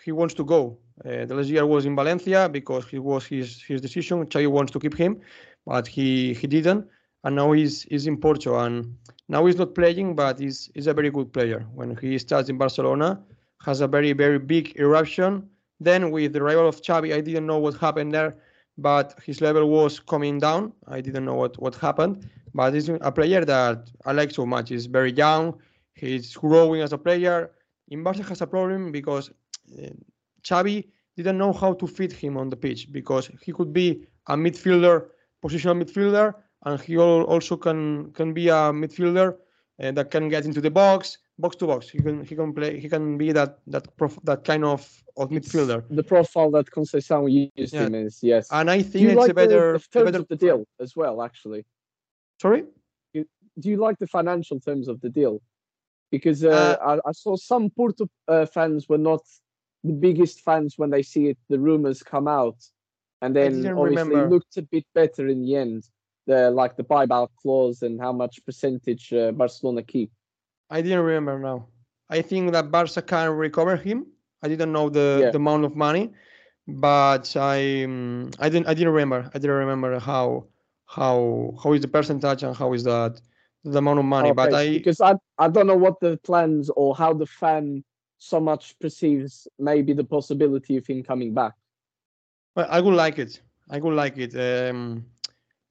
he 0.05 0.11
wants 0.11 0.34
to 0.36 0.43
go. 0.43 0.78
Uh, 1.06 1.26
the 1.26 1.36
last 1.36 1.49
year 1.49 1.66
was 1.66 1.86
in 1.86 1.95
Valencia 1.95 2.47
because 2.47 2.86
it 2.91 2.99
was 2.99 3.26
his 3.26 3.62
his 3.62 3.82
decision. 3.82 4.26
Xavi 4.26 4.47
wants 4.47 4.72
to 4.72 4.80
keep 4.80 4.95
him, 4.95 5.20
but 5.66 5.88
he 5.88 6.34
he 6.34 6.47
didn't, 6.47 6.88
and 7.24 7.36
now 7.36 7.51
he's 7.51 7.84
he's 7.84 8.08
in 8.08 8.18
Porto 8.18 8.58
and 8.60 8.95
now 9.28 9.45
he's 9.45 9.58
not 9.58 9.76
playing, 9.76 10.16
but 10.16 10.39
he's 10.39 10.70
he's 10.74 10.88
a 10.88 10.93
very 10.93 11.10
good 11.10 11.34
player. 11.34 11.66
When 11.74 11.97
he 11.97 12.18
starts 12.18 12.49
in 12.49 12.58
Barcelona, 12.58 13.22
has 13.66 13.82
a 13.82 13.88
very 13.88 14.14
very 14.14 14.39
big 14.39 14.80
eruption. 14.80 15.49
Then 15.80 16.12
with 16.12 16.34
the 16.34 16.41
arrival 16.41 16.68
of 16.68 16.82
Xavi, 16.82 17.14
I 17.14 17.22
didn't 17.22 17.45
know 17.45 17.58
what 17.58 17.76
happened 17.76 18.14
there, 18.14 18.36
but 18.78 19.16
his 19.26 19.41
level 19.41 19.70
was 19.70 19.99
coming 19.99 20.39
down. 20.39 20.72
I 20.88 21.01
didn't 21.01 21.26
know 21.26 21.36
what 21.36 21.60
what 21.62 21.76
happened, 21.76 22.30
but 22.54 22.74
he's 22.74 22.89
a 22.89 23.12
player 23.12 23.43
that 23.43 23.89
I 24.06 24.14
like 24.14 24.32
so 24.32 24.45
much. 24.45 24.70
He's 24.70 24.86
very 24.86 25.12
young. 25.12 25.60
He's 25.95 26.36
growing 26.36 26.82
as 26.82 26.93
a 26.93 26.97
player. 26.97 27.51
In 27.89 28.04
Barca 28.04 28.24
has 28.24 28.41
a 28.41 28.47
problem 28.47 28.91
because 28.91 29.30
uh, 29.78 29.89
Xavi 30.43 30.87
didn't 31.15 31.37
know 31.37 31.53
how 31.53 31.73
to 31.73 31.87
fit 31.87 32.11
him 32.11 32.37
on 32.37 32.49
the 32.49 32.55
pitch 32.57 32.91
because 32.91 33.29
he 33.41 33.51
could 33.51 33.71
be 33.73 34.07
a 34.27 34.35
midfielder, 34.35 35.07
positional 35.43 35.81
midfielder, 35.81 36.33
and 36.65 36.79
he 36.81 36.97
also 36.97 37.57
can 37.57 38.11
can 38.13 38.33
be 38.33 38.49
a 38.49 38.71
midfielder 38.71 39.35
uh, 39.81 39.91
that 39.91 40.11
can 40.11 40.29
get 40.29 40.45
into 40.45 40.61
the 40.61 40.71
box, 40.71 41.17
box 41.37 41.55
to 41.57 41.67
box. 41.67 41.89
He 41.89 41.99
can 41.99 42.23
he 42.23 42.35
can 42.35 42.53
play. 42.53 42.79
He 42.79 42.89
can 42.89 43.17
be 43.17 43.31
that 43.31 43.59
that 43.67 43.95
prof, 43.97 44.17
that 44.23 44.43
kind 44.43 44.63
of 44.65 44.81
of 45.17 45.29
midfielder. 45.29 45.83
The 45.89 46.03
profile 46.03 46.51
that 46.51 46.67
Conceição 46.71 47.29
used 47.31 47.73
Yeah. 47.73 47.85
him 47.85 47.95
is 47.95 48.19
yes. 48.23 48.47
And 48.51 48.69
I 48.69 48.81
think 48.81 49.09
it's 49.09 49.17
like 49.17 49.31
a 49.31 49.33
better, 49.33 49.73
the, 49.73 49.99
the 49.99 50.05
better 50.05 50.19
of 50.19 50.27
the 50.27 50.35
deal 50.35 50.65
as 50.79 50.95
well? 50.95 51.21
Actually, 51.21 51.65
Sorry. 52.41 52.63
do 53.13 53.69
you 53.69 53.77
like 53.77 53.99
the 53.99 54.07
financial 54.07 54.59
terms 54.59 54.87
of 54.87 54.99
the 55.01 55.09
deal? 55.09 55.41
Because 56.11 56.43
uh, 56.43 56.77
I, 56.81 56.93
I 57.05 57.11
saw 57.11 57.35
some 57.35 57.69
Porto 57.69 58.07
uh, 58.27 58.45
fans 58.45 58.89
were 58.89 58.97
not 58.97 59.21
the 59.84 59.93
biggest 59.93 60.41
fans 60.41 60.77
when 60.77 60.89
they 60.89 61.03
see 61.03 61.27
it. 61.27 61.38
The 61.49 61.59
rumors 61.59 62.01
come 62.03 62.27
out, 62.27 62.57
and 63.21 63.36
then 63.36 63.67
obviously 63.67 64.15
remember. 64.15 64.25
it 64.25 64.29
looked 64.29 64.57
a 64.57 64.61
bit 64.61 64.86
better 64.93 65.27
in 65.27 65.41
the 65.41 65.55
end. 65.55 65.84
The 66.25 66.49
like 66.51 66.77
the 66.77 66.84
buyback 66.84 67.29
clause 67.41 67.81
and 67.81 67.99
how 67.99 68.13
much 68.13 68.43
percentage 68.45 69.11
uh, 69.11 69.31
Barcelona 69.31 69.84
keep. 69.84 70.11
I 70.69 70.81
didn't 70.81 71.01
remember 71.01 71.38
now. 71.39 71.67
I 72.09 72.21
think 72.21 72.51
that 72.53 72.71
Barca 72.71 73.01
can 73.01 73.31
recover 73.31 73.75
him. 73.75 74.07
I 74.41 74.47
didn't 74.47 74.71
know 74.71 74.89
the, 74.89 75.19
Yeah. 75.21 75.31
the 75.31 75.38
amount 75.38 75.65
of 75.65 75.75
money, 75.75 76.11
but 76.67 77.36
I 77.36 77.84
um, 77.84 78.31
I 78.39 78.49
didn't 78.49 78.67
I 78.67 78.73
didn't 78.73 78.93
remember. 78.93 79.29
I 79.34 79.38
didn't 79.39 79.57
remember 79.57 79.99
how 79.99 80.47
how 80.86 81.53
how 81.61 81.73
is 81.73 81.81
the 81.81 81.88
percentage 81.88 82.43
and 82.43 82.55
how 82.55 82.73
is 82.73 82.84
that 82.84 83.19
the 83.63 83.79
amount 83.79 83.99
of 83.99 84.05
money. 84.05 84.31
But 84.31 84.53
I 84.53 84.69
because 84.69 85.01
I 85.01 85.15
I 85.38 85.49
don't 85.49 85.67
know 85.67 85.75
what 85.77 85.99
the 85.99 86.17
plans 86.23 86.69
or 86.69 86.95
how 86.95 87.13
the 87.13 87.25
fan 87.25 87.84
so 88.24 88.39
much 88.39 88.78
perceives 88.80 89.47
maybe 89.59 89.93
the 89.93 90.03
possibility 90.03 90.78
of 90.78 90.86
him 90.88 91.03
coming 91.03 91.34
back. 91.34 91.53
Well, 92.55 92.67
I 92.69 92.80
would 92.82 92.95
like 92.95 93.19
it. 93.19 93.41
I 93.69 93.80
would 93.80 93.95
like 93.95 94.17
it. 94.17 94.34
Um, 94.36 95.05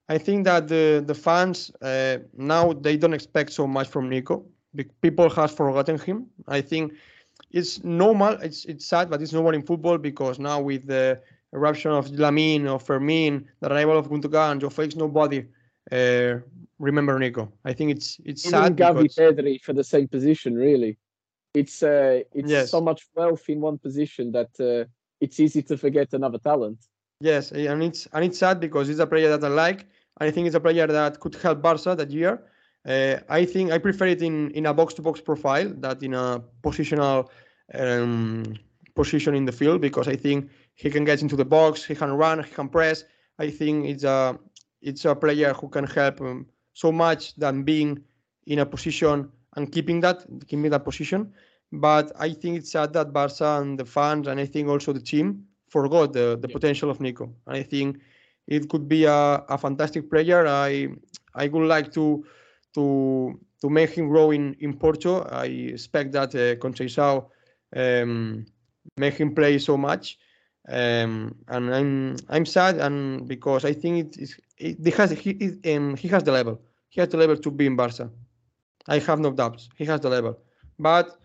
I 0.09 0.18
think 0.18 0.44
that 0.44 0.68
the 0.68 1.03
the 1.07 1.14
fans 1.14 1.70
uh, 1.80 2.18
now 2.36 2.72
they 2.72 2.96
don't 2.96 3.14
expect 3.14 3.53
so 3.53 3.66
much 3.66 3.88
from 3.88 4.09
Nico 4.09 4.44
people 5.00 5.28
has 5.30 5.53
forgotten 5.53 5.98
him. 5.98 6.26
I 6.48 6.61
think 6.61 6.94
it's 7.50 7.82
normal. 7.84 8.34
It's 8.42 8.64
it's 8.64 8.86
sad, 8.86 9.11
but 9.11 9.20
it's 9.22 9.32
normal 9.32 9.55
in 9.55 9.62
football 9.62 9.98
because 9.98 10.38
now 10.38 10.61
with 10.61 10.86
the 10.86 11.20
eruption 11.53 11.90
of 11.90 12.09
Lamine, 12.09 12.66
of 12.66 12.82
Fermin, 12.82 13.46
the 13.61 13.72
arrival 13.72 13.98
of 13.98 14.09
Gundogan, 14.09 14.61
Joao 14.61 14.70
Felix, 14.70 14.96
nobody 14.96 15.44
uh, 15.90 16.34
remember 16.78 17.18
Nico. 17.18 17.53
I 17.64 17.72
think 17.72 17.90
it's 17.90 18.20
it's 18.24 18.46
Even 18.46 18.61
sad 18.61 18.76
Gavi 18.76 19.03
because 19.03 19.16
Pedri 19.16 19.61
for 19.61 19.72
the 19.72 19.84
same 19.84 20.09
position, 20.09 20.55
really. 20.55 20.98
It's 21.55 21.82
uh, 21.82 22.22
it's 22.32 22.50
Yes. 22.50 22.70
so 22.70 22.80
much 22.80 23.07
wealth 23.14 23.48
in 23.48 23.61
one 23.61 23.78
position 23.78 24.32
that 24.32 24.50
uh, 24.61 24.88
it's 25.20 25.38
easy 25.38 25.62
to 25.62 25.76
forget 25.76 26.12
another 26.14 26.38
talent. 26.38 26.78
Yes, 27.20 27.53
eh, 27.53 27.70
and 27.70 27.82
it's 27.82 28.09
and 28.12 28.24
it's 28.24 28.38
sad 28.38 28.59
because 28.61 28.88
it's 28.88 29.00
a 29.00 29.07
player 29.07 29.28
that 29.36 29.44
I 29.44 29.48
like. 29.48 29.86
I 30.18 30.30
think 30.30 30.46
it's 30.46 30.57
a 30.57 30.61
player 30.61 30.86
that 30.86 31.20
could 31.20 31.34
help 31.36 31.62
Barca 31.62 31.94
that 31.94 32.11
year. 32.11 32.42
Uh, 32.84 33.18
I 33.28 33.44
think 33.44 33.70
I 33.70 33.78
prefer 33.78 34.07
it 34.07 34.22
in 34.22 34.50
in 34.53 34.66
a 34.66 34.74
box 34.74 34.94
to 34.94 35.03
box 35.03 35.20
profile 35.20 35.68
that 35.80 36.03
in 36.03 36.14
a 36.14 36.42
positional 36.62 37.28
um, 37.74 38.42
position 38.94 39.34
in 39.34 39.44
the 39.44 39.53
field 39.53 39.80
because 39.80 40.09
I 40.09 40.16
think 40.16 40.50
he 40.74 40.90
can 40.90 41.05
get 41.05 41.22
into 41.22 41.36
the 41.36 41.44
box, 41.44 41.84
he 41.84 41.94
can 41.94 42.12
run, 42.12 42.42
he 42.42 42.50
can 42.50 42.68
press. 42.68 43.05
I 43.38 43.50
think 43.50 43.86
it's 43.86 44.05
a 44.05 44.38
it's 44.80 45.05
a 45.05 45.14
player 45.14 45.53
who 45.53 45.68
can 45.68 45.84
help 45.84 46.20
um, 46.20 46.46
so 46.72 46.90
much 46.90 47.34
than 47.36 47.62
being 47.62 48.03
in 48.46 48.59
a 48.59 48.66
position 48.66 49.30
and 49.57 49.70
keeping 49.72 50.00
that 50.00 50.24
keeping 50.46 50.70
that 50.70 50.84
position. 50.84 51.32
But 51.72 52.12
I 52.18 52.32
think 52.32 52.59
it's 52.59 52.70
sad 52.72 52.92
that 52.94 53.12
Barca 53.12 53.59
and 53.61 53.78
the 53.78 53.84
fans 53.84 54.28
and 54.28 54.38
I 54.40 54.46
think 54.46 54.68
also 54.68 54.92
the 54.92 55.00
team 55.00 55.44
forgot 55.68 56.12
the, 56.12 56.38
the 56.40 56.48
Yeah. 56.48 56.53
potential 56.53 56.90
of 56.90 57.00
Nico. 57.00 57.32
And 57.46 57.57
I 57.57 57.62
think 57.62 58.00
it 58.46 58.68
could 58.68 58.88
be 58.88 59.05
a, 59.05 59.42
a 59.48 59.59
fantastic 59.59 60.11
player. 60.11 60.46
I 60.46 60.88
I 61.34 61.48
would 61.48 61.66
like 61.68 61.92
to 61.92 62.24
to 62.74 63.40
to 63.61 63.70
make 63.70 63.90
him 63.90 64.09
grow 64.09 64.30
in, 64.32 64.55
in 64.61 64.74
Porto. 64.76 65.22
I 65.22 65.46
expect 65.46 66.12
that 66.12 66.34
uh, 66.34 66.57
Conceição 66.57 67.26
um, 67.76 68.44
make 68.96 69.14
him 69.14 69.34
play 69.34 69.59
so 69.59 69.76
much. 69.76 70.18
Um, 70.68 71.34
and 71.48 71.74
I'm 71.74 72.16
I'm 72.28 72.44
sad 72.46 72.78
and 72.78 73.26
because 73.26 73.64
I 73.64 73.72
think 73.72 73.98
it 74.07 74.16
is 74.22 74.36
it, 74.59 74.76
he 74.84 74.90
has 74.90 75.11
he 75.12 75.30
it, 75.30 75.76
um, 75.76 75.96
he 75.96 76.09
has 76.09 76.22
the 76.22 76.32
level. 76.32 76.61
He 76.88 77.00
has 77.00 77.09
the 77.09 77.16
level 77.16 77.36
to 77.36 77.50
be 77.50 77.66
in 77.66 77.76
Barca. 77.76 78.11
I 78.89 78.99
have 78.99 79.20
no 79.20 79.33
doubts. 79.33 79.68
He 79.76 79.85
has 79.87 80.01
the 80.01 80.09
level. 80.09 80.39
But 80.78 81.18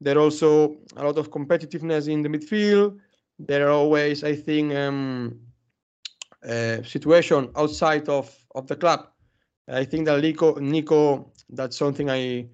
there 0.00 0.16
are 0.16 0.20
also 0.20 0.76
a 0.96 1.04
lot 1.04 1.18
of 1.18 1.30
competitiveness 1.30 2.08
in 2.08 2.22
the 2.22 2.28
midfield. 2.28 2.98
There 3.38 3.68
are 3.68 3.72
always, 3.72 4.24
I 4.24 4.34
think, 4.34 4.74
um, 4.74 5.40
uh, 6.46 6.82
situation 6.82 7.50
outside 7.56 8.08
of, 8.08 8.34
of 8.54 8.66
the 8.66 8.76
club. 8.76 9.08
I 9.68 9.84
think 9.84 10.06
that 10.06 10.20
Nico, 10.20 10.54
Nico, 10.60 11.32
that's 11.50 11.76
something 11.76 12.08
I 12.10 12.48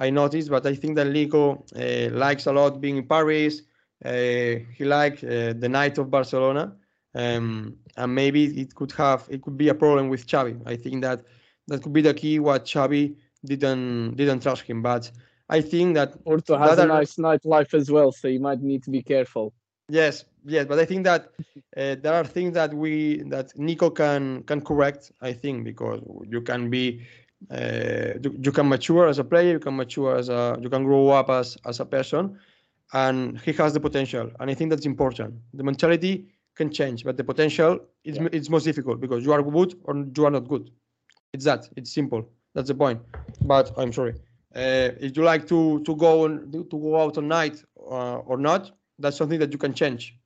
I 0.00 0.10
noticed, 0.10 0.48
but 0.48 0.64
I 0.66 0.74
think 0.74 0.96
that 0.96 1.08
Nico 1.08 1.64
uh, 1.74 2.10
likes 2.12 2.46
a 2.46 2.52
lot 2.52 2.80
being 2.80 2.98
in 2.98 3.06
Paris. 3.06 3.62
Uh, 4.04 4.62
he 4.72 4.84
likes 4.84 5.24
uh, 5.24 5.54
the 5.58 5.68
night 5.68 5.98
of 5.98 6.08
Barcelona, 6.10 6.76
um, 7.14 7.76
and 7.96 8.14
maybe 8.14 8.44
it 8.60 8.74
could 8.74 8.92
have 8.92 9.26
it 9.28 9.42
could 9.42 9.56
be 9.56 9.68
a 9.68 9.74
problem 9.74 10.08
with 10.08 10.26
Xavi. 10.26 10.60
I 10.66 10.76
think 10.76 11.02
that 11.02 11.24
that 11.66 11.82
could 11.82 11.92
be 11.92 12.02
the 12.02 12.14
key. 12.14 12.38
What 12.38 12.64
Xavi 12.64 13.16
didn't 13.44 14.16
didn't 14.16 14.42
trust 14.42 14.62
him, 14.62 14.82
but 14.82 15.10
I 15.48 15.60
think 15.60 15.94
that 15.94 16.22
Porto 16.24 16.56
has 16.58 16.76
That 16.76 16.78
a 16.78 16.82
are- 16.92 16.98
nice 16.98 17.16
nightlife 17.16 17.72
as 17.74 17.90
well, 17.90 18.12
so 18.12 18.28
you 18.28 18.40
might 18.40 18.60
need 18.60 18.82
to 18.84 18.90
be 18.90 19.02
careful. 19.02 19.52
Yes, 19.88 20.24
yes, 20.44 20.66
but 20.66 20.78
I 20.78 20.84
think 20.84 21.04
that 21.04 21.30
uh, 21.76 21.94
there 22.02 22.12
are 22.14 22.24
things 22.24 22.52
that 22.54 22.74
we 22.74 23.22
that 23.30 23.56
Nico 23.56 23.88
can 23.90 24.42
can 24.42 24.60
correct. 24.60 25.12
I 25.22 25.32
think 25.32 25.64
because 25.64 26.00
you 26.28 26.40
can 26.42 26.68
be 26.68 27.06
uh, 27.50 28.12
you, 28.22 28.36
you 28.42 28.52
can 28.52 28.68
mature 28.68 29.08
as 29.08 29.18
a 29.18 29.24
player, 29.24 29.52
you 29.52 29.58
can 29.60 29.76
mature 29.76 30.16
as 30.16 30.28
a 30.28 30.58
you 30.60 30.68
can 30.68 30.84
grow 30.84 31.08
up 31.10 31.30
as 31.30 31.56
as 31.64 31.80
a 31.80 31.86
person, 31.86 32.38
and 32.92 33.38
he 33.40 33.52
has 33.52 33.72
the 33.72 33.80
potential, 33.80 34.30
and 34.40 34.50
I 34.50 34.54
think 34.54 34.68
that's 34.70 34.86
important. 34.86 35.34
The 35.54 35.62
mentality 35.64 36.26
can 36.54 36.70
change, 36.70 37.04
but 37.04 37.16
the 37.16 37.24
potential 37.24 37.78
is 38.04 38.16
Yeah. 38.18 38.28
it's 38.32 38.50
most 38.50 38.64
difficult 38.64 39.00
because 39.00 39.24
you 39.24 39.32
are 39.32 39.42
good 39.42 39.70
or 39.84 39.94
you 40.16 40.24
are 40.26 40.30
not 40.38 40.46
good. 40.48 40.70
It's 41.32 41.44
that. 41.44 41.68
It's 41.76 41.92
simple. 41.94 42.28
That's 42.58 42.70
the 42.70 42.74
point. 42.74 43.00
But 43.44 43.70
I'm 43.76 43.92
sorry. 43.92 44.14
Uh, 44.52 44.90
if 45.06 45.16
you 45.16 45.22
like 45.22 45.46
to 45.46 45.80
to 45.84 45.94
go 45.94 46.24
and 46.24 46.52
to 46.52 46.76
go 46.86 47.00
out 47.00 47.16
at 47.16 47.22
night 47.22 47.62
uh, 47.78 48.18
or 48.30 48.36
not, 48.36 48.72
that's 48.98 49.16
something 49.16 49.38
that 49.38 49.52
you 49.52 49.58
can 49.58 49.74
change. 49.74 50.18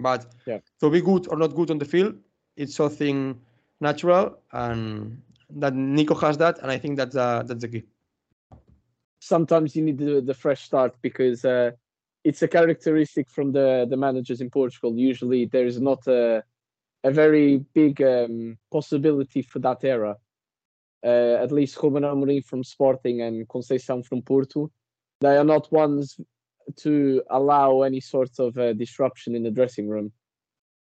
But 0.00 0.26
Yeah. 0.46 0.58
to 0.80 0.90
be 0.90 1.00
good 1.00 1.28
or 1.28 1.36
not 1.36 1.54
good 1.54 1.70
on 1.70 1.78
the 1.78 1.84
field, 1.84 2.16
it's 2.56 2.74
something 2.74 3.40
natural, 3.80 4.36
and 4.50 5.22
that 5.62 5.74
Nico 5.74 6.16
has 6.16 6.36
that, 6.38 6.58
and 6.58 6.72
I 6.72 6.78
think 6.78 6.96
that's 6.96 7.14
uh, 7.14 7.44
that's 7.46 7.62
the 7.62 7.68
key. 7.68 7.84
Sometimes 9.20 9.76
you 9.76 9.84
need 9.84 9.98
the, 9.98 10.20
the 10.20 10.34
fresh 10.34 10.62
start 10.64 10.96
because 11.02 11.44
uh, 11.44 11.70
it's 12.24 12.42
a 12.42 12.48
characteristic 12.48 13.30
from 13.30 13.52
the, 13.52 13.86
the 13.88 13.96
managers 13.96 14.40
in 14.40 14.50
Portugal. 14.50 14.92
Usually, 14.96 15.44
there 15.44 15.66
is 15.66 15.80
not 15.80 16.04
a, 16.08 16.42
a 17.04 17.12
very 17.12 17.58
big 17.74 18.02
um, 18.02 18.58
possibility 18.72 19.40
for 19.40 19.60
that 19.60 19.84
era. 19.84 20.16
Uh, 21.04 21.36
at 21.42 21.52
least 21.52 21.82
Ruben 21.82 22.02
Amorim 22.02 22.42
from 22.44 22.64
Sporting 22.64 23.20
and 23.20 23.46
Conceição 23.48 24.04
from 24.04 24.22
Porto, 24.22 24.70
they 25.20 25.36
are 25.36 25.44
not 25.44 25.70
ones 25.70 26.18
to 26.76 27.22
allow 27.30 27.82
any 27.82 28.00
sort 28.00 28.30
of 28.38 28.56
uh, 28.56 28.72
disruption 28.72 29.34
in 29.34 29.42
the 29.42 29.50
dressing 29.50 29.86
room. 29.88 30.12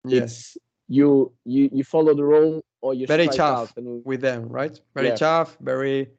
It's 0.09 0.57
you 0.89 1.33
you 1.45 1.71
you 1.73 1.85
follow 1.85 2.15
the 2.15 2.25
role 2.25 2.63
or 2.81 2.95
you 2.95 3.07
Very 3.07 3.27
tough 3.27 3.41
out 3.41 3.77
and 3.77 4.05
with 4.05 4.21
them, 4.21 4.49
right? 4.49 4.79
Very 4.95 5.09
Yeah. 5.09 5.17
tough, 5.17 5.57
very. 5.61 6.11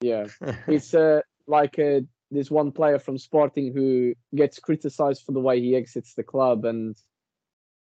yeah 0.00 0.26
it's 0.68 0.94
uh, 0.94 1.20
like 1.46 1.78
uh, 1.78 2.00
there's 2.30 2.50
one 2.50 2.70
player 2.72 2.98
from 2.98 3.18
Sporting 3.18 3.72
who 3.72 4.14
gets 4.34 4.58
criticized 4.58 5.22
for 5.24 5.32
the 5.32 5.40
way 5.40 5.60
he 5.60 5.74
exits 5.76 6.14
the 6.14 6.22
club, 6.22 6.64
and 6.64 6.96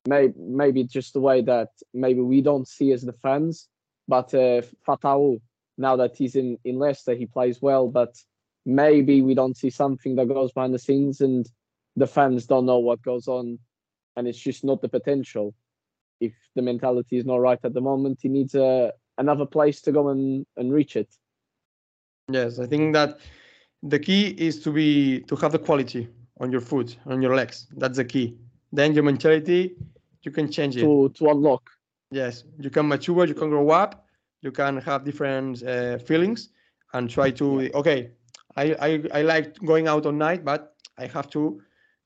maybe 0.06 0.34
maybe 0.36 0.84
just 0.84 1.14
the 1.14 1.20
way 1.20 1.42
that 1.42 1.68
maybe 1.92 2.20
we 2.20 2.40
don't 2.42 2.68
see 2.68 2.92
as 2.92 3.02
the 3.02 3.14
fans. 3.14 3.68
But 4.06 4.34
uh, 4.34 4.62
Fatawu, 4.86 5.40
now 5.76 5.96
that 5.96 6.16
he's 6.16 6.36
in 6.36 6.58
in 6.64 6.78
Leicester, 6.78 7.14
he 7.14 7.26
plays 7.26 7.60
well, 7.60 7.88
but 7.88 8.16
maybe 8.64 9.22
we 9.22 9.34
don't 9.34 9.56
see 9.56 9.70
something 9.70 10.16
that 10.16 10.28
goes 10.28 10.52
behind 10.52 10.74
the 10.74 10.78
scenes, 10.78 11.20
and 11.20 11.48
the 11.96 12.06
fans 12.06 12.46
don't 12.46 12.66
know 12.66 12.78
what 12.78 13.02
goes 13.02 13.28
on, 13.28 13.58
and 14.16 14.28
it's 14.28 14.38
just 14.38 14.64
not 14.64 14.80
the 14.80 14.88
potential. 14.88 15.54
If 16.20 16.32
the 16.54 16.62
mentality 16.62 17.18
is 17.18 17.24
not 17.24 17.40
right 17.40 17.58
at 17.62 17.74
the 17.74 17.80
moment, 17.80 18.20
he 18.22 18.28
needs 18.28 18.54
a 18.54 18.92
another 19.18 19.46
place 19.46 19.80
to 19.82 19.92
go 19.92 20.08
and, 20.08 20.44
and 20.56 20.72
reach 20.72 20.96
it. 20.96 21.08
Yes, 22.28 22.58
I 22.58 22.66
think 22.66 22.94
that 22.94 23.18
the 23.82 23.98
key 23.98 24.28
is 24.28 24.60
to 24.62 24.72
be 24.72 25.20
to 25.22 25.36
have 25.36 25.52
the 25.52 25.58
quality 25.58 26.08
on 26.40 26.50
your 26.50 26.60
foot, 26.60 26.96
on 27.06 27.20
your 27.20 27.34
legs. 27.34 27.66
That's 27.76 27.96
the 27.96 28.04
key. 28.04 28.36
Then 28.72 28.94
your 28.94 29.04
mentality, 29.04 29.76
you 30.22 30.30
can 30.30 30.50
change 30.50 30.76
it. 30.76 30.80
to 30.80 31.10
to 31.10 31.30
unlock. 31.30 31.70
Yes, 32.10 32.44
you 32.58 32.70
can 32.70 32.88
mature, 32.88 33.26
you 33.26 33.34
can 33.34 33.50
grow 33.50 33.70
up, 33.70 34.03
you 34.44 34.52
can 34.52 34.76
have 34.76 35.04
different 35.04 35.62
uh, 35.62 35.98
feelings, 35.98 36.50
and 36.92 37.10
try 37.10 37.30
to. 37.30 37.70
Okay, 37.74 38.10
I, 38.56 38.64
I 38.88 39.18
I 39.18 39.22
like 39.22 39.58
going 39.64 39.88
out 39.88 40.06
on 40.06 40.18
night, 40.18 40.44
but 40.44 40.74
I 40.98 41.06
have 41.06 41.28
to 41.30 41.60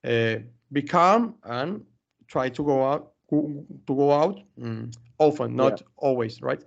uh, 0.05 0.37
be 0.73 0.83
calm 0.83 1.35
and 1.45 1.85
try 2.29 2.49
to 2.49 2.63
go 2.63 2.85
out 2.85 3.13
to 3.31 3.67
go 3.87 4.13
out 4.13 4.41
mm, 4.59 4.95
often, 5.19 5.57
not 5.57 5.83
always, 5.97 6.41
right? 6.41 6.63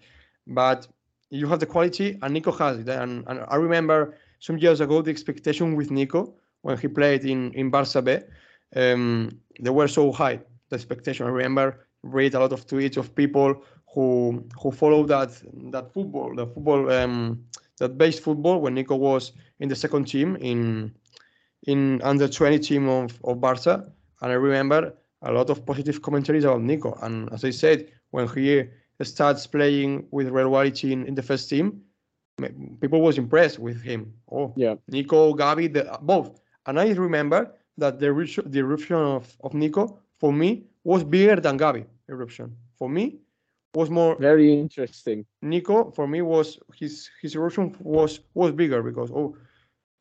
But 0.46 0.88
you 1.30 1.48
have 1.48 1.60
the 1.60 1.66
quality, 1.66 2.20
and 2.22 2.34
Nico 2.34 2.52
has 2.52 2.78
it. 2.80 2.90
And, 2.90 3.24
and 3.28 3.46
I 3.48 3.56
remember 3.56 4.18
some 4.40 4.58
years 4.58 4.82
ago 4.82 5.02
the 5.02 5.12
expectation 5.12 5.76
with 5.76 5.90
Nico 5.90 6.36
when 6.62 6.78
he 6.78 6.88
played 6.88 7.26
in 7.26 7.54
in 7.54 7.72
Barça 7.72 8.04
B, 8.04 8.20
um, 8.76 9.30
they 9.60 9.70
were 9.70 9.88
so 9.88 10.12
high. 10.12 10.40
The 10.70 10.76
expectation. 10.76 11.26
I 11.26 11.30
remember 11.30 11.88
read 12.04 12.34
a 12.34 12.40
lot 12.40 12.52
of 12.52 12.66
tweets 12.66 12.98
of 12.98 13.14
people 13.16 13.64
who 13.94 14.44
who 14.60 14.72
follow 14.72 15.06
that 15.06 15.32
that 15.72 15.92
football, 15.94 16.36
the 16.36 16.46
football 16.48 16.92
um, 16.92 17.44
that 17.80 17.98
base 17.98 18.20
football 18.20 18.62
when 18.62 18.74
Nico 18.74 18.96
was 18.96 19.34
in 19.60 19.70
the 19.70 19.76
second 19.76 20.06
team 20.06 20.38
in 20.38 20.94
in 21.68 22.02
under 22.02 22.28
20 22.28 22.60
team 22.60 22.88
of, 22.90 23.20
of 23.24 23.40
Barca. 23.40 23.92
And 24.22 24.32
I 24.32 24.36
remember 24.36 24.94
a 25.22 25.32
lot 25.32 25.50
of 25.50 25.66
positive 25.66 26.02
commentaries 26.02 26.44
about 26.44 26.62
Nico. 26.62 26.98
And 27.02 27.32
as 27.34 27.44
I 27.44 27.52
said, 27.52 27.92
when 28.12 28.28
he 28.28 28.66
starts 29.02 29.46
playing 29.48 30.08
with 30.12 30.30
Real 30.30 30.50
Quality 30.50 30.94
in, 30.94 31.06
in 31.06 31.16
the 31.16 31.22
first 31.24 31.50
team, 31.50 31.82
people 32.82 33.02
was 33.02 33.18
impressed 33.18 33.60
with 33.60 33.82
him. 33.82 34.14
Oh, 34.32 34.54
Yeah. 34.56 34.76
Nico, 34.88 35.34
Gavi, 35.34 35.72
the, 35.72 35.98
both. 36.02 36.40
And 36.66 36.80
I 36.80 36.90
remember 36.92 37.54
that 37.78 38.00
the 38.00 38.08
eruption, 38.08 38.50
the 38.50 38.60
eruption 38.60 38.96
of, 38.96 39.36
of 39.42 39.54
Nico 39.54 40.00
for 40.20 40.32
me 40.34 40.64
was 40.84 41.04
bigger 41.04 41.40
than 41.40 41.58
Gavi 41.58 41.86
eruption. 42.10 42.56
For 42.78 42.90
me, 42.90 43.20
was 43.74 43.90
more 43.90 44.16
Very 44.20 44.54
interesting. 44.54 45.26
Nico. 45.42 45.92
For 45.92 46.08
me, 46.08 46.22
was 46.22 46.60
his 46.76 47.10
his 47.22 47.36
eruption 47.36 47.76
was 47.80 48.20
was 48.34 48.52
bigger 48.52 48.84
because 48.84 49.12
oh, 49.12 49.36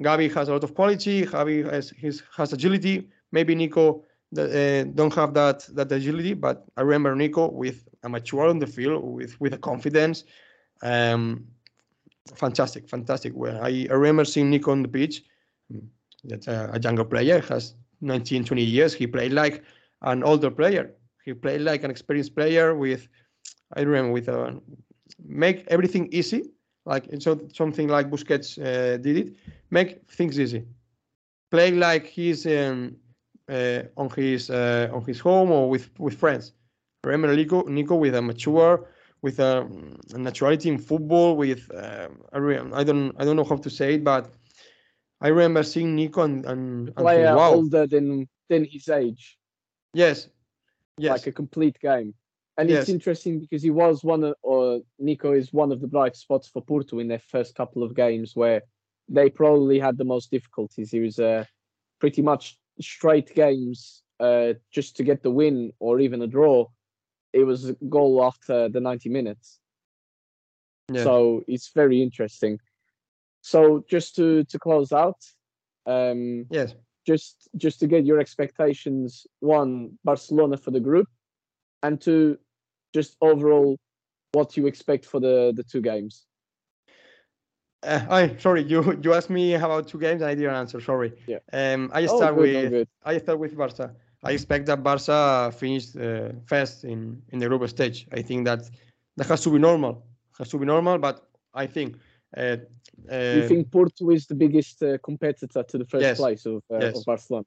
Gavi 0.02 0.32
has 0.34 0.48
a 0.48 0.52
lot 0.52 0.64
of 0.64 0.74
quality. 0.74 1.24
Gavi 1.26 1.70
has 1.70 1.90
his 1.90 2.22
has 2.36 2.52
agility. 2.52 3.08
Maybe 3.32 3.54
Nico 3.54 4.04
uh, 4.38 4.84
don't 4.94 5.14
have 5.14 5.34
that 5.34 5.68
that 5.74 5.92
agility, 5.92 6.34
but 6.34 6.64
I 6.76 6.82
remember 6.82 7.14
Nico 7.14 7.50
with 7.50 7.88
a 8.02 8.08
mature 8.08 8.48
on 8.48 8.58
the 8.58 8.66
field 8.66 9.04
with 9.04 9.40
with 9.40 9.54
a 9.54 9.58
confidence. 9.58 10.24
Um, 10.82 11.46
fantastic, 12.34 12.88
fantastic. 12.88 13.32
Well, 13.34 13.62
I, 13.62 13.86
I 13.90 13.94
remember 13.94 14.24
seeing 14.24 14.50
Nico 14.50 14.72
on 14.72 14.82
the 14.82 14.88
pitch. 14.88 15.24
Mm, 15.72 15.86
That's 16.24 16.48
a, 16.48 16.70
a 16.72 16.80
younger 16.80 17.04
player, 17.04 17.40
has 17.48 17.74
19, 18.00 18.44
20 18.44 18.62
years. 18.62 18.94
He 18.94 19.06
played 19.06 19.32
like 19.32 19.62
an 20.02 20.22
older 20.22 20.50
player. 20.50 20.94
He 21.24 21.34
played 21.34 21.60
like 21.60 21.84
an 21.84 21.90
experienced 21.90 22.34
player 22.34 22.74
with, 22.74 23.08
I 23.76 23.82
remember, 23.82 24.12
with 24.12 24.28
a 24.28 24.60
make 25.24 25.64
everything 25.68 26.08
easy. 26.12 26.50
Like 26.84 27.06
it's 27.08 27.24
so 27.24 27.40
something 27.52 27.88
like 27.88 28.10
Busquets 28.10 28.58
uh, 28.58 28.96
did 28.96 29.16
it. 29.16 29.36
Make 29.70 30.10
things 30.10 30.38
easy. 30.38 30.64
Play 31.50 31.72
like 31.72 32.06
he's 32.06 32.46
um, 32.46 32.96
uh, 33.48 33.82
on 33.96 34.10
his 34.10 34.50
uh, 34.50 34.88
on 34.92 35.04
his 35.04 35.20
home 35.20 35.50
or 35.50 35.68
with 35.68 35.90
with 35.98 36.14
friends. 36.14 36.52
Remember 37.04 37.34
Nico, 37.34 37.62
Nico 37.64 37.94
with 37.96 38.14
a 38.14 38.22
mature, 38.22 38.86
with 39.22 39.38
a, 39.40 39.60
a 40.14 40.18
naturality 40.18 40.66
in 40.66 40.78
football. 40.78 41.36
With 41.36 41.70
uh, 41.74 42.08
I, 42.32 42.84
don't 42.84 43.14
I 43.18 43.24
don't 43.24 43.36
know 43.36 43.44
how 43.44 43.56
to 43.56 43.70
say 43.70 43.94
it, 43.94 44.04
but 44.04 44.30
I 45.20 45.28
remember 45.28 45.62
seeing 45.62 45.94
Nico 45.94 46.22
and 46.22 46.44
and, 46.46 46.92
and 46.96 46.96
Player 46.96 47.34
wow, 47.34 47.52
older 47.54 47.86
than 47.86 48.28
than 48.48 48.64
his 48.64 48.88
age, 48.88 49.38
yes, 49.92 50.28
yes, 50.98 51.10
like 51.10 51.26
a 51.26 51.32
complete 51.32 51.78
game. 51.80 52.14
And 52.58 52.68
Yes. 52.68 52.82
it's 52.82 52.90
interesting 52.90 53.40
because 53.40 53.62
he 53.62 53.70
was 53.70 54.04
one 54.04 54.24
of, 54.24 54.34
or 54.42 54.82
Nico 54.98 55.32
is 55.32 55.52
one 55.52 55.72
of 55.72 55.80
the 55.80 55.86
bright 55.86 56.16
spots 56.16 56.48
for 56.48 56.62
Porto 56.62 56.98
in 56.98 57.08
their 57.08 57.18
first 57.20 57.54
couple 57.54 57.82
of 57.82 57.94
games 57.94 58.36
where 58.36 58.62
they 59.08 59.30
probably 59.30 59.78
had 59.78 59.96
the 59.96 60.04
most 60.04 60.30
difficulties. 60.30 60.90
He 60.90 61.00
was 61.00 61.18
uh, 61.18 61.44
pretty 62.00 62.22
much 62.22 62.58
straight 62.80 63.34
games 63.34 64.02
uh, 64.20 64.54
just 64.70 64.96
to 64.96 65.04
get 65.04 65.22
the 65.22 65.30
win 65.30 65.72
or 65.78 66.00
even 66.00 66.22
a 66.22 66.26
draw. 66.26 66.66
It 67.32 67.44
was 67.44 67.70
a 67.70 67.74
goal 67.88 68.22
after 68.24 68.68
the 68.68 68.80
90 68.80 69.08
minutes. 69.08 69.58
yes. 70.92 71.04
So 71.04 71.42
it's 71.46 71.70
very 71.74 72.02
interesting. 72.02 72.58
So 73.42 73.84
just 73.88 74.16
to 74.16 74.44
to 74.44 74.58
close 74.58 74.92
out, 74.92 75.16
um, 75.86 76.46
yes. 76.50 76.74
just 77.06 77.48
just 77.56 77.80
to 77.80 77.86
get 77.86 78.04
your 78.04 78.20
expectations 78.20 79.26
one 79.40 79.98
barcelona 80.04 80.56
for 80.58 80.72
the 80.72 80.80
group 80.80 81.08
and 81.82 82.00
two 82.00 82.38
just 82.94 83.16
overall 83.20 83.76
what 84.32 84.56
you 84.56 84.66
expect 84.66 85.04
for 85.06 85.20
the 85.20 85.52
the 85.56 85.62
two 85.64 85.80
games 85.80 86.26
Uh, 87.82 88.00
I 88.10 88.36
sorry, 88.36 88.62
you 88.62 88.82
you 89.02 89.14
asked 89.14 89.30
me 89.30 89.54
about 89.54 89.88
two 89.88 89.98
games. 89.98 90.20
and 90.22 90.30
I 90.30 90.34
didn't 90.34 90.54
answer. 90.54 90.80
Sorry. 90.80 91.12
Yeah. 91.26 91.38
Um, 91.52 91.90
I 91.94 92.06
Oh, 92.06 92.16
start 92.16 92.34
good, 92.34 92.56
oh, 92.56 92.60
with 92.62 92.70
good. 92.70 92.88
I 93.04 93.18
start 93.18 93.38
with 93.38 93.56
Barca. 93.56 93.94
I 94.22 94.32
expect 94.32 94.66
that 94.66 94.82
Barca 94.82 95.50
finished 95.56 95.96
uh, 95.96 96.28
first 96.46 96.84
in 96.84 97.22
in 97.32 97.38
the 97.38 97.48
group 97.48 97.66
stage. 97.68 98.06
I 98.12 98.22
think 98.22 98.44
that 98.44 98.70
that 99.16 99.26
has 99.28 99.40
to 99.44 99.50
be 99.50 99.58
normal. 99.58 100.02
Has 100.38 100.48
to 100.50 100.58
be 100.58 100.66
normal, 100.66 100.98
but 100.98 101.26
I 101.54 101.66
think. 101.66 101.96
Uh, 102.36 102.56
uh, 103.10 103.36
you 103.36 103.48
think 103.48 103.70
porto 103.70 104.10
is 104.10 104.26
the 104.26 104.34
biggest 104.34 104.82
uh, 104.82 104.98
competitor 105.02 105.62
to 105.62 105.78
the 105.78 105.84
first 105.86 106.02
Yes, 106.02 106.18
place 106.18 106.46
of, 106.46 106.62
uh, 106.70 106.76
yes. 106.84 106.96
of 106.98 107.04
barcelona 107.04 107.44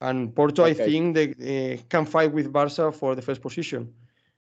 And 0.00 0.34
Porto, 0.34 0.64
I 0.64 0.72
think 0.74 1.14
they 1.14 1.28
uh, 1.30 1.82
can 1.88 2.06
fight 2.06 2.32
with 2.32 2.52
Barca 2.52 2.90
for 2.90 3.14
the 3.14 3.22
first 3.22 3.42
position, 3.42 3.92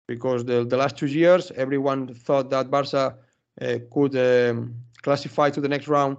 because 0.06 0.44
the 0.44 0.64
the 0.64 0.76
last 0.76 0.96
two 0.96 1.06
years 1.06 1.50
everyone 1.56 2.14
thought 2.14 2.50
that 2.50 2.70
Barca 2.70 3.16
uh, 3.60 3.78
could 3.90 4.14
um, 4.16 4.74
classify 5.02 5.50
to 5.50 5.60
the 5.60 5.68
next 5.68 5.88
round 5.88 6.18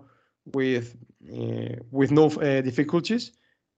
with 0.54 0.96
uh, 1.32 1.76
with 1.92 2.12
no 2.12 2.26
uh, 2.28 2.62
difficulties, 2.62 3.32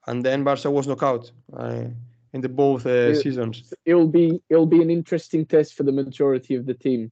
and 0.08 0.24
then 0.24 0.44
Barca 0.44 0.70
was 0.72 0.88
knocked 0.88 1.04
out 1.04 1.32
uh, 1.58 1.86
in 2.34 2.42
the 2.42 2.50
both 2.50 2.86
uh, 2.86 3.08
Yeah. 3.10 3.22
seasons. 3.22 3.74
it'll 3.86 4.08
be 4.08 4.42
it'll 4.50 4.66
be 4.78 4.82
an 4.82 4.90
interesting 4.90 5.46
test 5.46 5.74
for 5.74 5.84
the 5.84 5.92
majority 5.92 6.56
of 6.56 6.66
the 6.66 6.74
team 6.74 7.12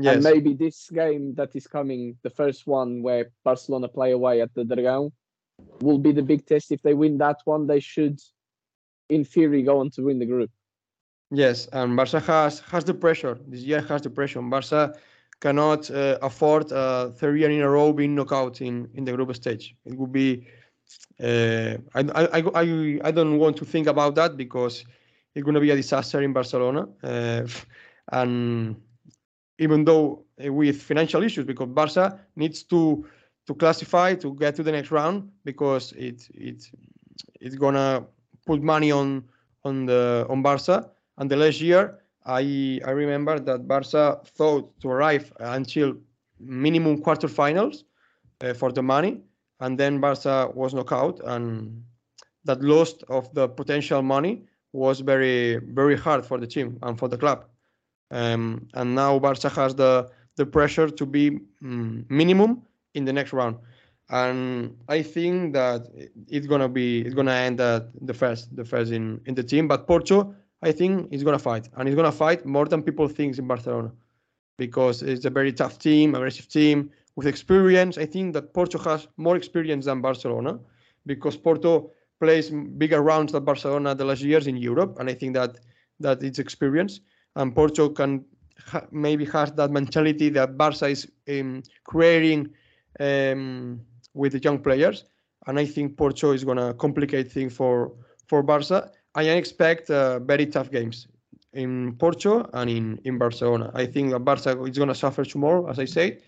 Yes, 0.00 0.14
and 0.14 0.22
maybe 0.22 0.54
this 0.54 0.88
game 0.90 1.34
that 1.34 1.56
is 1.56 1.66
coming 1.66 2.16
the 2.22 2.30
first 2.30 2.66
one 2.66 3.02
where 3.02 3.24
barcelona 3.44 3.88
play 3.88 4.12
away 4.12 4.40
at 4.40 4.52
the 4.54 4.64
dragão 4.64 5.10
will 5.80 5.98
be 5.98 6.12
the 6.12 6.22
big 6.22 6.46
test 6.46 6.72
if 6.72 6.82
they 6.82 6.94
win 6.94 7.18
that 7.18 7.38
one 7.44 7.66
they 7.66 7.80
should 7.80 8.20
in 9.08 9.24
theory 9.24 9.62
go 9.62 9.78
on 9.80 9.90
to 9.90 10.02
win 10.02 10.18
the 10.18 10.26
group 10.26 10.50
yes, 11.30 11.66
and 11.72 11.96
Barca 11.96 12.20
has 12.20 12.60
has 12.60 12.84
the 12.84 12.94
pressure. 12.94 13.38
This 13.46 13.60
year 13.62 13.80
has 13.82 14.02
the 14.02 14.10
pressure. 14.10 14.40
Barca 14.42 14.94
cannot 15.40 15.90
uh, 15.90 16.18
afford 16.22 16.70
a 16.72 17.10
third 17.10 17.38
year 17.38 17.50
in 17.50 17.60
a 17.60 17.68
row 17.70 17.92
being 17.92 18.14
knocked 18.14 18.32
out 18.32 18.60
in 18.60 18.88
in 18.94 19.04
the 19.04 19.12
group 19.12 19.34
stage. 19.34 19.74
It 19.84 19.94
would 19.98 20.12
be 20.12 20.46
uh, 21.20 21.76
I, 21.94 22.00
I, 22.20 22.22
I, 22.38 22.42
I- 22.62 23.00
I 23.04 23.10
don't 23.10 23.38
want 23.38 23.56
to 23.58 23.64
think 23.64 23.86
about 23.86 24.14
that 24.16 24.36
because 24.36 24.84
it's 25.34 25.44
going 25.44 25.54
to 25.54 25.60
be 25.60 25.70
a 25.70 25.76
disaster 25.76 26.22
in 26.22 26.32
Barcelona. 26.32 26.88
Uh, 27.02 27.46
and 28.12 28.76
even 29.58 29.84
though 29.84 30.24
uh, 30.44 30.52
with 30.52 30.82
financial 30.82 31.22
issues, 31.22 31.44
because 31.44 31.68
Barca 31.68 32.18
needs 32.36 32.62
to 32.64 33.06
to 33.48 33.54
classify 33.54 34.14
to 34.14 34.34
get 34.34 34.54
to 34.54 34.62
the 34.62 34.70
next 34.70 34.90
round 34.90 35.30
because 35.44 35.92
it 35.92 36.28
it 36.34 36.70
it's 37.40 37.56
gonna 37.56 38.04
put 38.46 38.62
money 38.62 38.92
on 38.92 39.24
on 39.64 39.86
the 39.86 40.26
on 40.28 40.42
Barca. 40.42 40.90
And 41.16 41.30
the 41.30 41.36
last 41.36 41.60
year, 41.60 41.98
I 42.26 42.80
I 42.84 42.90
remember 42.90 43.40
that 43.40 43.66
Barca 43.66 44.20
thought 44.36 44.78
to 44.80 44.90
arrive 44.90 45.32
until 45.40 45.96
minimum 46.38 47.02
quarterfinals 47.02 47.84
uh, 48.42 48.52
for 48.52 48.70
the 48.70 48.82
money, 48.82 49.22
and 49.60 49.78
then 49.80 49.98
Barca 49.98 50.50
was 50.54 50.74
knocked 50.74 50.92
out, 50.92 51.18
and 51.24 51.82
that 52.44 52.60
loss 52.62 52.92
of 53.08 53.32
the 53.32 53.48
potential 53.48 54.02
money 54.02 54.44
was 54.74 55.00
very 55.00 55.56
very 55.56 55.96
hard 55.96 56.26
for 56.26 56.38
the 56.38 56.46
team 56.46 56.78
and 56.82 56.98
for 56.98 57.08
the 57.08 57.16
club. 57.16 57.46
Um, 58.10 58.68
and 58.74 58.94
now 58.94 59.18
Barca 59.18 59.48
has 59.48 59.74
the 59.74 60.10
the 60.36 60.44
pressure 60.44 60.88
to 60.90 61.06
be 61.06 61.40
mm, 61.62 62.04
minimum 62.10 62.67
in 62.98 63.04
the 63.06 63.12
next 63.12 63.32
round, 63.32 63.56
and 64.10 64.76
I 64.88 65.02
think 65.14 65.54
that 65.54 65.80
it's 66.36 66.46
gonna 66.46 66.68
be 66.80 66.88
it's 67.06 67.14
gonna 67.14 67.38
end 67.46 67.60
at 67.60 67.84
the 68.08 68.14
first 68.22 68.54
the 68.56 68.64
first 68.72 68.92
in 68.98 69.04
in 69.26 69.34
the 69.34 69.42
team. 69.52 69.68
But 69.68 69.86
Porto, 69.86 70.34
I 70.68 70.72
think, 70.72 70.92
is 71.14 71.22
gonna 71.24 71.44
fight, 71.50 71.64
and 71.76 71.88
he's 71.88 71.96
gonna 71.96 72.18
fight 72.24 72.44
more 72.44 72.66
than 72.66 72.82
people 72.82 73.08
think 73.08 73.38
in 73.38 73.46
Barcelona, 73.46 73.90
because 74.64 74.96
it's 75.02 75.24
a 75.24 75.30
very 75.30 75.52
tough 75.52 75.78
team, 75.78 76.14
aggressive 76.14 76.48
team 76.48 76.90
with 77.16 77.26
experience. 77.26 77.98
I 78.04 78.06
think 78.06 78.34
that 78.34 78.52
Porto 78.52 78.78
has 78.78 79.08
more 79.16 79.36
experience 79.36 79.84
than 79.86 80.00
Barcelona, 80.00 80.58
because 81.06 81.36
Porto 81.36 81.90
plays 82.20 82.50
bigger 82.50 83.00
rounds 83.00 83.32
than 83.32 83.44
Barcelona 83.44 83.94
the 83.94 84.04
last 84.04 84.22
years 84.22 84.46
in 84.46 84.56
Europe, 84.56 84.98
and 84.98 85.08
I 85.08 85.14
think 85.14 85.34
that 85.34 85.58
that 86.00 86.22
it's 86.22 86.38
experience. 86.38 87.00
And 87.36 87.54
Porto 87.54 87.88
can 87.90 88.24
ha- 88.66 88.86
maybe 88.90 89.24
has 89.26 89.52
that 89.52 89.70
mentality 89.70 90.28
that 90.30 90.56
Barca 90.56 90.86
is 90.88 91.06
um, 91.28 91.62
creating 91.84 92.48
um, 93.00 93.80
with 94.14 94.32
the 94.32 94.38
young 94.38 94.58
players, 94.58 95.04
and 95.46 95.58
I 95.58 95.64
think 95.64 95.96
Porto 95.96 96.32
is 96.32 96.44
gonna 96.44 96.74
complicate 96.74 97.30
things 97.30 97.54
for 97.54 97.92
for 98.26 98.42
Barca. 98.42 98.90
I 99.14 99.22
expect 99.30 99.90
uh, 99.90 100.18
very 100.20 100.46
tough 100.46 100.70
games 100.70 101.08
in 101.52 101.96
Porto 101.96 102.48
and 102.52 102.70
in 102.70 103.00
in 103.04 103.18
Barcelona. 103.18 103.70
I 103.74 103.86
think 103.86 104.10
that 104.12 104.20
Barca 104.20 104.62
is 104.64 104.78
gonna 104.78 104.94
suffer 104.94 105.24
tomorrow, 105.24 105.68
as 105.68 105.78
I 105.78 105.86
said, 105.86 106.22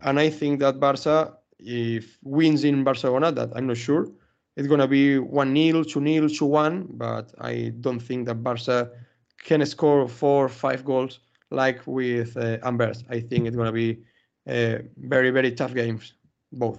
and 0.00 0.18
I 0.18 0.30
think 0.30 0.60
that 0.60 0.80
Barca, 0.80 1.36
if 1.58 2.18
wins 2.22 2.64
in 2.64 2.84
Barcelona, 2.84 3.32
that 3.32 3.50
I'm 3.54 3.66
not 3.66 3.76
sure, 3.76 4.08
it's 4.56 4.68
gonna 4.68 4.88
be 4.88 5.18
one 5.18 5.54
0 5.54 5.84
two 5.84 6.04
0 6.04 6.28
two 6.28 6.46
one. 6.46 6.86
But 6.90 7.32
I 7.40 7.72
don't 7.80 8.00
think 8.00 8.26
that 8.26 8.42
Barca 8.42 8.90
can 9.44 9.64
score 9.66 10.08
four, 10.08 10.48
five 10.48 10.84
goals 10.84 11.20
like 11.50 11.80
with 11.86 12.36
uh, 12.36 12.58
Amberes. 12.58 13.04
I 13.10 13.20
think 13.20 13.46
it's 13.46 13.56
gonna 13.56 13.72
be 13.72 14.02
uh, 14.48 14.78
very, 14.96 15.30
very 15.30 15.52
tough 15.52 15.74
games, 15.74 16.14
both. 16.52 16.78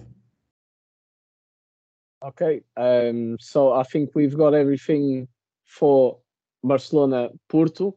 Okay, 2.24 2.62
um, 2.76 3.36
so 3.38 3.72
I 3.72 3.82
think 3.82 4.10
we've 4.14 4.36
got 4.36 4.54
everything 4.54 5.28
for 5.64 6.18
Barcelona 6.64 7.28
Porto. 7.48 7.96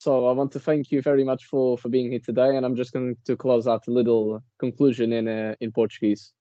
So 0.00 0.28
I 0.28 0.32
want 0.32 0.52
to 0.52 0.60
thank 0.60 0.92
you 0.92 1.02
very 1.02 1.24
much 1.24 1.46
for 1.46 1.76
for 1.76 1.88
being 1.88 2.10
here 2.10 2.20
today, 2.20 2.56
and 2.56 2.64
I'm 2.64 2.76
just 2.76 2.92
going 2.92 3.16
to 3.24 3.36
close 3.36 3.66
out 3.66 3.88
a 3.88 3.90
little 3.90 4.42
conclusion 4.58 5.12
in 5.12 5.26
uh, 5.26 5.54
in 5.60 5.72
Portuguese. 5.72 6.32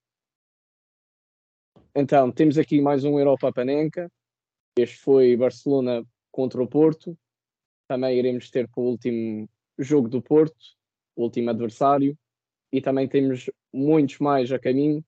Então, 1.96 2.32
temos 2.32 2.60
aqui 2.60 2.80
mais 2.80 3.04
um 3.04 3.18
Europa 3.18 3.52
Panenka. 3.52 4.12
Este 4.78 5.00
foi 5.00 5.36
Barcelona 5.36 6.06
contra 6.32 6.62
o 6.62 6.68
Porto. 6.68 7.18
Também 7.88 8.20
iremos 8.20 8.52
ter 8.52 8.68
para 8.68 8.84
o 8.84 8.86
último 8.86 9.50
jogo 9.80 10.08
do 10.08 10.22
Porto, 10.22 10.56
o 11.16 11.24
último 11.24 11.50
adversário. 11.50 12.16
E 12.72 12.82
também 12.82 13.08
temos 13.08 13.50
muitos 13.74 14.20
mais 14.20 14.52
a 14.52 14.60
caminho 14.60 15.04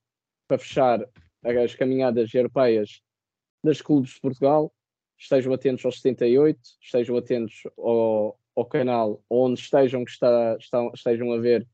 para 0.48 0.58
fechar 0.58 1.06
as 1.44 1.76
caminhadas 1.76 2.34
europeias 2.34 3.02
das 3.64 3.82
clubes 3.82 4.12
de 4.12 4.22
Portugal. 4.22 4.74
Estejam 5.18 5.54
atentos 5.54 5.84
aos 5.86 6.02
78, 6.02 6.60
estejam 6.82 7.18
atentos 7.18 7.64
ao, 7.78 8.40
ao 8.56 8.66
canal 8.66 9.22
onde 9.30 9.60
estejam 9.60 10.06
que 10.06 10.12
está, 10.12 10.56
estão, 10.58 10.92
estejam 10.94 11.34
a 11.34 11.38
ver 11.38 11.68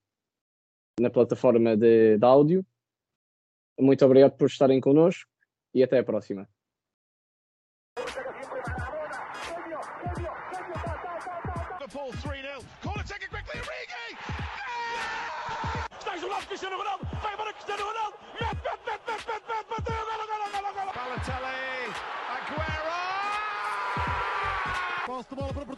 na 1.00 1.10
plataforma 1.10 1.76
de, 1.78 2.18
de 2.18 2.26
áudio. 2.26 2.66
Muito 3.80 4.04
obrigado 4.06 4.38
por 4.38 4.48
estarem 4.48 4.80
connosco 4.80 5.30
e 5.74 5.84
até 5.84 6.00
a 6.00 6.04
próxima. 6.04 6.50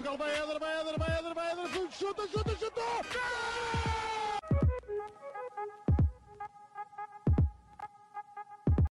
Portugal. 0.07 0.17
Vai 0.17 0.31
Éder, 0.31 0.59
vai 0.59 0.79
Éder, 0.79 0.97
vai 0.97 1.19
Éder, 1.19 1.33
vai 1.33 1.51
Éder. 1.51 1.91
Chuta, 1.91 2.27
chuta, 2.27 2.55
chutou. 2.55 2.83
Gol! 3.11 3.86